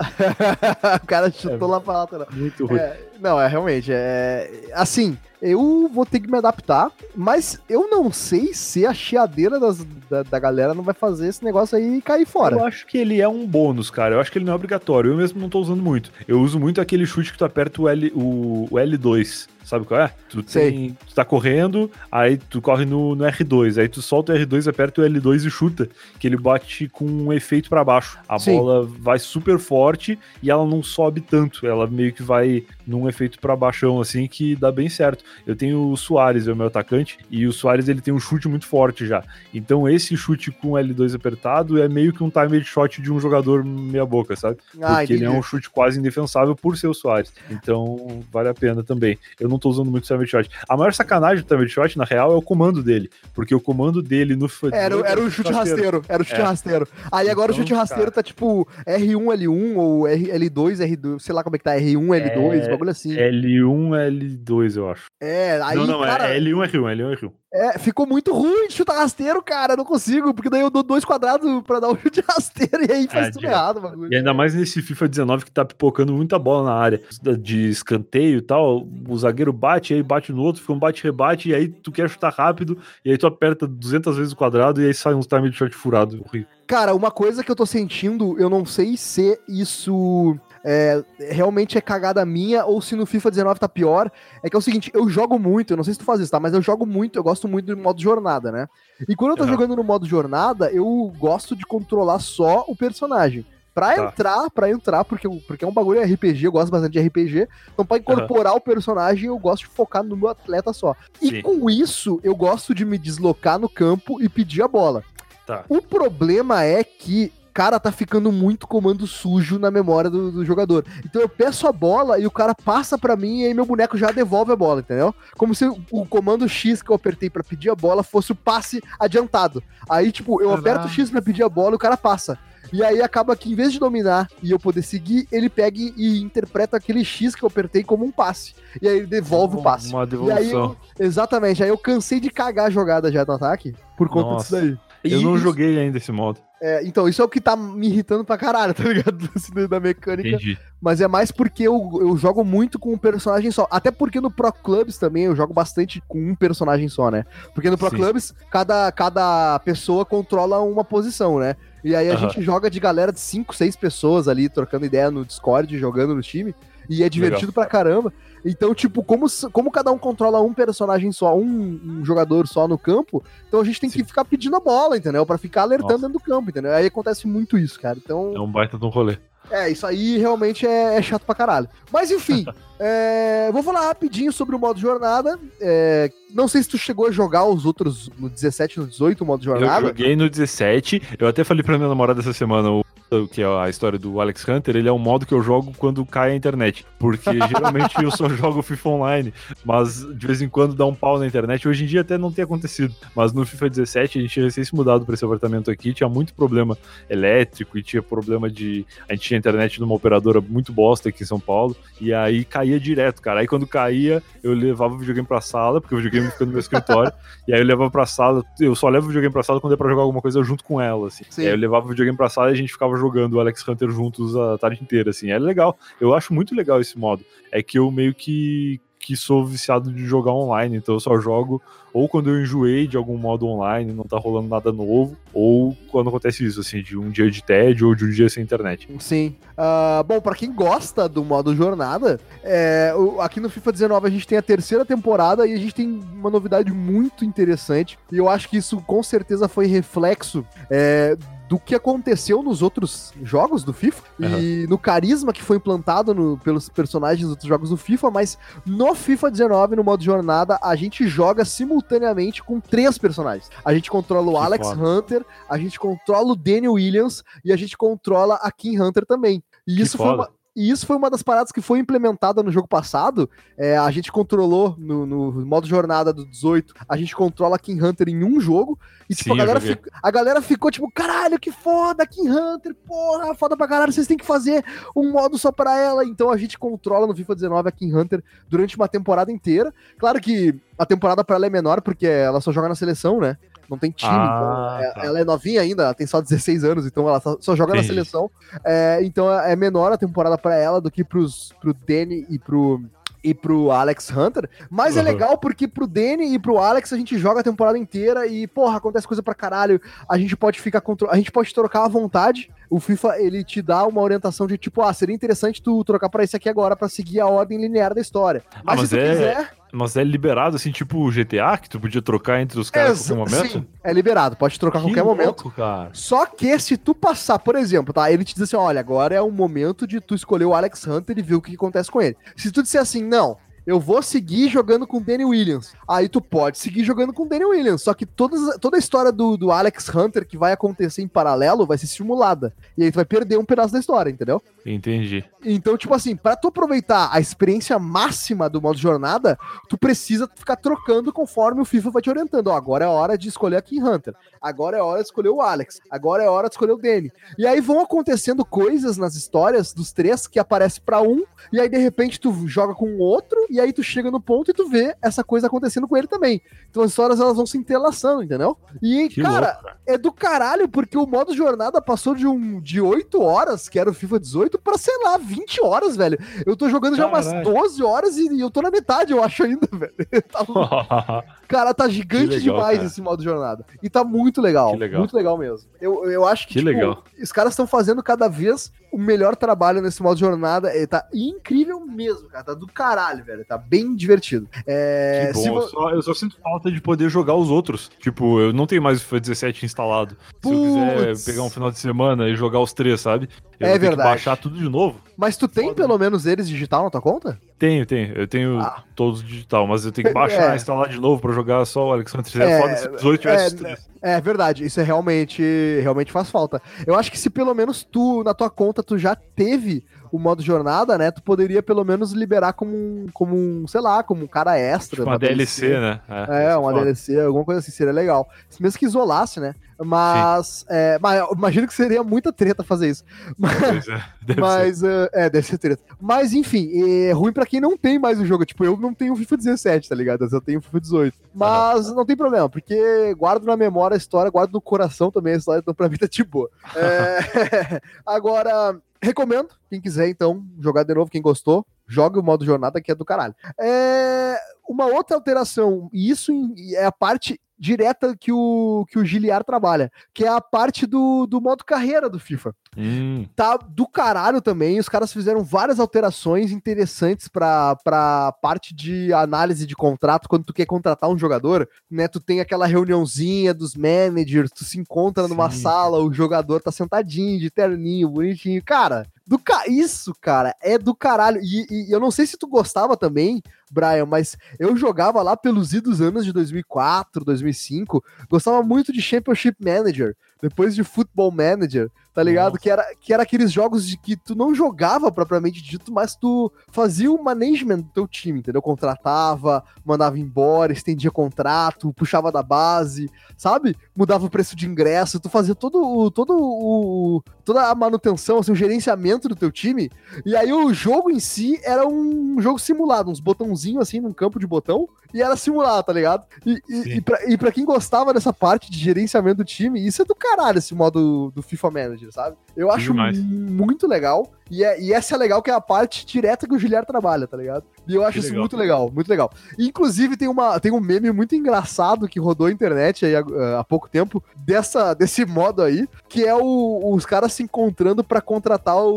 o 1.02 1.06
cara 1.06 1.30
chutou 1.30 1.68
é, 1.68 1.72
lá 1.72 1.80
pra 1.80 1.98
lateral. 1.98 2.26
Muito 2.32 2.66
ruim. 2.66 2.78
É, 2.78 3.00
não, 3.20 3.40
é 3.40 3.46
realmente. 3.46 3.92
É, 3.92 4.50
assim, 4.72 5.16
eu 5.44 5.90
vou 5.92 6.06
ter 6.06 6.20
que 6.20 6.30
me 6.30 6.38
adaptar, 6.38 6.90
mas 7.14 7.60
eu 7.68 7.86
não 7.90 8.10
sei 8.10 8.54
se 8.54 8.86
a 8.86 8.94
chiadeira 8.94 9.60
das, 9.60 9.84
da, 10.08 10.22
da, 10.22 10.38
galera 10.38 10.72
não 10.72 10.82
vai 10.82 10.94
fazer 10.94 11.28
esse 11.28 11.44
negócio 11.44 11.76
aí 11.76 12.00
cair 12.00 12.24
fora. 12.26 12.56
Eu 12.56 12.64
acho 12.64 12.86
que 12.86 12.96
ele 12.96 13.20
é 13.20 13.28
um 13.28 13.46
bônus, 13.46 13.90
cara. 13.90 14.14
Eu 14.14 14.20
acho 14.20 14.32
que 14.32 14.38
ele 14.38 14.46
não 14.46 14.54
é 14.54 14.56
obrigatório. 14.56 15.10
Eu 15.10 15.16
mesmo 15.18 15.38
não 15.38 15.50
tô 15.50 15.60
usando 15.60 15.82
muito. 15.82 16.10
Eu 16.26 16.40
uso 16.40 16.58
muito 16.58 16.80
aquele 16.80 17.04
chute 17.04 17.30
que 17.30 17.36
tu 17.36 17.44
aperta 17.44 17.82
o, 17.82 17.88
L, 17.88 18.10
o, 18.14 18.66
o 18.70 18.76
L2 18.76 19.46
Sabe 19.64 19.86
qual 19.86 20.02
é? 20.02 20.12
Tu, 20.28 20.42
tem, 20.42 20.96
tu 21.06 21.14
tá 21.14 21.24
correndo, 21.24 21.90
aí 22.12 22.36
tu 22.36 22.60
corre 22.60 22.84
no, 22.84 23.14
no, 23.14 23.24
R2, 23.24 23.80
aí 23.80 23.88
tu 23.88 24.02
solta 24.02 24.34
o 24.34 24.36
R2, 24.36 24.68
aperta 24.68 25.00
o 25.00 25.04
L2 25.04 25.46
e 25.46 25.50
chuta, 25.50 25.88
que 26.18 26.26
ele 26.26 26.36
bate 26.36 26.86
com 26.88 27.06
um 27.06 27.32
efeito 27.32 27.70
para 27.70 27.82
baixo. 27.82 28.18
A 28.28 28.38
Sim. 28.38 28.56
bola 28.58 28.86
vai 29.00 29.18
super 29.18 29.58
forte 29.58 30.18
e 30.42 30.50
ela 30.50 30.66
não 30.66 30.82
sobe 30.82 31.22
tanto, 31.22 31.66
ela 31.66 31.86
meio 31.86 32.12
que 32.12 32.22
vai 32.22 32.64
num 32.86 33.08
efeito 33.08 33.38
para 33.38 33.56
baixão, 33.56 34.00
assim, 34.00 34.26
que 34.26 34.56
dá 34.56 34.70
bem 34.70 34.88
certo. 34.88 35.24
Eu 35.46 35.56
tenho 35.56 35.90
o 35.90 35.96
Soares, 35.96 36.46
é 36.46 36.52
o 36.52 36.56
meu 36.56 36.66
atacante, 36.66 37.18
e 37.30 37.46
o 37.46 37.52
Soares 37.52 37.88
ele 37.88 38.00
tem 38.00 38.12
um 38.12 38.20
chute 38.20 38.48
muito 38.48 38.66
forte 38.66 39.06
já. 39.06 39.22
Então 39.52 39.88
esse 39.88 40.16
chute 40.16 40.50
com 40.50 40.72
L2 40.72 41.14
apertado 41.14 41.80
é 41.80 41.88
meio 41.88 42.12
que 42.12 42.22
um 42.22 42.30
timed 42.30 42.64
shot 42.64 43.00
de 43.00 43.12
um 43.12 43.20
jogador 43.20 43.64
meia 43.64 44.06
boca, 44.06 44.36
sabe? 44.36 44.58
Ah, 44.80 44.96
Porque 44.98 45.14
ele 45.14 45.24
é 45.24 45.30
um 45.30 45.42
chute 45.42 45.70
quase 45.70 45.98
indefensável 45.98 46.54
por 46.54 46.76
ser 46.76 46.88
o 46.88 46.94
Soares. 46.94 47.32
Então 47.50 48.22
vale 48.30 48.48
a 48.48 48.54
pena 48.54 48.82
também. 48.82 49.18
Eu 49.38 49.48
não 49.48 49.58
tô 49.58 49.68
usando 49.68 49.90
muito 49.90 50.04
o 50.04 50.06
timed 50.06 50.30
shot. 50.30 50.50
A 50.68 50.76
maior 50.76 50.92
sacanagem 50.92 51.44
do 51.44 51.48
timed 51.48 51.70
shot, 51.70 51.96
na 51.98 52.04
real, 52.04 52.32
é 52.32 52.36
o 52.36 52.42
comando 52.42 52.82
dele. 52.82 53.10
Porque 53.34 53.54
o 53.54 53.60
comando 53.60 54.02
dele 54.02 54.36
no 54.36 54.48
Era, 54.72 54.96
era 55.06 55.20
o 55.20 55.30
chute 55.30 55.52
rasteiro. 55.52 56.02
Era 56.08 56.22
o 56.22 56.26
chute 56.26 56.40
é. 56.40 56.44
rasteiro. 56.44 56.88
Aí 57.10 57.28
agora 57.28 57.52
então, 57.52 57.64
o 57.64 57.66
chute 57.66 57.74
rasteiro 57.74 58.10
cara... 58.10 58.14
tá 58.14 58.22
tipo 58.22 58.66
R1, 58.86 59.24
L1 59.24 59.76
ou 59.76 60.06
R, 60.06 60.26
L2, 60.26 60.78
R2, 60.78 61.20
sei 61.20 61.34
lá 61.34 61.42
como 61.42 61.56
é 61.56 61.58
que 61.58 61.64
tá, 61.64 61.76
R1, 61.76 61.96
L2, 61.96 62.68
é 62.68 62.73
bagulho 62.74 62.90
assim. 62.90 63.14
L1, 63.14 64.44
L2, 64.44 64.76
eu 64.76 64.90
acho. 64.90 65.06
É, 65.20 65.60
aí. 65.62 65.76
Não, 65.76 65.86
não, 65.86 66.04
é 66.04 66.08
cara, 66.08 66.28
é 66.28 66.40
L1, 66.40 66.70
R1, 66.70 66.96
L1, 66.96 67.18
R1. 67.18 67.32
É, 67.56 67.78
ficou 67.78 68.04
muito 68.04 68.34
ruim 68.34 68.66
de 68.66 68.74
chutar 68.74 68.96
rasteiro, 68.96 69.40
cara. 69.40 69.76
Não 69.76 69.84
consigo, 69.84 70.34
porque 70.34 70.50
daí 70.50 70.60
eu 70.60 70.70
dou 70.70 70.82
dois 70.82 71.04
quadrados 71.04 71.62
pra 71.62 71.78
dar 71.78 71.88
um 71.88 71.96
chute 71.96 72.20
rasteiro 72.28 72.84
e 72.84 72.92
aí 72.92 73.06
faz 73.06 73.28
é, 73.28 73.30
tudo 73.30 73.42
de... 73.42 73.46
errado, 73.46 73.80
bagulho. 73.80 74.12
E 74.12 74.16
ainda 74.16 74.34
mais 74.34 74.54
nesse 74.54 74.82
FIFA 74.82 75.08
19 75.08 75.44
que 75.44 75.52
tá 75.52 75.64
pipocando 75.64 76.12
muita 76.12 76.36
bola 76.36 76.64
na 76.64 76.74
área 76.74 77.00
de 77.38 77.68
escanteio 77.68 78.38
e 78.38 78.42
tal. 78.42 78.84
O 79.08 79.16
zagueiro 79.16 79.52
bate, 79.52 79.94
aí 79.94 80.02
bate 80.02 80.32
no 80.32 80.42
outro, 80.42 80.62
fica 80.62 80.72
um 80.72 80.78
bate-rebate, 80.80 81.50
e 81.50 81.54
aí 81.54 81.68
tu 81.68 81.92
quer 81.92 82.10
chutar 82.10 82.32
rápido, 82.32 82.76
e 83.04 83.12
aí 83.12 83.16
tu 83.16 83.26
aperta 83.26 83.68
200 83.68 84.16
vezes 84.16 84.32
o 84.32 84.36
quadrado 84.36 84.82
e 84.82 84.86
aí 84.86 84.94
sai 84.94 85.14
uns 85.14 85.28
time 85.28 85.48
de 85.48 85.56
shot 85.56 85.72
furado. 85.76 86.24
Cara, 86.66 86.92
uma 86.92 87.12
coisa 87.12 87.44
que 87.44 87.50
eu 87.52 87.56
tô 87.56 87.66
sentindo, 87.66 88.36
eu 88.36 88.50
não 88.50 88.66
sei 88.66 88.96
se 88.96 89.38
isso 89.48 90.36
é, 90.64 91.04
realmente 91.18 91.76
é 91.76 91.80
cagada 91.80 92.24
minha 92.24 92.64
ou 92.64 92.80
se 92.80 92.96
no 92.96 93.04
FIFA 93.04 93.30
19 93.30 93.60
tá 93.60 93.68
pior. 93.68 94.10
É 94.42 94.48
que 94.48 94.56
é 94.56 94.58
o 94.58 94.62
seguinte, 94.62 94.90
eu 94.94 95.08
jogo 95.10 95.38
muito, 95.38 95.72
eu 95.72 95.76
não 95.76 95.84
sei 95.84 95.92
se 95.92 95.98
tu 95.98 96.06
faz 96.06 96.20
isso, 96.20 96.30
tá? 96.30 96.40
Mas 96.40 96.54
eu 96.54 96.62
jogo 96.62 96.86
muito, 96.86 97.18
eu 97.18 97.22
gosto 97.22 97.46
muito 97.46 97.66
do 97.66 97.76
modo 97.76 98.00
jornada, 98.00 98.50
né? 98.50 98.66
E 99.06 99.14
quando 99.14 99.32
eu 99.32 99.36
tô 99.36 99.42
uhum. 99.44 99.50
jogando 99.50 99.76
no 99.76 99.84
modo 99.84 100.06
jornada, 100.06 100.70
eu 100.72 101.12
gosto 101.18 101.54
de 101.54 101.66
controlar 101.66 102.18
só 102.18 102.64
o 102.66 102.74
personagem. 102.74 103.46
Pra 103.74 103.94
tá. 103.94 104.04
entrar, 104.04 104.50
pra 104.50 104.70
entrar, 104.70 105.04
porque, 105.04 105.28
porque 105.48 105.64
é 105.64 105.68
um 105.68 105.72
bagulho 105.72 106.00
RPG, 106.00 106.44
eu 106.44 106.52
gosto 106.52 106.70
bastante 106.70 106.92
de 106.92 107.00
RPG. 107.00 107.48
Então, 107.72 107.84
pra 107.84 107.98
incorporar 107.98 108.52
uhum. 108.52 108.58
o 108.58 108.62
personagem, 108.62 109.26
eu 109.26 109.38
gosto 109.38 109.64
de 109.64 109.70
focar 109.70 110.04
no 110.04 110.16
meu 110.16 110.28
atleta 110.28 110.72
só. 110.72 110.94
E 111.20 111.28
Sim. 111.28 111.42
com 111.42 111.68
isso, 111.68 112.20
eu 112.22 112.36
gosto 112.36 112.72
de 112.72 112.84
me 112.84 112.96
deslocar 112.96 113.58
no 113.58 113.68
campo 113.68 114.22
e 114.22 114.28
pedir 114.28 114.62
a 114.62 114.68
bola. 114.68 115.02
Tá. 115.44 115.64
O 115.68 115.82
problema 115.82 116.62
é 116.62 116.84
que 116.84 117.32
cara 117.54 117.78
tá 117.78 117.92
ficando 117.92 118.32
muito 118.32 118.66
comando 118.66 119.06
sujo 119.06 119.60
na 119.60 119.70
memória 119.70 120.10
do, 120.10 120.32
do, 120.32 120.44
jogador. 120.44 120.84
Então 121.04 121.22
eu 121.22 121.28
peço 121.28 121.68
a 121.68 121.72
bola 121.72 122.18
e 122.18 122.26
o 122.26 122.30
cara 122.30 122.52
passa 122.52 122.98
para 122.98 123.14
mim 123.14 123.42
e 123.42 123.46
aí 123.46 123.54
meu 123.54 123.64
boneco 123.64 123.96
já 123.96 124.10
devolve 124.10 124.50
a 124.50 124.56
bola, 124.56 124.80
entendeu? 124.80 125.14
Como 125.36 125.54
se 125.54 125.64
o 125.64 126.04
comando 126.04 126.48
X 126.48 126.82
que 126.82 126.90
eu 126.90 126.96
apertei 126.96 127.30
para 127.30 127.44
pedir 127.44 127.70
a 127.70 127.76
bola 127.76 128.02
fosse 128.02 128.32
o 128.32 128.34
passe 128.34 128.82
adiantado. 128.98 129.62
Aí, 129.88 130.10
tipo, 130.10 130.42
eu 130.42 130.52
aperto 130.52 130.86
o 130.86 130.90
X 130.90 131.10
pra 131.10 131.22
pedir 131.22 131.44
a 131.44 131.48
bola 131.48 131.72
e 131.72 131.76
o 131.76 131.78
cara 131.78 131.96
passa. 131.96 132.36
E 132.72 132.82
aí 132.82 133.00
acaba 133.00 133.36
que 133.36 133.52
em 133.52 133.54
vez 133.54 133.72
de 133.72 133.78
dominar 133.78 134.26
e 134.42 134.50
eu 134.50 134.58
poder 134.58 134.82
seguir, 134.82 135.28
ele 135.30 135.48
pega 135.48 135.78
e 135.78 136.20
interpreta 136.20 136.76
aquele 136.76 137.04
X 137.04 137.36
que 137.36 137.44
eu 137.44 137.46
apertei 137.46 137.84
como 137.84 138.04
um 138.04 138.10
passe. 138.10 138.54
E 138.82 138.88
aí 138.88 138.96
ele 138.96 139.06
devolve 139.06 139.58
o 139.58 139.62
passe. 139.62 139.92
Uma 139.92 140.04
devolução. 140.04 140.36
Aí 140.36 140.50
eu, 140.50 140.76
exatamente. 140.98 141.62
Aí 141.62 141.68
eu 141.68 141.78
cansei 141.78 142.18
de 142.18 142.30
cagar 142.30 142.66
a 142.66 142.70
jogada 142.70 143.12
já 143.12 143.24
no 143.24 143.34
ataque 143.34 143.76
por 143.96 144.08
conta 144.08 144.30
Nossa. 144.30 144.60
disso 144.60 144.78
daí. 144.78 144.93
Eu 145.04 145.20
não 145.20 145.36
joguei 145.36 145.78
ainda 145.78 145.98
esse 145.98 146.10
modo. 146.10 146.40
É, 146.62 146.82
então, 146.86 147.06
isso 147.06 147.20
é 147.20 147.24
o 147.24 147.28
que 147.28 147.42
tá 147.42 147.54
me 147.54 147.88
irritando 147.88 148.24
pra 148.24 148.38
caralho, 148.38 148.72
tá 148.72 148.84
ligado? 148.84 149.18
da 149.68 149.78
mecânica. 149.78 150.28
Entendi. 150.30 150.58
Mas 150.80 151.00
é 151.00 151.06
mais 151.06 151.30
porque 151.30 151.62
eu, 151.64 151.90
eu 152.00 152.16
jogo 152.16 152.42
muito 152.42 152.78
com 152.78 152.94
um 152.94 152.98
personagem 152.98 153.50
só. 153.50 153.68
Até 153.70 153.90
porque 153.90 154.18
no 154.18 154.30
Pro 154.30 154.50
Clubs 154.50 154.96
também 154.96 155.24
eu 155.24 155.36
jogo 155.36 155.52
bastante 155.52 156.02
com 156.08 156.18
um 156.18 156.34
personagem 156.34 156.88
só, 156.88 157.10
né? 157.10 157.24
Porque 157.54 157.68
no 157.68 157.76
Pro 157.76 157.90
Sim. 157.90 157.96
Clubs, 157.96 158.34
cada, 158.50 158.90
cada 158.92 159.58
pessoa 159.58 160.06
controla 160.06 160.60
uma 160.60 160.84
posição, 160.84 161.38
né? 161.38 161.54
E 161.84 161.94
aí 161.94 162.08
a 162.10 162.14
uhum. 162.14 162.20
gente 162.20 162.40
joga 162.42 162.70
de 162.70 162.80
galera 162.80 163.12
de 163.12 163.20
5, 163.20 163.54
6 163.54 163.76
pessoas 163.76 164.26
ali, 164.26 164.48
trocando 164.48 164.86
ideia 164.86 165.10
no 165.10 165.22
Discord, 165.22 165.76
jogando 165.78 166.14
no 166.14 166.22
time. 166.22 166.54
E 166.88 167.02
é 167.02 167.10
divertido 167.10 167.48
Legal. 167.48 167.52
pra 167.52 167.66
caramba. 167.66 168.12
Então, 168.44 168.74
tipo, 168.74 169.02
como, 169.02 169.26
como 169.52 169.70
cada 169.70 169.90
um 169.90 169.98
controla 169.98 170.40
um 170.42 170.52
personagem 170.52 171.10
só, 171.12 171.36
um, 171.36 171.80
um 171.82 172.04
jogador 172.04 172.46
só 172.46 172.68
no 172.68 172.76
campo, 172.76 173.24
então 173.48 173.60
a 173.60 173.64
gente 173.64 173.80
tem 173.80 173.88
Sim. 173.88 174.00
que 174.00 174.04
ficar 174.04 174.24
pedindo 174.24 174.54
a 174.56 174.60
bola, 174.60 174.96
entendeu? 174.96 175.24
Para 175.24 175.38
ficar 175.38 175.62
alertando 175.62 175.92
Nossa. 175.92 176.08
dentro 176.08 176.18
do 176.18 176.24
campo, 176.24 176.50
entendeu? 176.50 176.72
Aí 176.72 176.86
acontece 176.86 177.26
muito 177.26 177.56
isso, 177.56 177.80
cara. 177.80 177.96
Então. 178.02 178.32
É 178.34 178.40
um 178.40 178.50
baita 178.50 178.78
de 178.78 178.84
um 178.84 178.90
rolê. 178.90 179.16
É, 179.50 179.70
isso 179.70 179.86
aí 179.86 180.16
realmente 180.18 180.66
é, 180.66 180.96
é 180.96 181.02
chato 181.02 181.24
pra 181.24 181.34
caralho. 181.34 181.68
Mas 181.92 182.10
enfim, 182.10 182.44
é, 182.78 183.50
vou 183.52 183.62
falar 183.62 183.86
rapidinho 183.86 184.32
sobre 184.32 184.56
o 184.56 184.58
modo 184.58 184.80
jornada. 184.80 185.38
É, 185.60 186.10
não 186.32 186.48
sei 186.48 186.62
se 186.62 186.68
tu 186.68 186.78
chegou 186.78 187.06
a 187.06 187.10
jogar 187.10 187.44
os 187.44 187.66
outros 187.66 188.10
no 188.18 188.28
17 188.28 188.76
e 188.76 188.80
no 188.80 188.86
18, 188.86 189.22
o 189.22 189.26
modo 189.26 189.44
jornada. 189.44 189.82
Eu 189.82 189.88
joguei 189.88 190.16
no 190.16 190.28
17. 190.28 191.02
Eu 191.18 191.28
até 191.28 191.44
falei 191.44 191.62
pra 191.62 191.76
minha 191.76 191.88
namorada 191.88 192.20
essa 192.20 192.32
semana, 192.32 192.70
o 192.70 192.83
que 193.30 193.42
é 193.42 193.46
a 193.46 193.68
história 193.68 193.98
do 193.98 194.20
Alex 194.20 194.46
Hunter, 194.48 194.76
ele 194.76 194.88
é 194.88 194.92
um 194.92 194.98
modo 194.98 195.26
que 195.26 195.32
eu 195.32 195.42
jogo 195.42 195.72
quando 195.76 196.04
cai 196.04 196.32
a 196.32 196.34
internet. 196.34 196.84
Porque 196.98 197.30
geralmente 197.48 198.02
eu 198.02 198.10
só 198.10 198.28
jogo 198.28 198.62
FIFA 198.62 198.88
Online, 198.88 199.34
mas 199.64 200.06
de 200.14 200.26
vez 200.26 200.42
em 200.42 200.48
quando 200.48 200.74
dá 200.74 200.86
um 200.86 200.94
pau 200.94 201.18
na 201.18 201.26
internet. 201.26 201.66
Hoje 201.68 201.84
em 201.84 201.86
dia 201.86 202.00
até 202.00 202.18
não 202.18 202.32
tem 202.32 202.44
acontecido. 202.44 202.94
Mas 203.14 203.32
no 203.32 203.44
FIFA 203.44 203.70
17 203.70 204.18
a 204.18 204.22
gente 204.22 204.32
tinha 204.32 204.44
recém 204.44 204.64
se 204.64 204.74
mudado 204.74 205.04
para 205.04 205.14
esse 205.14 205.24
apartamento 205.24 205.70
aqui, 205.70 205.92
tinha 205.92 206.08
muito 206.08 206.34
problema 206.34 206.76
elétrico 207.08 207.78
e 207.78 207.82
tinha 207.82 208.02
problema 208.02 208.50
de. 208.50 208.86
A 209.08 209.14
gente 209.14 209.28
tinha 209.28 209.38
internet 209.38 209.80
numa 209.80 209.94
operadora 209.94 210.40
muito 210.40 210.72
bosta 210.72 211.08
aqui 211.08 211.22
em 211.22 211.26
São 211.26 211.40
Paulo. 211.40 211.76
E 212.00 212.12
aí 212.12 212.44
caía 212.44 212.78
direto, 212.80 213.22
cara. 213.22 213.40
Aí 213.40 213.46
quando 213.46 213.66
caía, 213.66 214.22
eu 214.42 214.52
levava 214.52 214.94
o 214.94 214.98
videogame 214.98 215.26
pra 215.26 215.40
sala, 215.40 215.80
porque 215.80 215.94
o 215.94 215.98
videogame 215.98 216.30
fica 216.30 216.44
no 216.44 216.52
meu 216.52 216.60
escritório. 216.60 217.12
e 217.46 217.54
aí 217.54 217.60
eu 217.60 217.66
levava 217.66 217.90
pra 217.90 218.06
sala. 218.06 218.42
Eu 218.58 218.74
só 218.74 218.88
levo 218.88 219.06
o 219.06 219.08
videogame 219.08 219.32
pra 219.32 219.42
sala 219.42 219.60
quando 219.60 219.74
é 219.74 219.76
pra 219.76 219.88
jogar 219.88 220.02
alguma 220.02 220.20
coisa 220.20 220.42
junto 220.42 220.64
com 220.64 220.80
ela, 220.80 221.08
assim. 221.08 221.24
Sim. 221.30 221.42
E 221.42 221.46
aí 221.46 221.52
eu 221.52 221.58
levava 221.58 221.86
o 221.86 221.88
videogame 221.88 222.16
pra 222.16 222.28
sala 222.28 222.50
e 222.50 222.52
a 222.52 222.56
gente 222.56 222.72
ficava 222.72 222.96
jogando 222.96 223.03
o 223.08 223.40
Alex 223.40 223.66
Hunter 223.66 223.90
juntos 223.90 224.36
a 224.36 224.58
tarde 224.58 224.82
inteira, 224.82 225.10
assim. 225.10 225.30
É 225.30 225.38
legal. 225.38 225.78
Eu 226.00 226.14
acho 226.14 226.32
muito 226.32 226.54
legal 226.54 226.80
esse 226.80 226.98
modo. 226.98 227.24
É 227.50 227.62
que 227.62 227.78
eu 227.78 227.90
meio 227.90 228.14
que 228.14 228.80
que 229.04 229.14
sou 229.14 229.44
viciado 229.44 229.92
de 229.92 230.06
jogar 230.06 230.32
online, 230.32 230.78
então 230.78 230.94
eu 230.94 231.00
só 231.00 231.20
jogo 231.20 231.60
ou 231.92 232.08
quando 232.08 232.30
eu 232.30 232.40
enjoei 232.40 232.88
de 232.88 232.96
algum 232.96 233.16
modo 233.16 233.46
online, 233.46 233.92
não 233.92 234.04
tá 234.04 234.18
rolando 234.18 234.48
nada 234.48 234.72
novo, 234.72 235.16
ou 235.32 235.76
quando 235.92 236.08
acontece 236.08 236.44
isso, 236.44 236.58
assim, 236.58 236.82
de 236.82 236.98
um 236.98 237.08
dia 237.08 237.30
de 237.30 237.40
tédio 237.40 237.86
ou 237.86 237.94
de 237.94 238.04
um 238.04 238.10
dia 238.10 238.28
sem 238.28 238.42
internet. 238.42 238.88
Sim. 238.98 239.36
Uh, 239.52 240.02
bom, 240.02 240.20
para 240.20 240.34
quem 240.34 240.52
gosta 240.52 241.08
do 241.08 241.22
modo 241.22 241.54
jornada, 241.54 242.18
é, 242.42 242.92
aqui 243.20 243.38
no 243.38 243.48
FIFA 243.48 243.72
19 243.72 244.08
a 244.08 244.10
gente 244.10 244.26
tem 244.26 244.38
a 244.38 244.42
terceira 244.42 244.84
temporada 244.84 245.46
e 245.46 245.52
a 245.52 245.56
gente 245.56 245.74
tem 245.74 245.86
uma 245.86 246.30
novidade 246.30 246.72
muito 246.72 247.24
interessante, 247.24 247.96
e 248.10 248.16
eu 248.16 248.28
acho 248.28 248.48
que 248.48 248.56
isso 248.56 248.80
com 248.80 249.02
certeza 249.02 249.46
foi 249.46 249.66
reflexo 249.66 250.44
é, 250.68 251.16
do 251.48 251.58
que 251.58 251.74
aconteceu 251.74 252.42
nos 252.42 252.62
outros 252.62 253.12
jogos 253.22 253.64
do 253.64 253.72
FIFA 253.72 254.02
uhum. 254.18 254.38
e 254.38 254.66
no 254.68 254.78
carisma 254.78 255.32
que 255.32 255.42
foi 255.42 255.56
implantado 255.58 256.14
no, 256.14 256.38
pelos 256.38 256.68
personagens 256.68 257.22
dos 257.22 257.30
outros 257.30 257.48
jogos 257.48 257.70
do 257.70 257.76
FIFA, 257.76 258.10
mas 258.10 258.38
no 258.64 258.94
FIFA 258.94 259.30
19, 259.30 259.76
no 259.76 259.84
modo 259.84 260.02
jornada, 260.02 260.58
a 260.62 260.74
gente 260.74 261.06
joga 261.06 261.44
simultaneamente 261.44 262.42
com 262.42 262.60
três 262.60 262.96
personagens. 262.96 263.50
A 263.64 263.74
gente 263.74 263.90
controla 263.90 264.28
o 264.28 264.32
que 264.32 264.38
Alex 264.38 264.68
foda. 264.68 264.82
Hunter, 264.82 265.26
a 265.48 265.58
gente 265.58 265.78
controla 265.78 266.32
o 266.32 266.36
Daniel 266.36 266.72
Williams 266.72 267.22
e 267.44 267.52
a 267.52 267.56
gente 267.56 267.76
controla 267.76 268.36
a 268.36 268.50
Kim 268.50 268.80
Hunter 268.80 269.04
também. 269.04 269.42
E 269.66 269.76
que 269.76 269.82
isso 269.82 269.96
foda. 269.96 270.08
foi 270.08 270.18
uma 270.18 270.43
e 270.56 270.70
isso 270.70 270.86
foi 270.86 270.96
uma 270.96 271.10
das 271.10 271.22
paradas 271.22 271.50
que 271.50 271.60
foi 271.60 271.80
implementada 271.80 272.42
no 272.42 272.52
jogo 272.52 272.68
passado. 272.68 273.28
É, 273.56 273.76
a 273.76 273.90
gente 273.90 274.12
controlou 274.12 274.76
no, 274.78 275.04
no, 275.04 275.44
modo 275.44 275.66
jornada 275.66 276.12
do 276.12 276.24
18, 276.24 276.74
a 276.88 276.96
gente 276.96 277.14
controla 277.14 277.56
a 277.56 277.58
King 277.58 277.82
Hunter 277.84 278.08
em 278.08 278.22
um 278.22 278.40
jogo. 278.40 278.78
E 279.10 279.14
tipo, 279.14 279.34
Sim, 279.34 279.40
a, 279.40 279.44
galera 279.44 279.60
fico, 279.60 279.88
a 280.02 280.10
galera 280.10 280.40
ficou 280.40 280.70
tipo, 280.70 280.90
caralho, 280.92 281.40
que 281.40 281.50
foda, 281.50 282.06
King 282.06 282.30
Hunter, 282.30 282.74
porra, 282.86 283.34
foda 283.34 283.56
pra 283.56 283.66
caralho, 283.66 283.92
vocês 283.92 284.06
têm 284.06 284.16
que 284.16 284.24
fazer 284.24 284.64
um 284.94 285.10
modo 285.10 285.36
só 285.36 285.50
pra 285.50 285.76
ela. 285.78 286.04
Então 286.04 286.30
a 286.30 286.36
gente 286.36 286.58
controla 286.58 287.06
no 287.06 287.16
FIFA 287.16 287.34
19 287.34 287.68
a 287.68 287.72
King 287.72 287.96
Hunter 287.96 288.22
durante 288.48 288.76
uma 288.76 288.86
temporada 288.86 289.32
inteira. 289.32 289.74
Claro 289.98 290.20
que 290.20 290.54
a 290.78 290.86
temporada 290.86 291.24
pra 291.24 291.36
ela 291.36 291.46
é 291.46 291.50
menor, 291.50 291.80
porque 291.80 292.06
ela 292.06 292.40
só 292.40 292.52
joga 292.52 292.68
na 292.68 292.74
seleção, 292.74 293.18
né? 293.20 293.36
Não 293.68 293.78
tem 293.78 293.90
time. 293.90 294.10
Ah, 294.12 294.78
então, 294.78 294.88
é, 294.88 294.92
tá. 294.94 295.06
Ela 295.06 295.20
é 295.20 295.24
novinha 295.24 295.60
ainda, 295.60 295.84
ela 295.84 295.94
tem 295.94 296.06
só 296.06 296.20
16 296.20 296.64
anos, 296.64 296.86
então 296.86 297.08
ela 297.08 297.20
só 297.40 297.56
joga 297.56 297.72
Entendi. 297.72 297.88
na 297.88 297.94
seleção. 297.94 298.30
É, 298.64 299.00
então 299.02 299.30
é 299.32 299.54
menor 299.56 299.92
a 299.92 299.96
temporada 299.98 300.36
para 300.38 300.54
ela 300.56 300.80
do 300.80 300.90
que 300.90 301.02
pros, 301.04 301.52
pro 301.60 301.74
Danny 301.74 302.26
e 302.30 302.38
pro 302.38 302.80
e 303.26 303.32
pro 303.32 303.70
Alex 303.70 304.10
Hunter, 304.14 304.46
mas 304.68 304.98
é 304.98 305.00
Uhum. 305.00 305.06
legal 305.06 305.38
porque 305.38 305.66
pro 305.66 305.86
Danny 305.86 306.34
e 306.34 306.38
pro 306.38 306.58
Alex 306.58 306.92
a 306.92 306.96
gente 306.98 307.16
joga 307.16 307.40
a 307.40 307.42
temporada 307.42 307.78
inteira 307.78 308.26
e, 308.26 308.46
porra, 308.46 308.76
acontece 308.76 309.08
coisa 309.08 309.22
pra 309.22 309.34
caralho. 309.34 309.80
A 310.06 310.18
gente 310.18 310.36
pode 310.36 310.60
ficar 310.60 310.82
contro... 310.82 311.08
a 311.10 311.16
gente 311.16 311.32
pode 311.32 311.54
trocar 311.54 311.84
à 311.86 311.88
vontade. 311.88 312.50
O 312.68 312.78
FIFA, 312.78 313.18
ele 313.18 313.42
te 313.42 313.62
dá 313.62 313.86
uma 313.86 314.02
orientação 314.02 314.46
de 314.46 314.58
tipo, 314.58 314.82
ah, 314.82 314.92
seria 314.92 315.14
interessante 315.14 315.62
tu 315.62 315.82
trocar 315.84 316.10
pra 316.10 316.22
esse 316.22 316.36
aqui 316.36 316.50
agora 316.50 316.76
pra 316.76 316.86
seguir 316.86 317.18
a 317.18 317.26
ordem 317.26 317.58
linear 317.58 317.94
da 317.94 318.00
história. 318.02 318.42
Mas, 318.62 318.78
mas 318.80 318.90
se 318.90 318.94
tu 318.94 319.00
é- 319.00 319.10
quiser, 319.10 319.50
Mas 319.74 319.96
é 319.96 320.04
liberado, 320.04 320.54
assim, 320.56 320.70
tipo 320.70 320.98
o 320.98 321.10
GTA, 321.10 321.58
que 321.58 321.68
tu 321.68 321.80
podia 321.80 322.00
trocar 322.00 322.40
entre 322.40 322.60
os 322.60 322.70
caras 322.70 323.00
exa- 323.00 323.14
a 323.14 323.16
qualquer 323.16 323.36
momento? 323.36 323.52
sim, 323.52 323.66
é 323.82 323.92
liberado, 323.92 324.36
pode 324.36 324.58
trocar 324.60 324.78
a 324.78 324.82
Que 324.82 324.88
qualquer 324.88 325.02
momento. 325.04 325.42
louco, 325.44 325.50
cara. 325.50 325.90
Só 325.92 326.24
que 326.26 326.56
se 326.60 326.76
tu 326.76 326.94
passar, 326.94 327.38
por 327.40 327.56
exemplo, 327.56 327.92
tá? 327.92 328.10
Ele 328.10 328.24
te 328.24 328.34
diz 328.34 328.44
assim: 328.44 328.56
olha, 328.56 328.78
agora 328.80 329.14
é 329.14 329.20
o 329.20 329.30
momento 329.30 329.86
de 329.86 330.00
tu 330.00 330.14
escolher 330.14 330.44
o 330.44 330.54
Alex 330.54 330.86
Hunter 330.86 331.18
e 331.18 331.22
ver 331.22 331.34
o 331.34 331.42
que, 331.42 331.50
que 331.50 331.56
acontece 331.56 331.90
com 331.90 332.00
ele. 332.00 332.16
Se 332.36 332.52
tu 332.52 332.62
disser 332.62 332.80
assim, 332.80 333.02
não. 333.02 333.36
Eu 333.66 333.80
vou 333.80 334.02
seguir 334.02 334.50
jogando 334.50 334.86
com 334.86 334.98
o 334.98 335.00
Danny 335.00 335.24
Williams. 335.24 335.72
Aí 335.88 336.06
tu 336.06 336.20
pode 336.20 336.58
seguir 336.58 336.84
jogando 336.84 337.14
com 337.14 337.22
o 337.22 337.26
Danny 337.26 337.46
Williams. 337.46 337.80
Só 337.80 337.94
que 337.94 338.04
todas, 338.04 338.58
toda 338.58 338.76
a 338.76 338.78
história 338.78 339.10
do, 339.10 339.38
do 339.38 339.50
Alex 339.50 339.88
Hunter 339.88 340.26
que 340.26 340.36
vai 340.36 340.52
acontecer 340.52 341.00
em 341.00 341.08
paralelo 341.08 341.64
vai 341.66 341.78
ser 341.78 341.86
simulada. 341.86 342.52
E 342.76 342.84
aí 342.84 342.92
tu 342.92 342.96
vai 342.96 343.06
perder 343.06 343.38
um 343.38 343.44
pedaço 343.44 343.72
da 343.72 343.78
história, 343.80 344.10
entendeu? 344.10 344.42
Entendi. 344.64 345.24
Então, 345.44 345.76
tipo 345.76 345.92
assim, 345.94 346.16
pra 346.16 346.36
tu 346.36 346.48
aproveitar 346.48 347.10
a 347.12 347.20
experiência 347.20 347.78
máxima 347.78 348.48
do 348.48 348.62
modo 348.62 348.78
jornada, 348.78 349.38
tu 349.68 349.76
precisa 349.76 350.28
ficar 350.34 350.56
trocando 350.56 351.12
conforme 351.12 351.60
o 351.60 351.64
FIFA 351.64 351.90
vai 351.90 352.02
te 352.02 352.08
orientando. 352.08 352.48
Ó, 352.48 352.56
agora 352.56 352.86
é 352.86 352.88
hora 352.88 353.18
de 353.18 353.28
escolher 353.28 353.56
a 353.56 353.62
King 353.62 353.82
Hunter. 353.82 354.14
Agora 354.40 354.76
é 354.78 354.80
hora 354.80 355.00
de 355.00 355.06
escolher 355.06 355.28
o 355.28 355.42
Alex. 355.42 355.80
Agora 355.90 356.22
é 356.22 356.28
hora 356.28 356.48
de 356.48 356.54
escolher 356.54 356.72
o 356.72 356.78
Danny. 356.78 357.12
E 357.38 357.46
aí 357.46 357.60
vão 357.60 357.80
acontecendo 357.80 358.44
coisas 358.44 358.96
nas 358.96 359.14
histórias 359.14 359.72
dos 359.72 359.92
três 359.92 360.26
que 360.26 360.38
aparece 360.38 360.80
pra 360.80 361.02
um, 361.02 361.24
e 361.52 361.60
aí 361.60 361.68
de 361.68 361.78
repente 361.78 362.18
tu 362.18 362.32
joga 362.46 362.74
com 362.74 362.86
o 362.86 362.98
outro, 362.98 363.38
e 363.50 363.60
aí 363.60 363.72
tu 363.72 363.82
chega 363.82 364.10
no 364.10 364.20
ponto 364.20 364.50
e 364.50 364.54
tu 364.54 364.68
vê 364.68 364.96
essa 365.02 365.22
coisa 365.22 365.46
acontecendo 365.46 365.86
com 365.86 365.96
ele 365.96 366.06
também. 366.06 366.40
Então 366.70 366.82
as 366.82 366.90
histórias 366.90 367.20
elas 367.20 367.36
vão 367.36 367.46
se 367.46 367.58
entrelaçando, 367.58 368.22
entendeu? 368.22 368.56
E, 368.82 369.08
Que 369.08 369.22
cara, 369.22 369.60
louco, 369.62 369.78
é 369.86 369.98
do 369.98 370.12
caralho, 370.12 370.68
porque 370.68 370.96
o 370.96 371.06
modo 371.06 371.34
jornada 371.34 371.80
passou 371.82 372.14
de 372.14 372.26
um 372.26 372.60
de 372.60 372.80
8 372.80 373.20
horas, 373.20 373.68
que 373.68 373.78
era 373.78 373.90
o 373.90 373.94
FIFA 373.94 374.20
18, 374.20 374.53
pra, 374.58 374.76
sei 374.78 374.94
lá, 375.02 375.16
20 375.18 375.62
horas, 375.62 375.96
velho. 375.96 376.18
Eu 376.46 376.56
tô 376.56 376.68
jogando 376.68 376.96
já 376.96 377.06
umas 377.06 377.26
Caralho. 377.26 377.44
12 377.52 377.82
horas 377.82 378.16
e, 378.16 378.32
e 378.34 378.40
eu 378.40 378.50
tô 378.50 378.62
na 378.62 378.70
metade, 378.70 379.12
eu 379.12 379.22
acho 379.22 379.44
ainda, 379.44 379.66
velho. 379.72 379.94
Tá- 380.30 381.24
cara, 381.48 381.74
tá 381.74 381.88
gigante 381.88 382.26
legal, 382.36 382.40
demais 382.40 382.76
cara. 382.78 382.86
esse 382.88 383.00
modo 383.02 383.22
jornada. 383.22 383.64
E 383.82 383.88
tá 383.90 384.02
muito 384.04 384.40
legal. 384.40 384.74
Legal. 384.76 384.98
Muito 385.00 385.16
legal 385.16 385.36
mesmo. 385.38 385.68
Eu, 385.80 386.10
eu 386.10 386.24
acho 386.26 386.46
que, 386.48 386.54
Que 386.54 386.60
legal. 386.60 387.02
os 387.20 387.32
caras 387.32 387.52
estão 387.52 387.66
fazendo 387.66 388.02
cada 388.02 388.28
vez 388.28 388.72
o 388.94 388.98
melhor 388.98 389.34
trabalho 389.36 389.82
nesse 389.82 390.02
modo 390.02 390.18
jornada. 390.20 390.74
E 390.76 390.86
tá 390.86 391.06
incrível 391.12 391.80
mesmo, 391.80 392.28
cara. 392.28 392.44
Tá 392.44 392.54
do 392.54 392.66
caralho, 392.66 393.24
velho. 393.24 393.44
Tá 393.44 393.58
bem 393.58 393.94
divertido. 393.94 394.48
É, 394.66 395.30
que 395.32 395.38
se 395.38 395.48
bom. 395.50 395.56
Eu 395.58 395.68
só, 395.68 395.90
eu 395.90 396.02
só 396.02 396.14
sinto 396.14 396.36
falta 396.42 396.70
de 396.70 396.80
poder 396.80 397.08
jogar 397.08 397.34
os 397.34 397.50
outros. 397.50 397.90
Tipo, 398.00 398.40
eu 398.40 398.52
não 398.52 398.66
tenho 398.66 398.82
mais 398.82 398.98
o 398.98 399.04
FIFA 399.04 399.20
17 399.20 399.66
instalado. 399.66 400.16
Se 400.42 400.52
eu 400.52 400.62
quiser 400.62 401.24
pegar 401.32 401.42
um 401.42 401.50
final 401.50 401.70
de 401.70 401.78
semana 401.78 402.28
e 402.28 402.36
jogar 402.36 402.60
os 402.60 402.72
três, 402.72 403.00
sabe? 403.00 403.28
Eu 403.58 403.66
É 403.66 403.70
vou 403.70 403.78
ter 403.78 403.86
verdade. 403.86 404.02
que 404.08 404.14
baixar 404.14 404.36
tudo 404.36 404.58
de 404.58 404.68
novo. 404.68 405.00
Mas 405.16 405.36
tu 405.36 405.46
tem 405.46 405.68
Foda. 405.68 405.76
pelo 405.76 405.96
menos 405.98 406.26
eles 406.26 406.48
digital 406.48 406.84
na 406.84 406.90
tua 406.90 407.00
conta? 407.00 407.38
Tenho, 407.58 407.86
tenho. 407.86 408.12
Eu 408.14 408.26
tenho 408.26 408.58
Ah. 408.60 408.82
todos 408.96 409.22
digital, 409.22 409.66
mas 409.66 409.84
eu 409.84 409.92
tenho 409.92 410.08
que 410.08 410.12
baixar, 410.14 410.52
É. 410.52 410.56
instalar 410.56 410.88
de 410.88 411.00
novo 411.00 411.22
pra 411.22 411.32
jogar 411.32 411.64
só 411.64 411.88
o 411.88 411.92
Alexandre. 411.92 412.28
Seria 412.30 412.48
É, 412.48 412.60
foda 412.60 412.76
se 412.76 412.88
os 412.88 412.96
18 412.96 413.20
tivesse 413.20 413.42
é, 413.44 413.46
os 413.46 413.52
três. 413.54 413.88
É 414.06 414.20
verdade, 414.20 414.66
isso 414.66 414.78
é 414.78 414.82
realmente, 414.82 415.42
realmente 415.80 416.12
faz 416.12 416.28
falta. 416.28 416.60
Eu 416.86 416.94
acho 416.94 417.10
que 417.10 417.18
se 417.18 417.30
pelo 417.30 417.54
menos 417.54 417.82
tu, 417.82 418.22
na 418.22 418.34
tua 418.34 418.50
conta, 418.50 418.82
tu 418.82 418.98
já 418.98 419.16
teve 419.16 419.82
o 420.12 420.18
modo 420.18 420.42
jornada, 420.42 420.98
né? 420.98 421.10
Tu 421.10 421.22
poderia 421.22 421.62
pelo 421.62 421.82
menos 421.84 422.12
liberar 422.12 422.52
como 422.52 422.70
um, 422.72 423.06
como 423.14 423.34
um 423.34 423.66
sei 423.66 423.80
lá, 423.80 424.02
como 424.02 424.22
um 424.24 424.28
cara 424.28 424.56
extra. 424.56 424.98
Tipo 424.98 425.08
uma 425.08 425.18
DLC, 425.18 425.80
né? 425.80 426.00
É, 426.28 426.54
uma 426.56 426.70
foda. 426.70 426.82
DLC, 426.82 427.18
alguma 427.18 427.44
coisa 427.44 427.60
assim, 427.60 427.72
seria 427.72 427.92
legal. 427.92 428.28
Mesmo 428.60 428.78
que 428.78 428.84
isolasse, 428.84 429.40
né? 429.40 429.54
Mas, 429.76 430.64
é, 430.68 430.98
mas 431.00 431.18
eu 431.18 431.34
imagino 431.36 431.66
que 431.66 431.74
seria 431.74 432.02
muita 432.04 432.32
treta 432.32 432.62
fazer 432.62 432.90
isso. 432.90 433.04
Mas, 433.36 433.58
Pois 433.58 433.88
é, 433.88 434.04
deve 434.22 434.34
ser. 434.34 434.40
mas 434.40 434.82
é, 434.84 435.08
é, 435.12 435.30
deve 435.30 435.46
ser 435.46 435.58
treta. 435.58 435.82
Mas, 436.00 436.32
enfim, 436.32 436.70
é 437.08 437.12
ruim 437.12 437.32
pra 437.32 437.44
quem 437.44 437.60
não 437.60 437.76
tem 437.76 437.98
mais 437.98 438.20
o 438.20 438.24
jogo. 438.24 438.44
Tipo, 438.44 438.64
eu 438.64 438.76
não 438.76 438.94
tenho 438.94 439.16
FIFA 439.16 439.36
17, 439.36 439.88
tá 439.88 439.94
ligado? 439.96 440.28
Eu 440.30 440.40
tenho 440.40 440.60
o 440.60 440.62
FIFA 440.62 440.80
18. 440.80 441.18
Mas 441.34 441.92
não 441.92 442.06
tem 442.06 442.16
problema, 442.16 442.48
porque 442.48 443.12
guardo 443.16 443.44
na 443.44 443.56
memória 443.56 443.93
a 443.94 443.98
história, 443.98 444.30
guardo 444.30 444.52
no 444.52 444.60
coração 444.60 445.10
também 445.10 445.34
a 445.34 445.36
história, 445.36 445.60
então 445.60 445.74
pra 445.74 445.88
mim 445.90 445.96
tá 445.96 446.06
de 446.06 446.24
boa. 446.24 446.50
É, 446.76 447.80
Agora, 448.06 448.78
recomendo, 449.02 449.50
quem 449.68 449.80
quiser, 449.80 450.08
então, 450.08 450.44
jogar 450.60 450.82
de 450.82 450.94
novo, 450.94 451.10
quem 451.10 451.22
gostou, 451.22 451.66
jogue 451.86 452.18
o 452.18 452.22
modo 452.22 452.44
jornada 452.44 452.80
que 452.80 452.90
é 452.90 452.94
do 452.94 453.04
caralho. 453.04 453.34
É, 453.58 454.36
uma 454.68 454.86
outra 454.86 455.16
alteração, 455.16 455.88
e 455.92 456.10
isso 456.10 456.32
é 456.74 456.84
a 456.84 456.92
parte 456.92 457.40
direta 457.58 458.16
que 458.16 458.32
o, 458.32 458.84
que 458.88 458.98
o 458.98 459.04
Giliar 459.04 459.44
trabalha, 459.44 459.90
que 460.12 460.24
é 460.24 460.28
a 460.28 460.40
parte 460.40 460.86
do, 460.86 461.26
do 461.26 461.40
modo 461.40 461.64
carreira 461.64 462.10
do 462.10 462.18
FIFA 462.18 462.54
Hum, 462.76 463.24
tá 463.36 463.56
do 463.56 463.86
caralho 463.86 464.40
também. 464.40 464.78
Os 464.78 464.88
caras 464.88 465.12
fizeram 465.12 465.44
várias 465.44 465.78
alterações 465.78 466.50
interessantes 466.50 467.28
pra, 467.28 467.76
pra 467.76 468.32
parte 468.42 468.74
de 468.74 469.12
análise 469.12 469.66
de 469.66 469.76
contrato. 469.76 470.28
Quando 470.28 470.44
tu 470.44 470.52
quer 470.52 470.66
contratar 470.66 471.08
um 471.08 471.18
jogador, 471.18 471.68
né? 471.90 472.08
Tu 472.08 472.20
tem 472.20 472.40
aquela 472.40 472.66
reuniãozinha 472.66 473.54
dos 473.54 473.76
managers, 473.76 474.50
tu 474.50 474.64
se 474.64 474.78
encontra 474.78 475.28
numa 475.28 475.50
Sim. 475.50 475.62
sala, 475.62 476.02
o 476.02 476.12
jogador 476.12 476.60
tá 476.60 476.72
sentadinho, 476.72 477.38
de 477.38 477.50
terninho, 477.50 478.08
bonitinho. 478.08 478.62
Cara, 478.64 479.06
do 479.26 479.38
ca... 479.38 479.66
isso, 479.66 480.14
cara, 480.20 480.54
é 480.60 480.76
do 480.76 480.94
caralho. 480.94 481.40
E, 481.42 481.66
e 481.70 481.90
eu 481.90 481.98
não 481.98 482.10
sei 482.10 482.26
se 482.26 482.36
tu 482.36 482.46
gostava 482.46 482.96
também, 482.96 483.42
Brian, 483.70 484.06
mas 484.06 484.36
eu 484.58 484.76
jogava 484.76 485.22
lá 485.22 485.36
pelos 485.36 485.72
idos 485.72 486.00
anos 486.00 486.24
de 486.24 486.32
2004, 486.32 487.24
2005. 487.24 488.04
Gostava 488.28 488.62
muito 488.62 488.92
de 488.92 489.00
Championship 489.00 489.56
Manager, 489.64 490.16
depois 490.42 490.74
de 490.74 490.84
Football 490.84 491.30
Manager, 491.30 491.90
tá 492.14 492.22
ligado? 492.22 492.52
Nossa. 492.52 492.62
Que 492.62 492.70
era, 492.70 492.94
que 493.00 493.12
era 493.12 493.22
aqueles 493.24 493.50
jogos 493.50 493.86
de 493.86 493.96
que 493.96 494.16
tu 494.16 494.36
não 494.36 494.54
jogava 494.54 495.10
propriamente 495.10 495.60
dito, 495.60 495.92
mas 495.92 496.14
tu 496.14 496.50
fazia 496.70 497.10
o 497.10 497.22
management 497.22 497.80
do 497.80 497.90
teu 497.92 498.06
time, 498.06 498.38
entendeu? 498.38 498.62
Contratava, 498.62 499.64
mandava 499.84 500.16
embora, 500.18 500.72
estendia 500.72 501.10
contrato, 501.10 501.92
puxava 501.92 502.30
da 502.30 502.42
base, 502.42 503.10
sabe? 503.36 503.76
Mudava 503.96 504.24
o 504.24 504.30
preço 504.30 504.54
de 504.54 504.66
ingresso, 504.66 505.18
tu 505.18 505.28
fazia 505.28 505.56
todo 505.56 505.82
o, 505.82 506.10
todo 506.10 506.36
o, 506.38 507.22
toda 507.44 507.68
a 507.68 507.74
manutenção, 507.74 508.38
assim, 508.38 508.52
o 508.52 508.56
gerenciamento 508.56 509.28
do 509.28 509.34
teu 509.34 509.50
time. 509.50 509.90
E 510.24 510.36
aí 510.36 510.52
o 510.52 510.72
jogo 510.72 511.10
em 511.10 511.18
si 511.18 511.60
era 511.64 511.84
um 511.84 512.40
jogo 512.40 512.60
simulado, 512.60 513.10
uns 513.10 513.20
botãozinhos 513.20 513.82
assim, 513.82 513.98
num 513.98 514.12
campo 514.12 514.38
de 514.38 514.46
botão, 514.46 514.88
e 515.12 515.22
era 515.22 515.36
simulado, 515.36 515.84
tá 515.84 515.92
ligado? 515.92 516.26
E, 516.44 516.60
e, 516.68 516.96
e, 516.96 517.00
pra, 517.00 517.24
e 517.30 517.36
pra 517.36 517.52
quem 517.52 517.64
gostava 517.64 518.12
dessa 518.12 518.32
parte 518.32 518.68
de 518.68 518.78
gerenciamento 518.78 519.38
do 519.38 519.44
time, 519.44 519.84
isso 519.84 520.02
é 520.02 520.04
do 520.04 520.14
caralho, 520.14 520.58
esse 520.58 520.74
modo 520.74 521.30
do 521.30 521.40
FIFA 521.42 521.70
Manager, 521.70 522.03
sabe? 522.12 522.36
Eu 522.56 522.70
acho 522.70 522.92
Demais. 522.92 523.18
muito 523.18 523.86
legal. 523.86 524.30
E, 524.50 524.62
é, 524.62 524.78
e 524.80 524.92
essa 524.92 525.14
é 525.14 525.18
legal, 525.18 525.42
que 525.42 525.50
é 525.50 525.54
a 525.54 525.60
parte 525.60 526.04
direta 526.04 526.46
que 526.46 526.54
o 526.54 526.58
Giliar 526.58 526.84
trabalha, 526.84 527.26
tá 527.26 527.34
ligado? 527.36 527.64
E 527.88 527.94
eu 527.94 528.02
acho 528.04 528.12
Que 528.12 528.18
isso 528.18 528.28
legal. 528.28 528.40
muito 528.42 528.56
legal, 528.56 528.90
muito 528.92 529.08
legal. 529.08 529.30
Inclusive, 529.58 530.16
tem, 530.18 530.28
uma, 530.28 530.60
tem 530.60 530.70
um 530.70 530.80
meme 530.80 531.10
muito 531.12 531.34
engraçado 531.34 532.06
que 532.06 532.20
rodou 532.20 532.46
a 532.46 532.52
internet 532.52 533.06
aí 533.06 533.16
há, 533.16 533.24
há 533.60 533.64
pouco 533.64 533.88
tempo, 533.88 534.22
dessa, 534.36 534.92
desse 534.92 535.24
modo 535.24 535.62
aí, 535.62 535.88
que 536.08 536.24
é 536.24 536.34
o- 536.34 536.92
os 536.94 537.06
caras 537.06 537.32
se 537.32 537.42
encontrando 537.42 538.04
pra 538.04 538.20
contratar 538.20 538.76
o, 538.76 538.90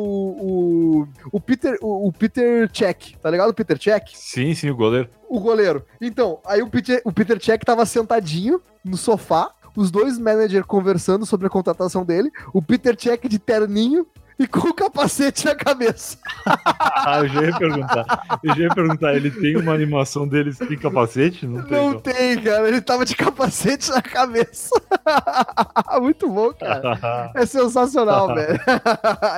o, 1.01 1.07
o 1.31 1.39
Peter 1.39 1.77
o, 1.81 2.07
o 2.07 2.11
Peter 2.11 2.69
Check, 2.69 3.15
tá 3.21 3.29
ligado? 3.31 3.49
O 3.49 3.53
Peter 3.53 3.77
Check? 3.77 4.03
sim, 4.13 4.53
sim, 4.53 4.69
o 4.69 4.75
goleiro. 4.75 5.09
o 5.29 5.39
goleiro. 5.39 5.85
Então, 6.01 6.39
aí 6.45 6.61
o 6.61 6.69
Peter, 6.69 7.01
o 7.05 7.11
Peter 7.11 7.37
Check 7.39 7.63
tava 7.63 7.85
sentadinho 7.85 8.61
no 8.83 8.97
sofá, 8.97 9.51
os 9.77 9.91
dois 9.91 10.17
managers 10.17 10.65
conversando 10.65 11.23
sobre 11.23 11.45
a 11.45 11.49
contratação 11.51 12.03
dele, 12.03 12.31
o 12.51 12.63
Peter 12.63 12.95
Check 12.95 13.27
de 13.27 13.37
terninho 13.37 14.07
e 14.39 14.47
com 14.47 14.69
o 14.69 14.73
capacete 14.73 15.45
na 15.45 15.55
cabeça. 15.55 16.17
Ah, 16.45 17.19
eu 17.19 17.27
já 17.27 17.43
ia 17.43 17.57
perguntar. 17.57 18.39
Eu 18.43 18.55
já 18.55 18.61
ia 18.63 18.69
perguntar, 18.69 19.15
ele 19.15 19.31
tem 19.31 19.55
uma 19.55 19.73
animação 19.73 20.27
dele 20.27 20.53
sem 20.53 20.77
capacete? 20.77 21.47
Não 21.47 21.63
tem. 21.63 21.71
Não 21.71 21.91
não. 21.91 21.99
tem, 21.99 22.41
cara. 22.41 22.67
Ele 22.67 22.81
tava 22.81 23.05
de 23.05 23.15
capacete 23.15 23.89
na 23.89 24.01
cabeça. 24.01 24.69
Muito 26.01 26.29
bom, 26.29 26.51
cara. 26.53 27.31
É 27.35 27.45
sensacional, 27.45 28.27
velho. 28.35 28.59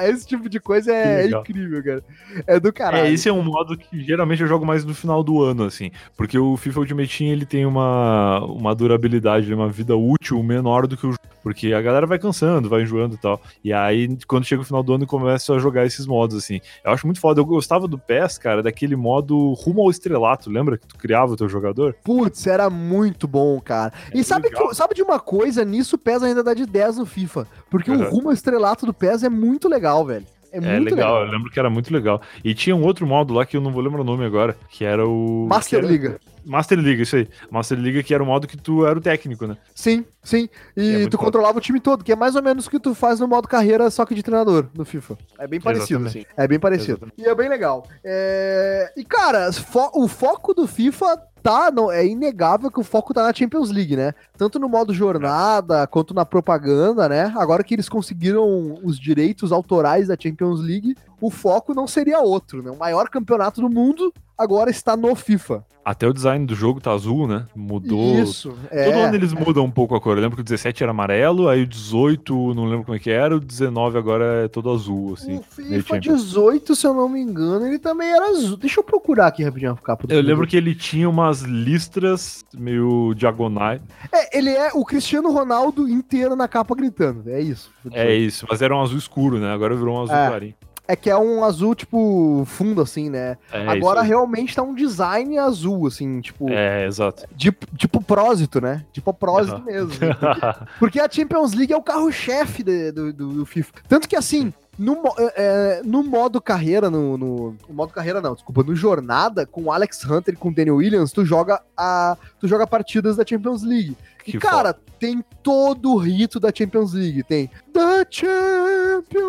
Esse 0.10 0.28
tipo 0.28 0.48
de 0.50 0.60
coisa 0.60 0.94
é 0.94 1.24
legal. 1.24 1.42
incrível, 1.42 1.84
cara. 1.84 2.04
É 2.48 2.60
do 2.60 2.72
caralho. 2.72 3.06
É, 3.08 3.12
esse 3.12 3.28
é 3.30 3.34
um 3.34 3.42
modo 3.44 3.78
que 3.78 4.04
geralmente 4.04 4.42
eu 4.42 4.48
jogo 4.48 4.66
mais 4.66 4.84
no 4.86 4.94
final 4.94 5.24
do 5.24 5.42
ano, 5.44 5.64
assim. 5.64 5.92
Porque 6.16 6.38
o 6.38 6.56
FIFA 6.58 6.80
Ultimate 6.82 7.18
Team, 7.18 7.32
ele 7.32 7.46
tem 7.46 7.66
uma, 7.66 8.40
uma 8.46 8.74
durabilidade, 8.76 9.54
uma 9.54 9.70
vida 9.70 9.96
útil 9.96 10.42
menor 10.44 10.88
do 10.88 10.96
que 10.98 11.08
o. 11.08 11.14
Porque 11.42 11.74
a 11.74 11.82
galera 11.82 12.06
vai 12.06 12.20
cansando, 12.20 12.68
vai 12.68 12.82
enjoando 12.84 13.16
e 13.16 13.18
tal. 13.18 13.42
E 13.64 13.72
aí, 13.72 14.18
quando 14.28 14.44
chega 14.46 14.62
o 14.62 14.66
final 14.66 14.84
do 14.84 14.94
ano, 14.94 15.08
começa 15.08 15.54
a 15.54 15.60
jogar 15.60 15.86
esses 15.86 16.06
modos, 16.06 16.36
assim. 16.36 16.60
Eu 16.84 16.92
acho 16.92 17.08
muito 17.08 17.20
foda. 17.20 17.40
Eu 17.40 17.46
gostava 17.46 17.88
do 17.88 17.98
PES, 17.98 18.38
cara, 18.38 18.62
daquele 18.62 18.96
modo 18.96 19.54
rumo 19.54 19.82
ao 19.82 19.90
estrelato. 19.90 20.50
Lembra 20.50 20.78
que 20.78 20.86
tu 20.86 20.98
criava 20.98 21.32
o 21.32 21.38
teu 21.38 21.48
jogador? 21.48 21.96
Putz, 22.04 22.46
era 22.46 22.70
muito 22.70 23.26
bom, 23.28 23.60
cara. 23.62 23.94
E 24.14 24.20
É 24.20 24.24
sabe, 24.24 24.50
legal. 24.50 24.68
que, 24.68 24.76
sabe 24.76 24.94
de 24.94 25.02
uma 25.02 25.18
coisa? 25.20 25.64
Nisso 25.64 25.96
o 25.96 26.00
PES 26.00 26.24
ainda 26.24 26.44
dá 26.50 26.54
de 26.54 26.66
10 26.66 26.98
no 26.98 27.06
FIFA. 27.06 27.48
Porque 27.70 27.90
o 27.92 27.96
Uhum. 27.96 28.10
rumo 28.10 28.28
ao 28.30 28.34
estrelato 28.34 28.86
do 28.86 28.94
PES 28.94 29.24
é 29.24 29.30
muito 29.30 29.68
legal, 29.70 30.06
velho. 30.06 30.26
É, 30.52 30.58
É, 30.58 30.60
muito 30.62 30.96
legal, 30.96 31.14
legal. 31.14 31.26
eu 31.28 31.32
lembro 31.32 31.52
que 31.52 31.60
era 31.60 31.70
muito 31.70 31.94
legal. 31.94 32.22
E 32.44 32.56
tinha 32.56 32.76
um 32.76 32.84
outro 32.84 33.06
modo 33.06 33.34
lá 33.36 33.46
que 33.46 33.56
eu 33.56 33.62
não 33.62 33.72
vou 33.72 33.84
lembrar 33.84 34.02
o 34.02 34.04
nome 34.04 34.26
agora, 34.26 34.58
que 34.70 34.84
era 34.84 35.08
o. 35.08 35.46
Master 35.48 35.80
era- 35.80 35.88
Liga. 35.88 36.20
Master 36.46 36.80
Liga, 36.80 37.04
isso 37.04 37.16
aí. 37.18 37.28
Master 37.52 37.78
Liga 37.78 38.02
que 38.02 38.12
era 38.14 38.24
o 38.24 38.26
modo 38.26 38.48
que 38.48 38.58
tu 38.58 38.84
era 38.84 38.98
o 38.98 39.02
técnico, 39.02 39.46
né? 39.46 39.56
Sim, 39.76 40.04
sim. 40.24 40.50
É 40.76 40.82
E 40.82 40.92
muito 40.94 41.12
tu 41.12 41.18
controlava 41.20 41.60
o 41.60 41.62
time 41.62 41.80
todo, 41.80 42.04
que 42.04 42.12
é 42.12 42.16
mais 42.16 42.36
ou 42.36 42.42
menos 42.42 42.66
o 42.66 42.70
que 42.72 42.80
tu 42.80 42.96
faz 42.96 43.20
no 43.20 43.28
modo 43.28 43.48
carreira, 43.48 43.92
só 43.92 44.04
que 44.06 44.16
de 44.16 44.24
treinador 44.24 44.66
no 44.74 44.84
FIFA. 44.84 45.18
É 45.38 45.46
bem 45.46 45.62
parecido, 45.62 46.00
Exatamente. 46.06 46.28
assim. 46.28 46.42
É 46.42 46.48
bem 46.48 46.60
parecido. 46.60 46.92
Exatamente. 46.94 47.22
E 47.22 47.26
é 47.30 47.36
bem 47.36 47.50
legal. 47.50 47.86
É, 48.04 48.92
E, 48.98 49.04
cara, 49.04 49.52
fo- 49.54 49.92
o 49.94 50.08
foco 50.08 50.54
do 50.56 50.66
FIFA 50.66 51.16
tá. 51.42 51.72
Não, 51.72 51.92
é 51.92 52.06
inegável 52.06 52.72
que 52.72 52.80
o 52.80 52.84
foco 52.84 53.14
tá 53.14 53.24
na 53.24 53.34
Champions 53.34 53.72
League, 53.72 53.96
né? 53.96 54.14
Tanto 54.38 54.60
no 54.60 54.70
modo 54.70 54.94
jornada 54.94 55.88
quanto 55.88 56.14
na 56.14 56.26
propaganda, 56.26 57.10
né? 57.10 57.34
Agora 57.38 57.64
que 57.64 57.74
eles 57.74 57.90
conseguiram 57.90 58.78
os 58.84 59.00
direitos 59.00 59.52
autorais 59.52 60.08
da 60.08 60.18
Champions 60.20 60.62
League, 60.62 60.96
o 61.22 61.30
foco 61.30 61.74
não 61.74 61.88
seria 61.88 62.20
outro, 62.20 62.62
né? 62.64 62.72
O 62.72 62.78
maior 62.78 63.10
campeonato 63.10 63.62
do 63.62 63.70
mundo 63.70 64.14
agora 64.38 64.70
está 64.70 64.96
no 64.96 65.14
FIFA. 65.16 65.66
Até 65.84 66.08
o 66.08 66.14
design 66.14 66.46
do 66.46 66.54
jogo 66.54 66.80
tá 66.80 66.92
azul, 66.92 67.28
né? 67.28 67.46
Mudou. 67.56 68.20
Isso. 68.22 68.54
É. 68.70 68.84
Todo 68.92 69.00
ano 69.00 69.16
eles 69.16 69.34
mudam 69.34 69.64
um 69.66 69.72
pouco 69.72 69.96
a 69.96 70.02
cor. 70.02 70.16
Eu 70.18 70.22
lembro 70.22 70.36
que 70.36 70.42
o 70.42 70.44
17 70.44 70.84
era 70.84 70.92
amarelo, 70.92 71.50
aí 71.50 71.64
o 71.64 71.68
18, 71.68 72.54
não 72.54 72.66
lembro 72.66 72.86
como 72.86 72.96
é 72.96 73.00
que 73.00 73.10
era, 73.10 73.36
o 73.36 73.40
19 73.40 73.98
agora 73.98 74.44
é 74.46 74.48
todo 74.48 74.70
azul, 74.70 75.14
assim. 75.16 75.38
O 75.38 75.42
FIFA 75.42 75.96
Champions. 75.96 76.26
18, 76.26 76.76
se 76.76 76.86
eu 76.86 76.94
não 76.94 77.10
me 77.10 77.20
engano, 77.20 77.66
ele 77.66 77.80
também 77.80 78.08
era 78.12 78.30
azul. 78.30 78.56
Deixa 78.58 78.80
eu 78.82 78.84
procurar 78.84 79.28
aqui 79.28 79.44
rapidinho 79.44 79.72
a 79.72 79.78
capa 79.78 80.06
do 80.06 80.14
Eu 80.14 80.22
lembro 80.22 80.46
que 80.46 80.56
ele 80.56 80.76
tinha 80.76 81.10
umas 81.10 81.42
listras 81.42 82.46
meio 82.56 83.14
diagonais. 83.16 83.82
É, 84.14 84.38
ele 84.38 84.52
é 84.52 84.70
o 84.76 84.86
Cristiano 84.86 85.32
Ronaldo 85.32 85.90
inteiro 85.90 86.36
na 86.36 86.48
capa 86.48 86.76
gritando. 86.76 87.28
É 87.32 87.42
isso. 87.42 87.72
É 87.92 88.14
isso, 88.14 88.46
mas 88.48 88.62
era 88.62 88.76
um 88.76 88.82
azul 88.82 88.98
escuro, 88.98 89.40
né? 89.40 89.52
Agora 89.52 89.76
virou 89.76 89.98
um 89.98 90.04
azul 90.04 90.16
É. 90.16 90.28
clarinho. 90.28 90.56
É 90.92 90.96
que 90.96 91.08
é 91.08 91.16
um 91.16 91.44
azul, 91.44 91.76
tipo, 91.76 92.44
fundo, 92.48 92.82
assim, 92.82 93.12
né? 93.12 93.38
É 93.52 93.68
Agora 93.68 94.02
realmente 94.02 94.56
tá 94.56 94.64
um 94.64 94.74
design 94.74 95.38
azul, 95.38 95.86
assim, 95.86 96.20
tipo, 96.20 96.50
É, 96.50 96.88
exato. 96.88 97.26
tipo, 97.38 97.68
tipo 97.78 98.02
prósito, 98.02 98.60
né? 98.60 98.84
Tipo 98.92 99.14
prósito 99.14 99.58
Aham. 99.58 99.66
mesmo. 99.66 99.92
Porque 100.80 101.00
a 101.00 101.08
Champions 101.08 101.54
League 101.54 101.72
é 101.72 101.78
o 101.78 101.84
carro-chefe 101.84 102.64
de- 102.64 102.92
do, 102.92 103.14
do, 103.14 103.28
do 103.36 103.46
FIFA. 103.46 103.72
Tanto 103.88 104.10
que 104.10 104.16
assim, 104.16 104.52
no, 104.80 105.04
é, 105.18 105.34
é, 105.36 105.82
no 105.84 106.02
modo 106.02 106.40
carreira, 106.42 106.90
no, 106.90 107.18
no, 107.18 107.56
no 107.68 107.76
modo 107.76 107.92
carreira 107.92 108.22
não, 108.22 108.34
desculpa, 108.34 108.64
no 108.64 108.74
jornada, 108.74 109.46
com 109.46 109.64
o 109.64 109.72
Alex 109.74 110.06
Hunter 110.06 110.34
e 110.34 110.38
com 110.38 110.48
o 110.48 110.54
Daniel 110.54 110.78
Williams, 110.78 111.12
tu 111.12 111.26
joga 111.26 111.62
a. 111.76 112.18
Tu 112.40 112.48
joga 112.48 112.66
partidas 112.66 113.18
da 113.18 113.26
Champions 113.26 113.62
League. 113.62 113.98
E, 114.26 114.32
Que 114.32 114.40
cara, 114.40 114.74
tem 114.98 115.22
todo 115.44 115.92
o 115.92 115.98
rito 115.98 116.40
da 116.40 116.50
Champions 116.56 116.94
League. 116.94 117.24
Tem 117.24 117.50
The 117.74 118.06
Champions. 118.10 119.20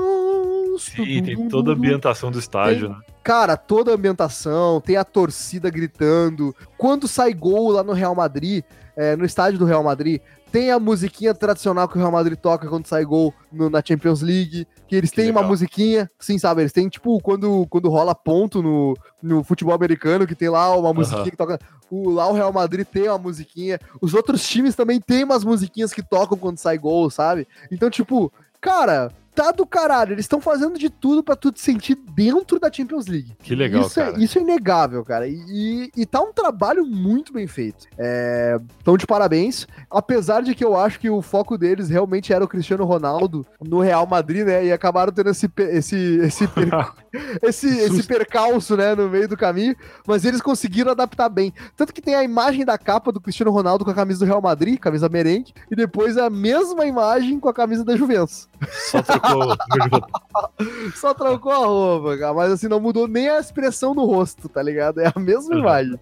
Sim, 0.82 1.22
tem 1.24 1.48
toda 1.48 1.72
a 1.72 1.74
ambientação 1.74 2.30
do 2.30 2.38
estádio, 2.38 2.90
né? 2.90 3.01
Cara, 3.24 3.57
toda 3.57 3.90
a 3.90 3.94
ambientação, 3.94 4.80
tem 4.80 4.96
a 4.96 5.05
torcida 5.05 5.68
gritando. 5.68 6.55
Quando 6.78 7.09
sai 7.09 7.34
gol 7.34 7.72
lá 7.72 7.82
no 7.82 7.92
Real 7.92 8.14
Madrid, 8.14 8.62
é, 8.96 9.16
no 9.16 9.24
estádio 9.24 9.59
do 9.59 9.64
Real 9.64 9.82
Madrid, 9.82 10.20
tem 10.51 10.70
a 10.70 10.78
musiquinha 10.78 11.32
tradicional 11.34 11.88
que 11.88 11.96
o 11.96 11.98
Real 11.98 12.11
Madrid 12.12 12.38
toca 12.38 12.68
quando 12.68 12.86
sai 12.86 13.05
gol 13.05 13.32
no- 13.53 13.70
na 13.70 13.82
Champions 13.84 14.20
League. 14.20 14.66
Que 14.88 14.96
eles 14.96 15.11
Que 15.11 15.16
têm 15.16 15.30
uma 15.30 15.40
legal. 15.40 15.51
musiquinha, 15.51 16.11
sim, 16.18 16.36
sabe? 16.38 16.62
Eles 16.62 16.72
têm, 16.72 16.88
tipo, 16.88 17.20
quando, 17.20 17.64
quando 17.70 17.88
rola 17.88 18.12
ponto 18.14 18.61
no, 18.61 18.96
no 19.22 19.44
futebol 19.44 19.72
americano, 19.74 20.26
que 20.26 20.34
tem 20.34 20.48
lá 20.48 20.74
uma 20.76 20.92
musiquinha 20.92 21.30
que 21.30 21.36
toca. 21.36 21.59
O, 21.88 22.11
lá 22.11 22.26
o 22.28 22.32
Real 22.32 22.53
Madrid 22.53 22.84
tem 22.86 23.09
uma 23.09 23.18
musiquinha. 23.18 23.78
Os 24.01 24.14
outros 24.14 24.42
times 24.46 24.74
também 24.74 25.01
têm 25.01 25.22
umas 25.24 25.44
musiquinhas 25.44 25.92
que 25.92 26.03
tocam 26.03 26.36
quando 26.36 26.59
sai 26.59 26.76
gol, 26.76 27.09
sabe? 27.11 27.46
Então, 27.70 27.88
tipo, 27.88 28.32
cara, 28.61 29.12
tá 29.41 29.51
do 29.53 29.66
caralho. 29.66 30.12
Eles 30.12 30.24
estão 30.24 30.41
fazendo 30.41 30.78
de 30.78 30.91
tudo 30.91 31.22
pra 31.22 31.34
tu 31.34 31.51
te 31.51 31.61
sentir 31.61 31.95
dentro 31.95 32.61
da 32.61 32.70
Champions 32.70 33.07
League. 33.07 33.34
Que 33.43 33.55
legal, 33.55 33.82
isso 33.82 33.95
cara. 33.95 34.16
É, 34.16 34.22
isso 34.22 34.38
é 34.38 34.43
inegável, 34.43 35.03
cara. 35.03 35.26
E, 35.26 35.91
e, 35.97 36.05
tá 36.05 36.20
um 36.20 36.32
trabalho 36.32 36.84
muito 36.84 37.32
bem 37.32 37.47
feito. 37.47 37.86
É, 37.97 38.61
então, 38.80 38.97
de 38.99 39.07
parabéns. 39.07 39.66
Apesar 39.91 40.43
de 40.43 40.55
que 40.55 40.64
eu 40.64 40.76
acho 40.76 41.01
que 41.01 41.09
o 41.09 41.22
foco 41.22 41.57
deles 41.57 41.88
realmente 41.88 42.32
era 42.32 42.45
o 42.45 42.49
Cristiano 42.49 42.84
Ronaldo 42.84 43.47
no 43.61 43.80
Real 43.80 44.07
Madrid, 44.07 44.45
né? 44.45 44.66
E 44.66 44.72
acabaram 44.72 45.12
tendo 45.12 45.30
esse, 45.30 45.51
esse, 45.57 45.97
esse, 46.18 46.49
esse, 47.43 47.66
esse 47.66 48.03
percalço, 48.03 48.76
né? 48.76 48.95
No 48.95 49.09
meio 49.09 49.26
do 49.26 49.36
caminho. 49.36 49.74
Mas 50.07 50.24
eles 50.24 50.43
conseguiram 50.43 50.93
adaptar 50.93 51.30
bem. 51.30 51.53
Tanto 51.76 51.95
que 51.95 52.03
tem 52.03 52.14
a 52.14 52.22
imagem 52.22 52.64
da 52.64 52.76
capa 52.76 53.11
do 53.11 53.20
Cristiano 53.20 53.51
Ronaldo 53.51 53.84
com 53.84 53.91
a 53.91 53.95
camisa 53.95 54.20
do 54.20 54.26
Real 54.26 54.43
Madrid, 54.43 54.78
camisa 54.78 55.09
merengue, 55.09 55.55
e 55.70 55.76
depois 55.76 56.18
a 56.18 56.28
mesma 56.28 56.84
imagem 56.84 57.41
com 57.41 57.49
a 57.49 57.55
camisa 57.55 57.84
da 57.84 57.97
Juventus. 57.97 58.49
Só 58.90 59.02
trocou 59.02 59.56
de 59.56 59.88
roupa. 59.90 60.20
Só 60.94 61.14
trocou 61.14 61.52
a 61.52 61.56
roupa, 61.66 62.18
cara. 62.18 62.34
Mas 62.34 62.52
assim, 62.52 62.68
não 62.68 62.80
mudou 62.80 63.08
nem 63.08 63.28
a 63.28 63.38
expressão 63.40 63.94
no 63.94 64.04
rosto, 64.04 64.48
tá 64.48 64.62
ligado? 64.62 65.00
É 65.00 65.12
a 65.14 65.18
mesma 65.18 65.54
Uhum. 65.54 65.61
imagem. 65.61 66.00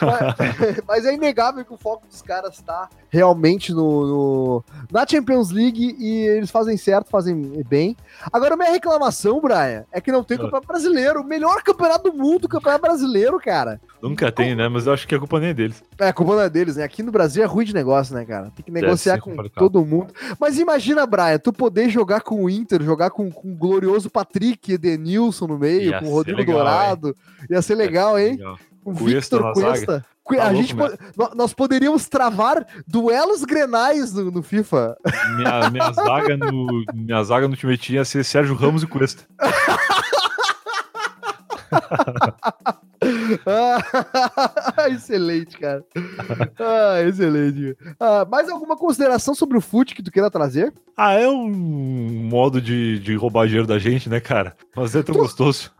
mas, 0.00 0.36
mas 0.86 1.04
é 1.06 1.14
inegável 1.14 1.64
que 1.64 1.72
o 1.74 1.76
foco 1.76 2.06
dos 2.06 2.22
caras 2.22 2.60
tá 2.62 2.88
realmente 3.10 3.72
no, 3.72 4.06
no- 4.06 4.64
na 4.90 5.06
Champions 5.06 5.50
League 5.50 5.96
e 5.98 6.26
eles 6.26 6.50
fazem 6.50 6.76
certo, 6.76 7.10
fazem 7.10 7.62
bem. 7.68 7.96
Agora, 8.32 8.56
minha 8.56 8.70
reclamação, 8.70 9.40
Brian, 9.40 9.84
é 9.92 10.00
que 10.00 10.12
não 10.12 10.22
tem 10.22 10.36
Ah. 10.36 10.40
campeonato 10.40 10.66
brasileiro. 10.68 11.20
O 11.20 11.24
melhor 11.24 11.62
campeonato 11.62 12.10
do 12.10 12.16
mundo, 12.16 12.44
o 12.44 12.48
campeonato 12.48 12.82
brasileiro, 12.82 13.38
cara. 13.40 13.80
Nunca 14.02 14.30
tem, 14.30 14.54
né? 14.54 14.68
Mas 14.68 14.86
eu 14.86 14.92
acho 14.92 15.08
que 15.08 15.14
a 15.14 15.18
culpa 15.18 15.40
nem 15.40 15.48
é 15.50 15.54
deles. 15.54 15.82
É, 15.98 16.08
a 16.08 16.12
culpa 16.12 16.34
não 16.36 16.42
é 16.42 16.50
deles, 16.50 16.76
né? 16.76 16.84
Aqui 16.84 17.02
no 17.02 17.10
Brasil 17.10 17.42
é 17.42 17.46
ruim 17.46 17.64
de 17.64 17.74
negócio, 17.74 18.14
né, 18.14 18.24
cara? 18.24 18.52
Tem 18.54 18.64
que 18.64 18.70
negociar 18.70 19.14
ser 19.14 19.20
com 19.20 19.30
complicado. 19.34 19.58
todo 19.58 19.84
mundo. 19.84 20.12
Mas 20.38 20.58
imagina, 20.58 21.06
Brian, 21.06 21.38
tu 21.38 21.52
poder 21.52 21.88
jogar 21.96 22.20
com 22.20 22.44
o 22.44 22.50
Inter, 22.50 22.82
jogar 22.82 23.10
com, 23.10 23.30
com 23.30 23.52
o 23.52 23.56
glorioso 23.56 24.10
Patrick 24.10 24.72
Edenilson 24.72 25.46
no 25.46 25.58
meio, 25.58 25.90
Ia 25.90 25.98
com 26.00 26.06
o 26.06 26.10
Rodrigo 26.12 26.38
legal, 26.38 26.56
Dourado. 26.56 27.16
Ia 27.50 27.62
ser 27.62 27.74
legal, 27.74 28.18
hein? 28.18 28.32
Legal. 28.36 28.58
Com 28.84 28.90
o 28.90 28.94
Victor 28.94 29.52
Cuesta. 29.52 30.04
Cu- 30.22 30.36
Tá 30.36 30.48
a 30.48 30.54
gente 30.54 30.74
po- 30.74 30.90
nó- 31.16 31.30
nós 31.36 31.54
poderíamos 31.54 32.08
travar 32.08 32.66
duelos 32.86 33.44
grenais 33.44 34.12
no, 34.12 34.30
no 34.30 34.42
FIFA. 34.42 34.96
Minha, 35.36 35.70
minha, 35.70 35.92
zaga 35.92 36.36
no, 36.36 36.66
minha 36.92 37.22
zaga 37.24 37.46
no 37.48 37.56
time 37.56 37.78
tinha 37.78 38.04
ser 38.04 38.24
Sérgio 38.24 38.54
Ramos 38.56 38.82
e 38.82 38.86
Cuesta. 38.88 39.22
Ah, 43.46 44.88
excelente, 44.88 45.58
cara. 45.58 45.84
Ah, 46.58 47.02
excelente. 47.02 47.76
Ah, 48.00 48.26
mais 48.28 48.48
alguma 48.48 48.76
consideração 48.76 49.34
sobre 49.34 49.58
o 49.58 49.60
fute 49.60 49.94
que 49.94 50.02
tu 50.02 50.10
queira 50.10 50.30
trazer? 50.30 50.72
Ah, 50.96 51.12
é 51.12 51.28
um 51.28 51.48
modo 51.48 52.60
de, 52.60 52.98
de 52.98 53.14
roubar 53.14 53.46
dinheiro 53.46 53.66
da 53.66 53.78
gente, 53.78 54.08
né, 54.08 54.18
cara? 54.18 54.56
Mas 54.74 54.96
é 54.96 55.02
tão 55.02 55.14
gostoso. 55.14 55.72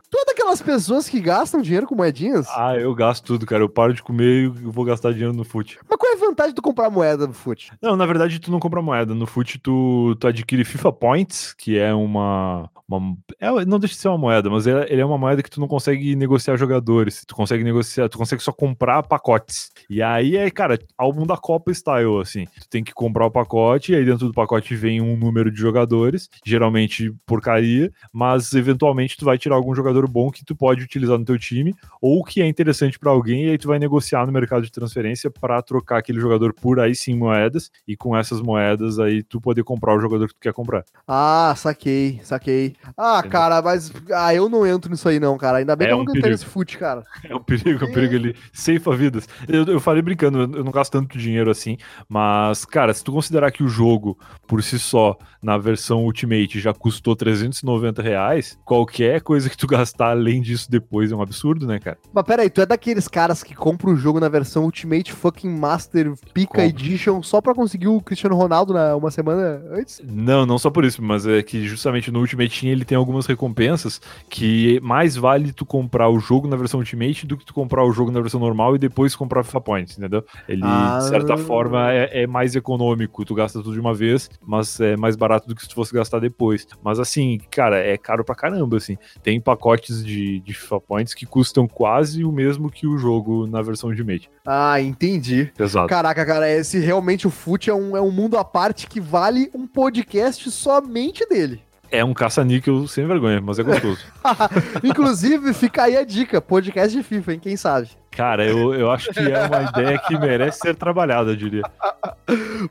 Aquelas 0.47 0.61
pessoas 0.61 1.09
que 1.09 1.19
gastam 1.19 1.61
dinheiro 1.61 1.85
com 1.85 1.93
moedinhas. 1.93 2.47
Ah, 2.55 2.73
eu 2.73 2.95
gasto 2.95 3.21
tudo, 3.25 3.45
cara. 3.45 3.61
Eu 3.61 3.67
paro 3.67 3.93
de 3.93 4.01
comer 4.01 4.45
e 4.45 4.47
vou 4.47 4.85
gastar 4.85 5.11
dinheiro 5.11 5.33
no 5.33 5.43
fute. 5.43 5.77
Mas 5.89 5.99
qual 5.99 6.09
é 6.09 6.15
a 6.15 6.19
vantagem 6.19 6.53
de 6.53 6.61
comprar 6.61 6.89
moeda 6.89 7.27
no 7.27 7.33
fute? 7.33 7.69
Não, 7.81 7.97
na 7.97 8.05
verdade, 8.05 8.39
tu 8.39 8.49
não 8.49 8.57
compra 8.57 8.81
moeda. 8.81 9.13
No 9.13 9.27
fute, 9.27 9.59
tu, 9.59 10.15
tu 10.17 10.25
adquire 10.25 10.63
FIFA 10.63 10.93
Points, 10.93 11.53
que 11.53 11.77
é 11.77 11.93
uma. 11.93 12.69
uma 12.87 13.17
é- 13.41 13.65
não 13.65 13.77
deixa 13.77 13.95
de 13.95 13.99
ser 13.99 14.07
uma 14.07 14.17
moeda, 14.17 14.49
mas 14.49 14.65
ele 14.65 14.77
ele 14.87 15.01
é 15.01 15.05
uma 15.05 15.17
moeda 15.17 15.43
que 15.43 15.49
tu 15.49 15.59
não 15.59 15.67
consegue 15.67 16.15
negociar 16.15 16.55
jogadores. 16.55 17.25
Tu 17.27 17.35
consegue 17.35 17.61
negociar, 17.61 18.07
tu 18.07 18.17
consegue 18.17 18.41
só 18.41 18.53
comprar 18.53 19.03
pacotes. 19.03 19.71
E 19.89 20.01
aí 20.01 20.37
é, 20.37 20.49
cara, 20.49 20.79
álbum 20.97 21.27
da 21.27 21.35
Copa 21.35 21.73
Style, 21.73 22.21
assim. 22.21 22.45
Tu 22.45 22.69
tem 22.69 22.85
que 22.85 22.93
comprar 22.93 23.25
o 23.25 23.31
pacote, 23.31 23.91
e 23.91 23.95
aí 23.95 24.05
dentro 24.05 24.27
do 24.27 24.33
pacote 24.33 24.73
vem 24.77 25.01
um 25.01 25.17
número 25.17 25.51
de 25.51 25.59
jogadores, 25.59 26.29
geralmente 26.45 27.13
porcaria, 27.25 27.91
mas 28.13 28.53
eventualmente 28.53 29.17
tu 29.17 29.25
vai 29.25 29.37
tirar 29.37 29.55
algum 29.57 29.75
jogador 29.75 30.07
bom 30.07 30.31
que 30.39 30.45
tu 30.45 30.55
pode 30.55 30.83
utilizar 30.83 31.17
no 31.17 31.23
teu 31.23 31.39
time, 31.39 31.73
ou 32.01 32.23
que 32.23 32.41
é 32.41 32.47
interessante 32.47 32.99
pra 32.99 33.11
alguém, 33.11 33.45
e 33.45 33.49
aí 33.51 33.57
tu 33.57 33.67
vai 33.67 33.79
negociar 33.79 34.25
no 34.25 34.31
mercado 34.31 34.63
de 34.63 34.71
transferência 34.71 35.31
pra 35.31 35.61
trocar 35.61 35.99
aquele 35.99 36.19
jogador 36.19 36.53
por 36.53 36.79
aí 36.79 36.93
sim 36.93 37.15
moedas, 37.15 37.71
e 37.87 37.95
com 37.95 38.15
essas 38.15 38.41
moedas 38.41 38.99
aí 38.99 39.23
tu 39.23 39.39
poder 39.39 39.63
comprar 39.63 39.95
o 39.95 40.01
jogador 40.01 40.27
que 40.27 40.33
tu 40.33 40.41
quer 40.41 40.53
comprar. 40.53 40.83
Ah, 41.07 41.53
saquei, 41.55 42.19
saquei. 42.23 42.75
Ah, 42.97 43.19
Entendeu? 43.19 43.31
cara, 43.31 43.61
mas 43.61 43.91
ah, 44.13 44.35
eu 44.35 44.49
não 44.49 44.65
entro 44.67 44.91
nisso 44.91 45.07
aí 45.07 45.19
não, 45.19 45.37
cara. 45.37 45.59
Ainda 45.59 45.75
bem 45.75 45.85
É 45.85 45.89
que 45.89 45.93
eu 45.93 45.97
um 45.97 46.03
nunca 46.03 46.17
entrei 46.17 46.31
nesse 46.31 46.45
fute, 46.45 46.77
cara. 46.77 47.03
É 47.27 47.35
um 47.35 47.41
perigo, 47.41 47.83
é 47.83 47.87
um 47.87 47.91
perigo 47.91 48.13
ele 48.15 48.35
ceifa 48.53 48.95
vidas. 48.95 49.27
Eu, 49.47 49.65
eu 49.65 49.79
falei 49.79 50.01
brincando, 50.01 50.39
eu 50.39 50.57
eu 50.57 50.63
não 50.63 50.71
gasto 50.71 50.91
tanto 50.91 51.17
dinheiro 51.17 51.51
assim, 51.51 51.77
mas, 52.09 52.65
cara, 52.65 52.93
se 52.93 53.03
tu 53.03 53.11
considerar 53.11 53.51
que 53.51 53.63
o 53.63 53.67
jogo, 53.67 54.17
por 54.47 54.63
si 54.63 54.79
só, 54.79 55.17
na 55.41 55.57
versão 55.57 56.03
Ultimate, 56.03 56.59
já 56.59 56.73
custou 56.73 57.15
390 57.15 58.01
reais, 58.01 58.59
qualquer 58.65 59.21
coisa 59.21 59.49
que 59.49 59.57
tu 59.57 59.67
gastar 59.67 60.09
além 60.27 60.41
disso 60.41 60.69
depois 60.69 61.11
é 61.11 61.15
um 61.15 61.21
absurdo, 61.21 61.65
né, 61.65 61.79
cara? 61.79 61.97
Mas 62.13 62.23
peraí, 62.25 62.49
tu 62.49 62.61
é 62.61 62.65
daqueles 62.65 63.07
caras 63.07 63.41
que 63.43 63.55
compram 63.55 63.93
o 63.93 63.95
jogo 63.95 64.19
na 64.19 64.27
versão 64.27 64.65
Ultimate 64.65 65.11
fucking 65.13 65.49
Master 65.49 66.13
Pica. 66.33 66.65
Edition 66.65 67.23
só 67.23 67.39
pra 67.39 67.53
conseguir 67.55 67.87
o 67.87 68.01
Cristiano 68.01 68.35
Ronaldo 68.35 68.73
na, 68.73 68.95
uma 68.95 69.09
semana 69.09 69.61
antes? 69.71 70.01
Não, 70.03 70.45
não 70.45 70.59
só 70.59 70.69
por 70.69 70.83
isso, 70.83 71.01
mas 71.01 71.25
é 71.25 71.41
que 71.41 71.65
justamente 71.67 72.11
no 72.11 72.19
Ultimate 72.19 72.59
Team 72.61 72.71
ele 72.71 72.83
tem 72.85 72.97
algumas 72.97 73.25
recompensas 73.25 74.01
que 74.29 74.79
mais 74.81 75.15
vale 75.15 75.53
tu 75.53 75.65
comprar 75.65 76.09
o 76.09 76.19
jogo 76.19 76.47
na 76.47 76.55
versão 76.57 76.79
Ultimate 76.79 77.25
do 77.25 77.37
que 77.37 77.45
tu 77.45 77.53
comprar 77.53 77.83
o 77.85 77.91
jogo 77.91 78.11
na 78.11 78.19
versão 78.19 78.39
normal 78.39 78.75
e 78.75 78.79
depois 78.79 79.15
comprar 79.15 79.43
FIFA 79.43 79.61
Points, 79.61 79.97
entendeu? 79.97 80.23
Ele, 80.47 80.61
Ah. 80.63 80.97
de 80.99 81.07
certa 81.07 81.37
forma, 81.37 81.91
é, 81.93 82.23
é 82.23 82.27
mais 82.27 82.55
econômico, 82.55 83.23
tu 83.23 83.33
gasta 83.33 83.59
tudo 83.61 83.73
de 83.73 83.79
uma 83.79 83.93
vez, 83.93 84.29
mas 84.45 84.79
é 84.79 84.97
mais 84.97 85.15
barato 85.15 85.47
do 85.47 85.55
que 85.55 85.61
se 85.61 85.69
tu 85.69 85.75
fosse 85.75 85.93
gastar 85.93 86.19
depois. 86.19 86.67
Mas 86.83 86.99
assim, 86.99 87.39
cara, 87.49 87.77
é 87.77 87.97
caro 87.97 88.23
pra 88.25 88.35
caramba, 88.35 88.77
assim. 88.77 88.97
Tem 89.23 89.39
pacotes 89.39 90.03
de, 90.03 90.16
de 90.39 90.53
FIFA 90.53 90.79
Points 90.81 91.13
que 91.13 91.25
custam 91.25 91.67
quase 91.67 92.23
o 92.23 92.31
mesmo 92.31 92.69
que 92.69 92.87
o 92.87 92.97
jogo 92.97 93.47
na 93.47 93.61
versão 93.61 93.89
Ultimate. 93.89 94.29
Ah, 94.45 94.79
entendi. 94.81 95.51
Exato. 95.57 95.87
Caraca, 95.87 96.25
cara, 96.25 96.49
esse 96.49 96.79
realmente 96.79 97.27
o 97.27 97.31
FUT 97.31 97.69
é 97.69 97.73
um, 97.73 97.95
é 97.95 98.01
um 98.01 98.11
mundo 98.11 98.37
à 98.37 98.43
parte 98.43 98.87
que 98.87 98.99
vale 98.99 99.49
um 99.53 99.67
podcast 99.67 100.49
somente 100.51 101.27
dele. 101.27 101.61
É 101.89 102.03
um 102.03 102.13
caça-níquel 102.13 102.85
sem 102.87 103.07
vergonha, 103.07 103.39
mas 103.39 103.59
é 103.59 103.63
gostoso. 103.63 103.99
Inclusive, 104.83 105.53
fica 105.53 105.83
aí 105.83 105.95
a 105.95 106.03
dica: 106.03 106.41
podcast 106.41 106.95
de 106.95 107.01
FIFA, 107.01 107.33
hein? 107.33 107.39
Quem 107.39 107.55
sabe? 107.55 107.89
Cara, 108.11 108.45
eu, 108.45 108.73
eu 108.73 108.91
acho 108.91 109.13
que 109.13 109.19
é 109.19 109.45
uma 109.45 109.69
ideia 109.69 109.97
que 109.99 110.17
merece 110.17 110.59
ser 110.59 110.75
trabalhada, 110.75 111.31
eu 111.31 111.35
diria. 111.35 111.61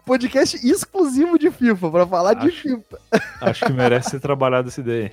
Podcast 0.04 0.56
exclusivo 0.66 1.38
de 1.38 1.50
FIFA, 1.50 1.90
pra 1.90 2.06
falar 2.06 2.34
de 2.34 2.48
Acho. 2.48 2.62
FIFA. 2.62 2.98
Acho 3.40 3.64
que 3.64 3.72
merece 3.72 4.10
ser 4.10 4.20
trabalhada 4.20 4.68
essa 4.68 4.80
ideia. 4.80 5.12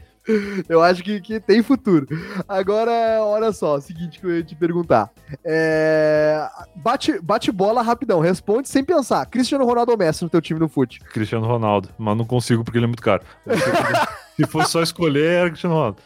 Eu 0.69 0.81
acho 0.81 1.03
que, 1.03 1.19
que 1.19 1.39
tem 1.39 1.61
futuro. 1.61 2.07
Agora, 2.47 2.91
olha 3.21 3.51
só, 3.51 3.75
o 3.75 3.81
seguinte 3.81 4.19
que 4.19 4.25
eu 4.25 4.35
ia 4.37 4.43
te 4.43 4.55
perguntar. 4.55 5.11
É, 5.43 6.47
Bate, 6.75 7.19
bate 7.21 7.51
bola 7.51 7.81
rapidão, 7.81 8.19
responde 8.19 8.69
sem 8.69 8.83
pensar. 8.83 9.25
Cristiano 9.25 9.65
Ronaldo 9.65 9.91
ou 9.91 9.97
Messi 9.97 10.23
no 10.23 10.29
teu 10.29 10.41
time 10.41 10.59
no 10.59 10.69
FUT? 10.69 10.99
Cristiano 10.99 11.45
Ronaldo, 11.45 11.89
mas 11.97 12.17
não 12.17 12.25
consigo 12.25 12.63
porque 12.63 12.77
ele 12.77 12.85
é 12.85 12.87
muito 12.87 13.03
caro. 13.03 13.23
Se 14.35 14.47
fosse 14.47 14.71
só 14.71 14.81
escolher, 14.81 15.25
era 15.25 15.49
Cristiano 15.49 15.75
Ronaldo. 15.75 15.97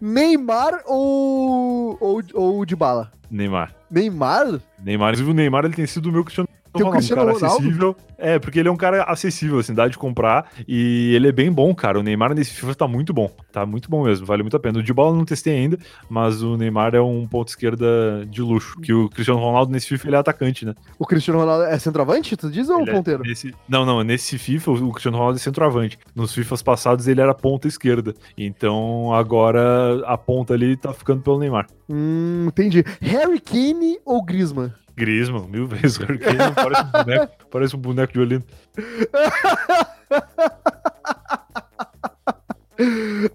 Neymar 0.00 0.82
ou, 0.86 1.96
ou, 2.00 2.22
ou 2.34 2.64
de 2.64 2.76
bala? 2.76 3.10
Neymar. 3.30 3.74
Neymar? 3.90 4.60
Neymar, 4.78 5.08
inclusive 5.10 5.30
o 5.30 5.34
Neymar 5.34 5.64
ele 5.64 5.74
tem 5.74 5.86
sido 5.86 6.08
o 6.08 6.12
meu 6.12 6.22
Cristiano 6.22 6.48
Teu 6.78 6.86
Ronaldo, 6.86 6.92
Cristiano 6.98 7.22
um 7.22 7.24
cara 7.26 7.38
Ronaldo? 7.38 7.56
acessível. 7.56 7.96
É, 8.16 8.38
porque 8.38 8.58
ele 8.58 8.68
é 8.68 8.72
um 8.72 8.76
cara 8.76 9.02
acessível, 9.04 9.58
assim, 9.58 9.74
dá 9.74 9.86
de 9.88 9.98
comprar 9.98 10.50
e 10.68 11.12
ele 11.14 11.28
é 11.28 11.32
bem 11.32 11.50
bom, 11.52 11.74
cara. 11.74 11.98
O 11.98 12.02
Neymar 12.02 12.34
nesse 12.34 12.52
FIFA 12.52 12.74
tá 12.74 12.88
muito 12.88 13.12
bom, 13.12 13.30
tá 13.52 13.66
muito 13.66 13.90
bom 13.90 14.04
mesmo, 14.04 14.24
vale 14.24 14.42
muito 14.42 14.56
a 14.56 14.60
pena. 14.60 14.78
O 14.78 14.82
de 14.82 14.92
bola 14.92 15.12
eu 15.12 15.16
não 15.18 15.24
testei 15.24 15.54
ainda, 15.56 15.78
mas 16.08 16.42
o 16.42 16.56
Neymar 16.56 16.94
é 16.94 17.00
um 17.00 17.26
ponto 17.26 17.48
esquerda 17.48 18.24
de 18.28 18.40
luxo, 18.40 18.80
que 18.80 18.92
o 18.92 19.08
Cristiano 19.08 19.40
Ronaldo 19.40 19.72
nesse 19.72 19.88
FIFA 19.88 20.08
ele 20.08 20.16
é 20.16 20.18
atacante, 20.18 20.64
né? 20.64 20.74
O 20.98 21.04
Cristiano 21.06 21.40
Ronaldo 21.40 21.64
é 21.64 21.78
centroavante, 21.78 22.36
tu 22.36 22.50
diz, 22.50 22.68
ou 22.68 22.80
Ele 22.80 22.90
é- 22.90 22.94
ponteiro? 22.94 23.22
nesse- 23.24 23.52
não, 23.68 23.84
não, 23.84 24.02
nesse 24.02 24.38
FIFA 24.38 24.70
o 24.72 24.90
Cristiano 24.92 25.16
Ronaldo 25.18 25.36
é 25.38 25.40
centroavante. 25.40 25.98
Nos 26.14 26.32
FIFAs 26.32 26.62
passados 26.62 27.08
ele 27.08 27.20
era 27.20 27.34
ponta 27.34 27.68
esquerda. 27.68 28.14
Então 28.38 29.12
agora 29.12 30.02
a 30.06 30.16
ponta 30.16 30.54
ali 30.54 30.76
tá 30.76 30.92
ficando 30.92 31.20
pelo 31.22 31.38
Neymar. 31.38 31.66
Hum, 31.88 32.46
entendi. 32.48 32.82
Harry 33.00 33.40
Kane 33.40 33.98
ou 34.04 34.22
Griezmann? 34.24 34.72
Griezmann, 34.96 35.48
mil 35.48 35.66
vezes. 35.66 35.98
Parece 35.98 36.82
um 36.82 37.04
boneco, 37.04 37.46
parece 37.50 37.76
um 37.76 37.80
boneco 37.80 38.12
de. 38.26 38.42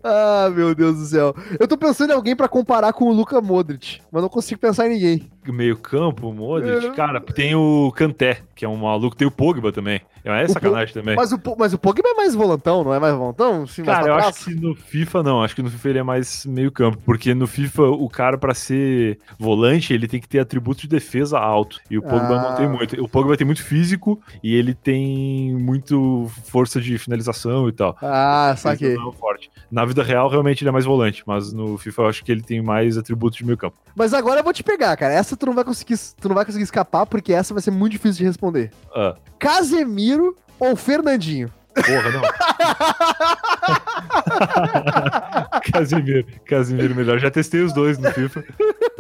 Ah, 0.04 0.50
meu 0.54 0.76
Deus 0.76 0.98
do 0.98 1.06
céu. 1.06 1.34
Eu 1.60 1.68
tô 1.68 1.78
pensando 1.78 2.12
em 2.12 2.14
alguém 2.14 2.36
pra 2.36 2.48
comparar 2.48 2.92
com 2.94 3.06
o 3.06 3.14
Luka 3.14 3.40
Modric, 3.40 4.02
mas 4.12 4.22
não 4.22 4.30
consigo 4.30 4.60
pensar 4.60 4.88
em 4.88 4.94
ninguém. 4.94 5.30
Meio 5.48 5.78
campo, 5.78 6.32
Modric. 6.32 6.86
É. 6.88 6.92
Cara, 6.92 7.20
tem 7.20 7.56
o 7.56 7.92
Kanté, 7.96 8.42
que 8.56 8.64
é 8.64 8.70
um 8.70 8.78
maluco. 8.78 9.16
Tem 9.16 9.28
o 9.28 9.32
Pogba 9.32 9.72
também. 9.72 10.02
É 10.24 10.48
sacanagem 10.48 10.94
também. 10.94 11.16
Mas 11.16 11.32
o, 11.32 11.40
mas 11.58 11.74
o 11.74 11.80
Pogba 11.80 12.08
é 12.10 12.14
mais 12.14 12.36
volantão, 12.36 12.84
não 12.84 12.94
é 12.94 13.00
mais 13.00 13.16
volantão? 13.16 13.66
Sim, 13.66 13.84
Cara, 13.84 14.08
eu 14.08 14.14
acho 14.16 14.46
que 14.46 14.54
no 14.54 14.76
FIFA 14.76 15.24
não, 15.24 15.42
acho 15.42 15.56
que 15.56 15.64
no 15.64 15.70
FIFA 15.72 15.90
ele 15.90 16.00
é 16.00 16.04
mais 16.04 16.46
meio 16.46 16.72
campo, 16.72 17.00
porque 17.06 17.34
no 17.34 17.48
FIFA 17.48 17.84
o 17.84 18.08
cara 18.10 18.38
pra 18.38 18.54
ser 18.54 19.18
volante, 19.40 19.94
ele 19.94 20.08
tem 20.08 20.20
que 20.20 20.28
ter 20.28 20.40
atributo 20.40 20.82
de 20.82 20.88
defesa 20.88 21.40
alto, 21.40 21.80
e 21.90 21.98
o 21.98 22.02
Pogba 22.02 22.36
Ah. 22.36 22.50
não 22.50 22.56
tem 22.56 22.68
muito. 22.70 23.02
O 23.04 23.08
Pogba 23.10 23.36
tem 23.38 23.46
muito 23.46 23.64
físico 23.64 24.22
e 24.44 24.54
ele 24.54 24.74
tem 24.76 25.56
muito 25.56 26.30
força 26.46 26.80
de 26.82 26.98
finalização 26.98 27.68
e 27.70 27.72
tal. 27.72 27.98
Ah, 28.02 28.54
saquei. 28.58 28.94
é 28.96 29.12
forte. 29.14 29.50
Na 29.72 29.86
vida 29.86 30.04
real, 30.04 30.30
realmente 30.30 30.62
ele 30.64 30.70
é 30.70 30.74
mais 30.74 30.86
volante, 30.86 31.24
mas 31.26 31.52
no 31.54 31.78
FIFA 31.78 32.02
eu 32.04 32.08
acho 32.08 32.24
que 32.26 32.32
ele 32.32 32.42
tem 32.42 32.62
mais 32.62 32.98
atributos 32.98 33.38
de 33.38 33.46
meio 33.46 33.58
campo. 33.58 33.78
Mas 34.00 34.14
agora 34.14 34.40
eu 34.40 34.44
vou 34.46 34.54
te 34.54 34.64
pegar, 34.64 34.96
cara. 34.96 35.14
Essa 35.14 35.36
tu 35.36 35.46
não 35.46 35.54
vai 35.54 35.66
conseguir, 35.66 36.00
tu 36.22 36.30
não 36.30 36.36
vai 36.36 36.46
conseguir 36.46 36.64
escapar, 36.64 37.06
porque 37.06 37.34
essa 37.34 37.54
vai 37.54 37.62
ser 37.62 37.72
muito 37.72 37.92
difícil 37.92 38.20
de 38.20 38.24
responder. 38.24 38.72
Ah, 38.96 39.14
Casemiro 39.38 40.38
ou 40.58 40.74
Fernandinho? 40.78 41.52
porra, 41.76 42.12
não. 42.12 42.22
Casimiro, 45.72 46.26
Casimiro 46.46 46.94
melhor. 46.96 47.20
Já 47.20 47.30
testei 47.30 47.62
os 47.62 47.74
dois 47.74 47.98
no 47.98 48.10
FIFA. 48.12 48.46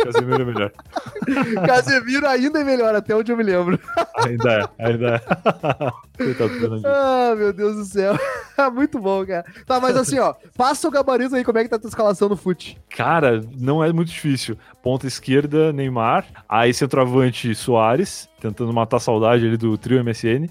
Casimiro 0.04 0.42
é 0.42 0.46
melhor. 0.46 0.74
Casemiro 1.66 2.28
ainda 2.28 2.60
é 2.60 2.66
melhor, 2.66 2.94
até 2.94 3.16
onde 3.16 3.32
eu 3.32 3.38
me 3.38 3.44
lembro. 3.44 3.80
Ainda 4.26 4.54
é, 4.54 4.66
ainda 4.86 5.16
é. 5.16 5.20
Coitado 6.18 6.60
do. 6.60 6.82
Ah, 6.86 7.34
meu 7.38 7.54
Deus 7.54 7.78
do 7.78 7.86
céu. 7.86 8.20
muito 8.74 9.00
bom, 9.00 9.26
cara. 9.26 9.46
Tá, 9.66 9.80
mas 9.80 9.96
assim, 9.96 10.20
ó, 10.20 10.34
passa 10.58 10.86
o 10.88 10.92
gabarito 10.92 11.36
aí, 11.36 11.44
como 11.44 11.58
é 11.58 11.64
que 11.64 11.70
tá 11.70 11.78
a 11.78 11.80
tua 11.80 11.90
escalação 11.90 12.28
no 12.28 12.36
fute? 12.36 12.78
Cara, 12.90 13.42
não 13.58 13.84
é 13.84 13.94
muito 13.94 14.10
difícil. 14.10 14.58
Ponta 14.82 15.08
esquerda, 15.08 15.74
Neymar. 15.74 16.26
Aí 16.48 16.74
centroavante, 16.74 17.54
Soares, 17.54 18.30
tentando 18.40 18.72
matar 18.74 18.98
a 18.98 19.00
saudade 19.00 19.46
ali 19.46 19.58
do 19.58 19.78
trio 19.78 20.04
MSN. 20.04 20.48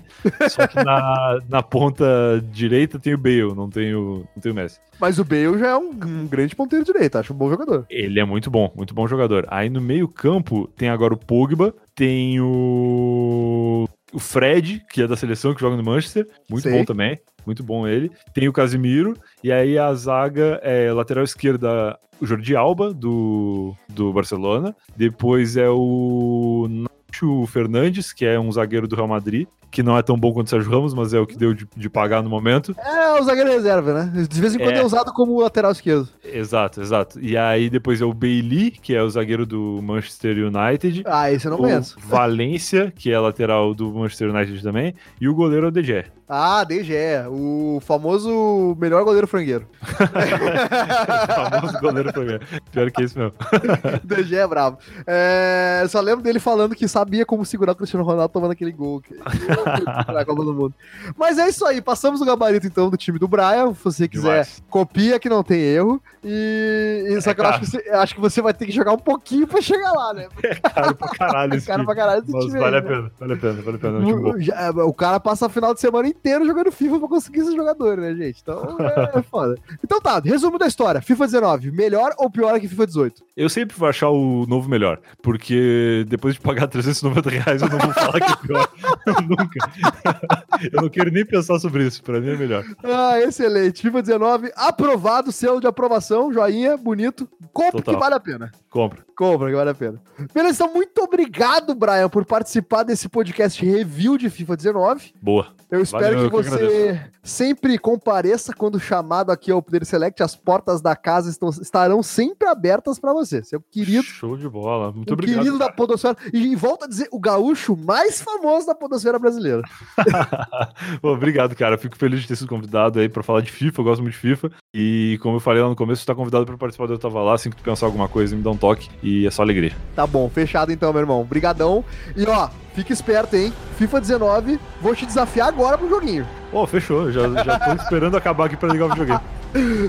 Só 0.48 0.66
que 0.66 0.76
na, 0.76 1.38
na 1.48 1.62
ponta 1.62 2.04
direita 2.52 2.98
tem 2.98 3.14
o 3.14 3.18
Bale, 3.18 3.54
não 3.54 3.70
tem 3.70 3.94
o, 3.94 4.24
não 4.34 4.42
tem 4.42 4.52
o 4.52 4.54
Messi. 4.54 4.80
Mas 5.00 5.18
o 5.18 5.24
Bale 5.24 5.58
já 5.58 5.68
é 5.68 5.76
um, 5.76 5.90
um 5.90 6.26
grande 6.26 6.54
ponteiro 6.54 6.84
direito, 6.84 7.16
acho 7.16 7.32
um 7.32 7.36
bom 7.36 7.48
jogador. 7.48 7.86
Ele 7.88 8.18
é 8.20 8.24
muito 8.24 8.50
bom, 8.50 8.72
muito 8.76 8.94
bom 8.94 9.06
jogador. 9.06 9.46
Aí 9.48 9.70
no 9.70 9.80
meio 9.80 10.08
campo 10.08 10.68
tem 10.76 10.88
agora 10.88 11.14
o 11.14 11.18
Pogba, 11.18 11.74
tem 11.94 12.40
o... 12.40 13.67
O 14.12 14.18
Fred, 14.18 14.84
que 14.88 15.02
é 15.02 15.06
da 15.06 15.16
seleção, 15.16 15.54
que 15.54 15.60
joga 15.60 15.76
no 15.76 15.84
Manchester. 15.84 16.26
Muito 16.48 16.64
Sei. 16.64 16.72
bom 16.72 16.84
também. 16.84 17.20
Muito 17.44 17.62
bom 17.62 17.86
ele. 17.86 18.10
Tem 18.32 18.48
o 18.48 18.52
Casimiro. 18.52 19.14
E 19.42 19.52
aí 19.52 19.78
a 19.78 19.92
zaga 19.94 20.60
é 20.62 20.92
lateral 20.92 21.24
esquerda, 21.24 21.98
o 22.20 22.26
Jordi 22.26 22.56
Alba, 22.56 22.92
do, 22.92 23.74
do 23.88 24.12
Barcelona. 24.12 24.74
Depois 24.96 25.56
é 25.56 25.68
o 25.68 26.68
Nacho 27.12 27.46
Fernandes, 27.46 28.12
que 28.12 28.24
é 28.24 28.38
um 28.38 28.50
zagueiro 28.52 28.86
do 28.86 28.94
Real 28.94 29.08
Madrid. 29.08 29.46
Que 29.70 29.82
não 29.82 29.98
é 29.98 30.02
tão 30.02 30.16
bom 30.18 30.32
quanto 30.32 30.46
o 30.46 30.50
Sérgio 30.50 30.70
Ramos, 30.70 30.94
mas 30.94 31.12
é 31.12 31.20
o 31.20 31.26
que 31.26 31.36
deu 31.36 31.52
de, 31.52 31.68
de 31.76 31.90
pagar 31.90 32.22
no 32.22 32.30
momento. 32.30 32.74
É 32.82 33.20
o 33.20 33.22
zagueiro 33.22 33.50
reserva, 33.50 33.92
né? 33.92 34.26
De 34.26 34.40
vez 34.40 34.54
em 34.54 34.58
quando 34.58 34.70
é, 34.76 34.78
É. 34.78 34.82
usado 34.84 35.12
como 35.12 35.42
lateral 35.42 35.70
esquerdo. 35.72 36.08
Exato, 36.24 36.80
exato. 36.80 37.20
E 37.20 37.36
aí 37.36 37.68
depois 37.68 38.00
é 38.00 38.04
o 38.06 38.14
Bailey, 38.14 38.70
que 38.70 38.94
é 38.94 39.02
o 39.02 39.10
zagueiro 39.10 39.44
do 39.44 39.78
Manchester 39.82 40.38
United. 40.38 41.02
Ah, 41.04 41.30
esse 41.30 41.46
eu 41.46 41.50
não 41.50 41.58
o 41.58 41.60
conheço. 41.60 41.98
Valência, 42.00 42.90
que 42.96 43.12
é 43.12 43.18
lateral 43.18 43.74
do 43.74 43.92
Manchester 43.92 44.34
United 44.34 44.62
também. 44.62 44.94
E 45.20 45.28
o 45.28 45.34
goleiro 45.34 45.66
é 45.66 45.68
o 45.68 45.70
DG. 45.70 46.06
Ah, 46.30 46.64
DG, 46.64 46.94
o 47.30 47.78
famoso 47.82 48.74
melhor 48.80 49.04
goleiro 49.04 49.26
frangueiro. 49.26 49.66
o 49.84 51.50
famoso 51.50 51.78
goleiro 51.80 52.10
primeiro. 52.12 52.40
Pior 52.72 52.90
que 52.90 53.02
isso 53.04 53.18
mesmo. 53.18 53.34
DG 54.04 54.34
é 54.36 54.46
bravo. 54.46 54.78
É, 55.06 55.84
só 55.88 56.00
lembro 56.00 56.22
dele 56.22 56.38
falando 56.38 56.74
que 56.74 56.88
sabia 56.98 57.24
como 57.24 57.44
segurar 57.44 57.72
o 57.72 57.76
Cristiano 57.76 58.04
Ronaldo 58.04 58.32
tomando 58.32 58.50
aquele 58.52 58.72
gol 58.72 59.00
que- 59.00 59.14
na 60.12 60.24
Copa 60.24 60.44
do 60.44 60.52
Mundo. 60.52 60.74
Mas 61.16 61.38
é 61.38 61.48
isso 61.48 61.64
aí, 61.64 61.80
passamos 61.80 62.20
o 62.20 62.24
gabarito 62.24 62.66
então 62.66 62.90
do 62.90 62.96
time 62.96 63.18
do 63.18 63.28
Brian. 63.28 63.72
Se 63.74 63.84
você 63.84 64.08
quiser, 64.08 64.22
Demais. 64.42 64.62
copia 64.68 65.18
que 65.20 65.28
não 65.28 65.42
tem 65.44 65.60
erro. 65.60 66.02
E, 66.24 67.06
e 67.10 67.22
só 67.22 67.32
que 67.32 67.40
eu 67.40 67.46
acho 67.46 67.60
que, 67.60 67.66
você, 67.66 67.88
acho 67.90 68.14
que 68.16 68.20
você 68.20 68.42
vai 68.42 68.52
ter 68.52 68.66
que 68.66 68.72
jogar 68.72 68.92
um 68.92 68.98
pouquinho 68.98 69.46
pra 69.46 69.60
chegar 69.60 69.92
lá, 69.92 70.12
né? 70.12 70.26
Caro 70.74 70.94
pra 70.96 71.08
caralho 71.08 71.54
esse 71.54 71.66
Cara 71.66 71.78
time. 71.78 71.86
pra 71.86 71.94
caralho 71.94 72.22
esse 72.22 72.32
Mas 72.32 72.44
time 72.46 72.58
vale 72.58 72.76
aí, 72.76 72.80
a 72.80 72.84
né? 72.84 72.88
pena, 72.88 73.12
vale 73.20 73.32
a 73.32 73.36
pena, 73.36 73.62
vale 73.62 73.76
a 73.76 73.78
pena. 73.78 74.48
É. 74.80 74.82
O, 74.82 74.92
cara 74.92 75.20
passa 75.20 75.46
o 75.46 75.48
final 75.48 75.72
de 75.72 75.80
semana 75.80 76.08
inteiro 76.08 76.44
jogando 76.44 76.72
FIFA 76.72 76.98
pra 76.98 77.08
conseguir 77.08 77.40
esses 77.40 77.54
jogadores, 77.54 78.02
né, 78.02 78.14
gente? 78.16 78.40
Então 78.42 78.76
é, 78.80 79.18
é 79.18 79.22
foda. 79.22 79.56
Então 79.82 80.00
tá, 80.00 80.18
resumo 80.18 80.58
da 80.58 80.66
história: 80.66 81.00
FIFA 81.00 81.26
19, 81.26 81.70
melhor 81.70 82.12
ou 82.18 82.28
pior 82.28 82.58
que 82.58 82.66
FIFA 82.68 82.86
18? 82.86 83.22
Eu 83.36 83.48
sempre 83.48 83.76
vou 83.76 83.88
achar 83.88 84.10
o 84.10 84.44
novo 84.46 84.68
melhor, 84.68 84.98
porque 85.22 86.04
depois 86.08 86.34
de 86.34 86.40
pagar 86.40 86.66
390 86.88 87.30
reais 87.30 87.62
eu 87.62 87.68
não 87.68 87.78
vou 87.78 87.92
falar 87.92 88.20
que 88.20 88.32
é 88.32 88.36
pior. 88.36 88.68
Nunca. 89.28 90.70
Eu 90.72 90.82
não 90.82 90.88
quero 90.88 91.10
nem 91.10 91.24
pensar 91.24 91.58
sobre 91.58 91.86
isso, 91.86 92.02
pra 92.02 92.20
mim 92.20 92.30
é 92.30 92.36
melhor. 92.36 92.64
Ah, 92.82 93.20
excelente. 93.20 93.82
FIFA 93.82 94.02
19, 94.02 94.52
aprovado, 94.56 95.30
selo 95.30 95.60
de 95.60 95.66
aprovação, 95.66 96.32
joinha, 96.32 96.76
bonito. 96.76 97.28
Compre 97.52 97.82
Total. 97.82 97.94
que 97.94 98.00
vale 98.00 98.14
a 98.14 98.20
pena. 98.20 98.50
Compra. 98.70 99.04
Compra 99.16 99.48
que 99.50 99.56
vale 99.56 99.70
a 99.70 99.74
pena. 99.74 100.00
Beleza, 100.32 100.64
então 100.64 100.74
muito 100.74 101.02
obrigado, 101.02 101.74
Brian, 101.74 102.08
por 102.08 102.24
participar 102.24 102.82
desse 102.82 103.08
podcast 103.08 103.64
review 103.64 104.16
de 104.16 104.30
FIFA 104.30 104.56
19. 104.56 105.14
Boa. 105.20 105.58
Eu 105.70 105.82
espero 105.82 106.16
Valeu, 106.16 106.30
que 106.30 106.36
eu 106.36 106.42
que 106.42 106.50
você 106.50 107.00
sempre 107.22 107.78
compareça 107.78 108.54
quando 108.54 108.80
chamado 108.80 109.30
aqui 109.30 109.52
ao 109.52 109.60
Player 109.60 109.84
Select. 109.84 110.22
As 110.22 110.34
portas 110.34 110.80
da 110.80 110.96
casa 110.96 111.28
estão, 111.28 111.50
estarão 111.50 112.02
sempre 112.02 112.48
abertas 112.48 112.98
para 112.98 113.12
você. 113.12 113.42
Seu 113.42 113.60
querido, 113.60 114.02
Show 114.02 114.36
de 114.36 114.48
bola. 114.48 114.92
Muito 114.92 115.10
o 115.10 115.12
obrigado. 115.12 115.38
querido 115.38 115.58
da 115.58 115.66
cara. 115.66 115.76
Podosfera. 115.76 116.16
E, 116.32 116.38
e 116.38 116.56
volto 116.78 116.84
a 116.84 116.88
dizer, 116.88 117.08
o 117.10 117.18
gaúcho 117.18 117.76
mais 117.76 118.20
famoso 118.22 118.66
da 118.66 118.74
Podosfera 118.74 119.18
brasileira. 119.18 119.62
Obrigado, 121.02 121.54
cara. 121.56 121.76
Fico 121.76 121.96
feliz 121.96 122.20
de 122.22 122.28
ter 122.28 122.36
sido 122.36 122.48
convidado 122.48 123.00
aí 123.00 123.08
pra 123.08 123.22
falar 123.22 123.40
de 123.40 123.50
FIFA. 123.50 123.80
Eu 123.80 123.84
gosto 123.84 124.02
muito 124.02 124.14
de 124.14 124.20
FIFA. 124.20 124.50
E 124.72 125.18
como 125.20 125.36
eu 125.36 125.40
falei 125.40 125.60
lá 125.62 125.68
no 125.68 125.76
começo, 125.76 126.00
você 126.02 126.06
tá 126.06 126.14
convidado 126.14 126.46
pra 126.46 126.56
participar 126.56 126.86
do 126.86 126.94
Eu 126.94 126.98
Tava 126.98 127.20
Lá. 127.22 127.34
Assim 127.34 127.50
que 127.50 127.56
tu 127.56 127.62
pensar 127.62 127.86
alguma 127.86 128.08
coisa, 128.08 128.36
me 128.36 128.42
dá 128.42 128.50
um 128.50 128.56
toque. 128.56 128.88
E 129.02 129.26
é 129.26 129.30
só 129.30 129.42
alegria. 129.42 129.72
Tá 129.96 130.06
bom, 130.06 130.28
fechado 130.30 130.70
então, 130.72 130.92
meu 130.92 131.00
irmão. 131.00 131.24
Brigadão. 131.24 131.84
E 132.16 132.24
ó, 132.26 132.48
fica 132.74 132.92
esperto, 132.92 133.34
hein? 133.34 133.52
FIFA 133.76 134.00
19, 134.00 134.60
vou 134.80 134.94
te 134.94 135.04
desafiar 135.04 135.48
agora 135.48 135.76
pro 135.76 135.88
joguinho. 135.88 136.26
Pô, 136.50 136.66
fechou. 136.66 137.10
Já, 137.10 137.28
já 137.42 137.58
tô 137.58 137.72
esperando 137.82 138.16
acabar 138.16 138.46
aqui 138.46 138.56
pra 138.56 138.68
ligar 138.68 138.86
o 138.86 138.88
videogame. 138.90 139.20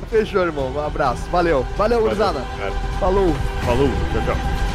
Fechou, 0.10 0.42
irmão. 0.44 0.72
Um 0.72 0.80
abraço. 0.86 1.30
Valeu. 1.30 1.66
Valeu, 1.78 2.02
gurizada. 2.02 2.42
cara. 2.58 2.72
Falou. 3.00 3.34
Falou. 3.66 3.90
Tchau, 4.14 4.22
tchau. 4.36 4.68